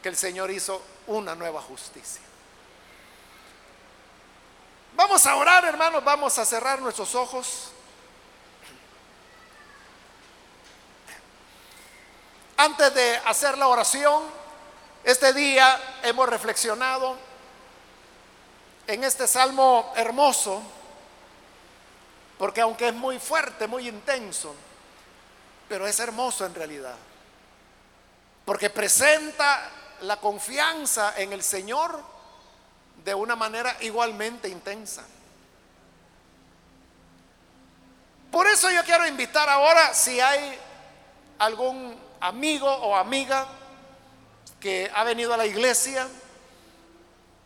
que 0.01 0.09
el 0.09 0.15
Señor 0.15 0.49
hizo 0.51 0.81
una 1.07 1.35
nueva 1.35 1.61
justicia. 1.61 2.21
Vamos 4.95 5.25
a 5.25 5.35
orar, 5.35 5.65
hermanos, 5.65 6.03
vamos 6.03 6.37
a 6.37 6.45
cerrar 6.45 6.81
nuestros 6.81 7.15
ojos. 7.15 7.71
Antes 12.57 12.93
de 12.93 13.15
hacer 13.25 13.57
la 13.57 13.67
oración, 13.67 14.23
este 15.03 15.31
día 15.33 15.99
hemos 16.03 16.27
reflexionado 16.27 17.15
en 18.87 19.03
este 19.03 19.27
salmo 19.27 19.93
hermoso, 19.95 20.61
porque 22.37 22.59
aunque 22.59 22.89
es 22.89 22.93
muy 22.93 23.19
fuerte, 23.19 23.67
muy 23.67 23.87
intenso, 23.87 24.53
pero 25.69 25.87
es 25.87 25.97
hermoso 25.99 26.45
en 26.45 26.55
realidad, 26.55 26.95
porque 28.43 28.69
presenta 28.69 29.71
la 30.01 30.17
confianza 30.17 31.13
en 31.17 31.33
el 31.33 31.43
Señor 31.43 32.03
de 33.03 33.13
una 33.13 33.35
manera 33.35 33.77
igualmente 33.81 34.49
intensa. 34.49 35.03
Por 38.31 38.47
eso 38.47 38.69
yo 38.69 38.83
quiero 38.83 39.07
invitar 39.07 39.49
ahora 39.49 39.93
si 39.93 40.19
hay 40.19 40.57
algún 41.39 41.97
amigo 42.19 42.67
o 42.67 42.95
amiga 42.95 43.47
que 44.59 44.91
ha 44.93 45.03
venido 45.03 45.33
a 45.33 45.37
la 45.37 45.45
iglesia 45.45 46.07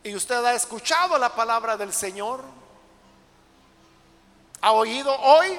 y 0.03 0.15
usted 0.15 0.43
ha 0.43 0.53
escuchado 0.53 1.17
la 1.17 1.33
palabra 1.33 1.77
del 1.77 1.93
Señor, 1.93 2.43
ha 4.59 4.71
oído 4.71 5.15
hoy 5.17 5.57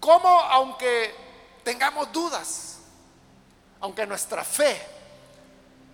cómo 0.00 0.28
aunque 0.28 1.14
tengamos 1.62 2.10
dudas, 2.12 2.71
aunque 3.82 4.06
nuestra 4.06 4.44
fe 4.44 4.80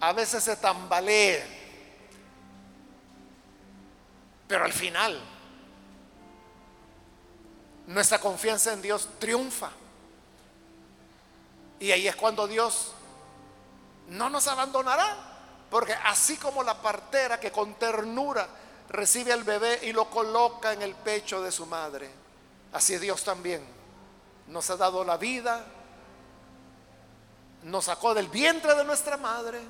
a 0.00 0.12
veces 0.12 0.44
se 0.44 0.56
tambalee, 0.56 1.42
pero 4.46 4.64
al 4.64 4.72
final 4.72 5.18
nuestra 7.86 8.20
confianza 8.20 8.74
en 8.74 8.82
Dios 8.82 9.08
triunfa. 9.18 9.70
Y 11.80 11.90
ahí 11.90 12.06
es 12.06 12.14
cuando 12.14 12.46
Dios 12.46 12.92
no 14.08 14.28
nos 14.28 14.46
abandonará, 14.48 15.16
porque 15.70 15.94
así 15.94 16.36
como 16.36 16.62
la 16.62 16.82
partera 16.82 17.40
que 17.40 17.50
con 17.50 17.74
ternura 17.74 18.46
recibe 18.90 19.32
al 19.32 19.44
bebé 19.44 19.80
y 19.84 19.92
lo 19.92 20.10
coloca 20.10 20.74
en 20.74 20.82
el 20.82 20.94
pecho 20.94 21.40
de 21.40 21.50
su 21.50 21.64
madre, 21.64 22.10
así 22.72 22.98
Dios 22.98 23.24
también 23.24 23.64
nos 24.48 24.68
ha 24.68 24.76
dado 24.76 25.04
la 25.04 25.16
vida, 25.16 25.64
nos 27.62 27.86
sacó 27.86 28.14
del 28.14 28.28
vientre 28.28 28.74
de 28.74 28.84
nuestra 28.84 29.16
madre 29.16 29.60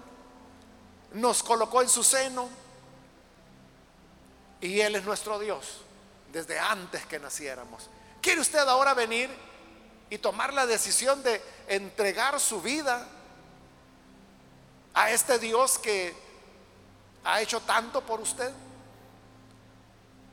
nos 1.13 1.43
colocó 1.43 1.81
en 1.81 1.89
su 1.89 2.05
seno 2.05 2.49
y 4.61 4.81
Él 4.81 4.97
es 4.97 5.05
nuestro 5.05 5.39
Dios 5.39 5.79
desde 6.33 6.59
antes 6.59 7.07
que 7.07 7.19
naciéramos. 7.19 7.89
¿Quiere 8.21 8.41
usted 8.41 8.59
ahora 8.59 8.93
venir 8.93 9.31
y 10.11 10.19
tomar 10.19 10.53
la 10.53 10.67
decisión 10.67 11.23
de 11.23 11.43
entregar 11.69 12.39
su 12.41 12.61
vida 12.61 13.07
a 14.95 15.11
este 15.11 15.39
Dios 15.39 15.79
que 15.79 16.15
ha 17.25 17.41
hecho 17.41 17.61
tanto 17.61 18.01
por 18.01 18.21
usted. 18.21 18.51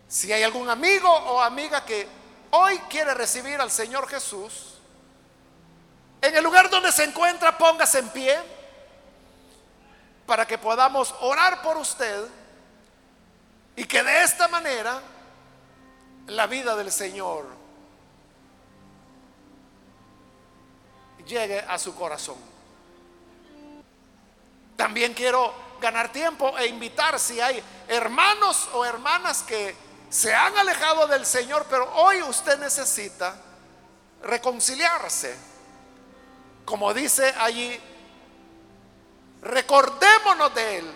Si 0.08 0.32
hay 0.32 0.44
algún 0.44 0.70
amigo 0.70 1.10
o 1.10 1.42
amiga 1.42 1.84
que 1.84 2.08
hoy 2.52 2.78
quiere 2.90 3.14
recibir 3.14 3.60
al 3.60 3.72
Señor 3.72 4.08
Jesús, 4.08 4.75
en 6.26 6.36
el 6.36 6.44
lugar 6.44 6.70
donde 6.70 6.92
se 6.92 7.04
encuentra, 7.04 7.58
póngase 7.58 8.00
en 8.00 8.10
pie 8.10 8.38
para 10.26 10.46
que 10.46 10.58
podamos 10.58 11.14
orar 11.22 11.62
por 11.62 11.78
usted 11.78 12.26
y 13.76 13.86
que 13.86 14.02
de 14.02 14.24
esta 14.24 14.48
manera 14.48 15.02
la 16.28 16.48
vida 16.48 16.76
del 16.76 16.92
Señor 16.92 17.46
llegue 21.28 21.60
a 21.60 21.78
su 21.78 21.96
corazón. 21.96 22.38
También 24.76 25.14
quiero 25.14 25.54
ganar 25.80 26.12
tiempo 26.12 26.58
e 26.58 26.68
invitar 26.68 27.20
si 27.20 27.40
hay 27.40 27.62
hermanos 27.88 28.70
o 28.74 28.86
hermanas 28.86 29.44
que 29.44 29.76
se 30.10 30.34
han 30.34 30.58
alejado 30.58 31.08
del 31.08 31.26
Señor, 31.26 31.66
pero 31.70 31.92
hoy 31.96 32.22
usted 32.22 32.58
necesita 32.60 33.36
reconciliarse. 34.24 35.55
Como 36.66 36.94
dice 36.94 37.34
allí, 37.38 37.80
recordémonos 39.42 40.54
de 40.56 40.78
Él, 40.80 40.92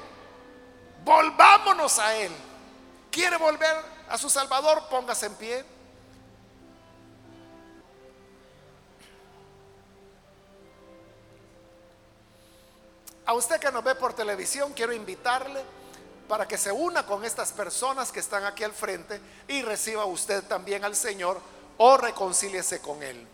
volvámonos 1.06 2.00
a 2.00 2.16
Él. 2.16 2.32
¿Quiere 3.12 3.38
volver 3.38 3.78
a 4.10 4.18
su 4.18 4.30
Salvador? 4.30 4.84
Póngase 4.90 5.28
en 5.28 5.36
pie. 5.36 5.66
A 13.28 13.34
usted 13.34 13.60
que 13.60 13.72
nos 13.72 13.84
ve 13.84 13.94
por 13.94 14.14
televisión, 14.14 14.74
quiero 14.74 14.92
invitarle 14.92 15.64
para 16.28 16.48
que 16.48 16.58
se 16.58 16.72
una 16.72 17.06
con 17.06 17.24
estas 17.24 17.52
personas 17.52 18.12
que 18.12 18.20
están 18.20 18.44
aquí 18.44 18.64
al 18.64 18.74
frente 18.74 19.22
y 19.48 19.62
reciba 19.62 20.06
usted 20.06 20.44
también 20.46 20.84
al 20.84 20.96
Señor 20.96 21.40
o 21.78 21.96
reconcíliese 21.98 22.82
con 22.82 23.04
Él. 23.04 23.28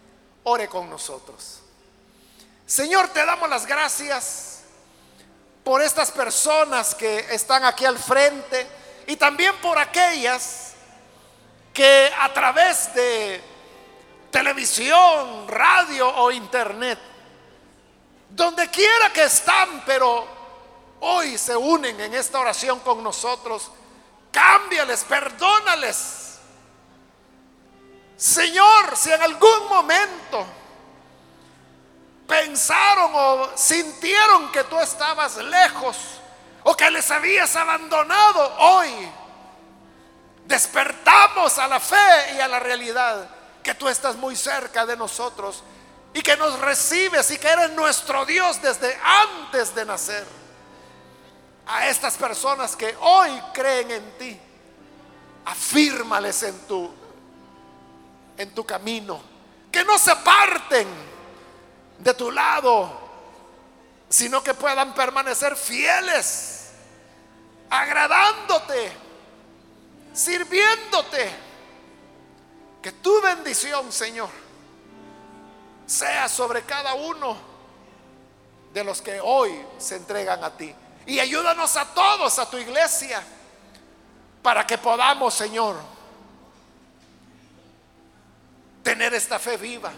Ore 0.43 0.67
con 0.67 0.89
nosotros. 0.89 1.61
Señor, 2.65 3.09
te 3.09 3.23
damos 3.25 3.47
las 3.49 3.65
gracias 3.65 4.61
por 5.63 5.81
estas 5.81 6.11
personas 6.11 6.95
que 6.95 7.19
están 7.31 7.63
aquí 7.63 7.85
al 7.85 7.99
frente 7.99 8.67
y 9.07 9.15
también 9.15 9.55
por 9.57 9.77
aquellas 9.77 10.73
que 11.73 12.11
a 12.19 12.33
través 12.33 12.93
de 12.95 13.41
televisión, 14.31 15.47
radio 15.47 16.07
o 16.07 16.31
internet 16.31 16.99
donde 18.29 18.69
quiera 18.69 19.13
que 19.13 19.23
están, 19.23 19.83
pero 19.85 20.27
hoy 21.01 21.37
se 21.37 21.55
unen 21.55 21.99
en 22.01 22.13
esta 22.15 22.39
oración 22.39 22.79
con 22.79 23.01
nosotros, 23.03 23.71
cámbiales, 24.31 25.03
perdónales. 25.03 26.39
Señor, 28.17 28.97
si 28.97 29.11
en 29.11 29.21
algún 29.21 29.69
momento 29.69 30.45
pensaron 32.27 33.11
o 33.13 33.49
sintieron 33.55 34.51
que 34.51 34.63
tú 34.65 34.79
estabas 34.79 35.37
lejos 35.37 35.97
o 36.63 36.75
que 36.75 36.89
les 36.89 37.09
habías 37.11 37.55
abandonado, 37.55 38.55
hoy 38.57 38.89
despertamos 40.45 41.57
a 41.59 41.67
la 41.67 41.79
fe 41.79 42.35
y 42.35 42.39
a 42.39 42.47
la 42.47 42.59
realidad 42.59 43.29
que 43.61 43.75
tú 43.75 43.87
estás 43.87 44.15
muy 44.15 44.35
cerca 44.35 44.85
de 44.85 44.97
nosotros 44.97 45.63
y 46.13 46.21
que 46.21 46.37
nos 46.37 46.59
recibes 46.59 47.29
y 47.31 47.37
que 47.37 47.47
eres 47.47 47.71
nuestro 47.71 48.25
Dios 48.25 48.61
desde 48.61 48.97
antes 49.03 49.75
de 49.75 49.85
nacer. 49.85 50.25
A 51.67 51.87
estas 51.87 52.15
personas 52.15 52.75
que 52.75 52.95
hoy 53.01 53.31
creen 53.53 53.91
en 53.91 54.17
ti, 54.17 54.39
afírmales 55.45 56.43
en 56.43 56.59
tu 56.67 56.93
en 58.37 58.53
tu 58.53 58.65
camino, 58.65 59.21
que 59.71 59.83
no 59.83 59.97
se 59.97 60.15
parten 60.17 60.87
de 61.99 62.13
tu 62.13 62.31
lado, 62.31 62.91
sino 64.09 64.43
que 64.43 64.53
puedan 64.53 64.93
permanecer 64.93 65.55
fieles, 65.55 66.71
agradándote, 67.69 68.91
sirviéndote. 70.13 71.45
Que 72.81 72.91
tu 72.91 73.19
bendición, 73.21 73.91
Señor, 73.91 74.29
sea 75.87 76.29
sobre 76.29 76.61
cada 76.61 76.93
uno 76.93 77.35
de 78.73 78.83
los 78.83 79.01
que 79.01 79.19
hoy 79.19 79.59
se 79.79 79.95
entregan 79.95 80.43
a 80.43 80.55
ti. 80.55 80.73
Y 81.07 81.19
ayúdanos 81.19 81.75
a 81.77 81.85
todos, 81.93 82.37
a 82.39 82.49
tu 82.49 82.57
iglesia, 82.57 83.23
para 84.43 84.67
que 84.67 84.77
podamos, 84.77 85.33
Señor, 85.33 85.75
tener 88.83 89.13
esta 89.15 89.39
fe 89.39 89.57
viva. 89.57 89.91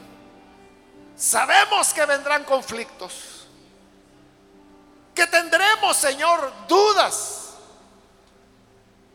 Sabemos 1.18 1.94
que 1.94 2.06
vendrán 2.06 2.44
conflictos, 2.44 3.48
que 5.16 5.26
tendremos, 5.28 5.98
Señor, 5.98 6.54
dudas, 6.68 7.56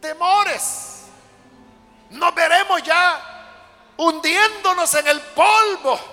temores. 0.01 1.05
Nos 2.11 2.35
veremos 2.35 2.83
ya 2.83 3.95
hundiéndonos 3.97 4.93
en 4.95 5.07
el 5.07 5.21
polvo 5.21 6.13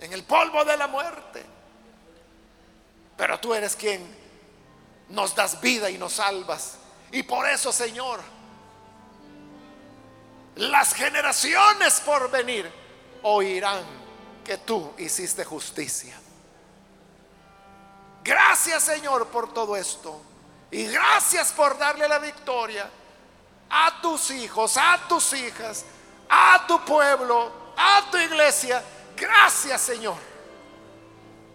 en 0.00 0.12
el 0.12 0.24
polvo 0.24 0.64
de 0.64 0.76
la 0.76 0.86
muerte. 0.86 1.44
Pero 3.16 3.38
tú 3.38 3.54
eres 3.54 3.76
quien 3.76 4.16
nos 5.10 5.34
das 5.34 5.60
vida 5.60 5.90
y 5.90 5.98
nos 5.98 6.14
salvas. 6.14 6.78
Y 7.12 7.22
por 7.22 7.48
eso, 7.48 7.72
Señor, 7.72 8.20
las 10.56 10.94
generaciones 10.94 12.00
por 12.00 12.30
venir 12.30 12.70
oirán 13.22 13.99
que 14.44 14.58
tú 14.58 14.92
hiciste 14.98 15.44
justicia. 15.44 16.14
Gracias, 18.22 18.82
Señor, 18.82 19.28
por 19.28 19.52
todo 19.52 19.76
esto. 19.76 20.20
Y 20.70 20.86
gracias 20.86 21.52
por 21.52 21.78
darle 21.78 22.06
la 22.06 22.18
victoria 22.18 22.88
a 23.68 24.00
tus 24.00 24.30
hijos, 24.30 24.76
a 24.76 25.00
tus 25.08 25.32
hijas, 25.32 25.84
a 26.28 26.64
tu 26.66 26.84
pueblo, 26.84 27.52
a 27.76 28.08
tu 28.10 28.18
iglesia 28.18 28.82
Gracias 29.20 29.82
Señor, 29.82 30.16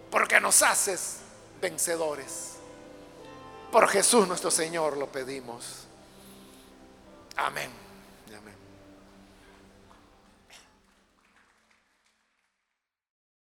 porque 0.08 0.40
nos 0.40 0.62
haces 0.62 1.18
vencedores. 1.60 2.52
Por 3.72 3.88
Jesús 3.88 4.28
nuestro 4.28 4.52
Señor 4.52 4.96
lo 4.96 5.10
pedimos. 5.10 5.88
Amén. 7.36 7.85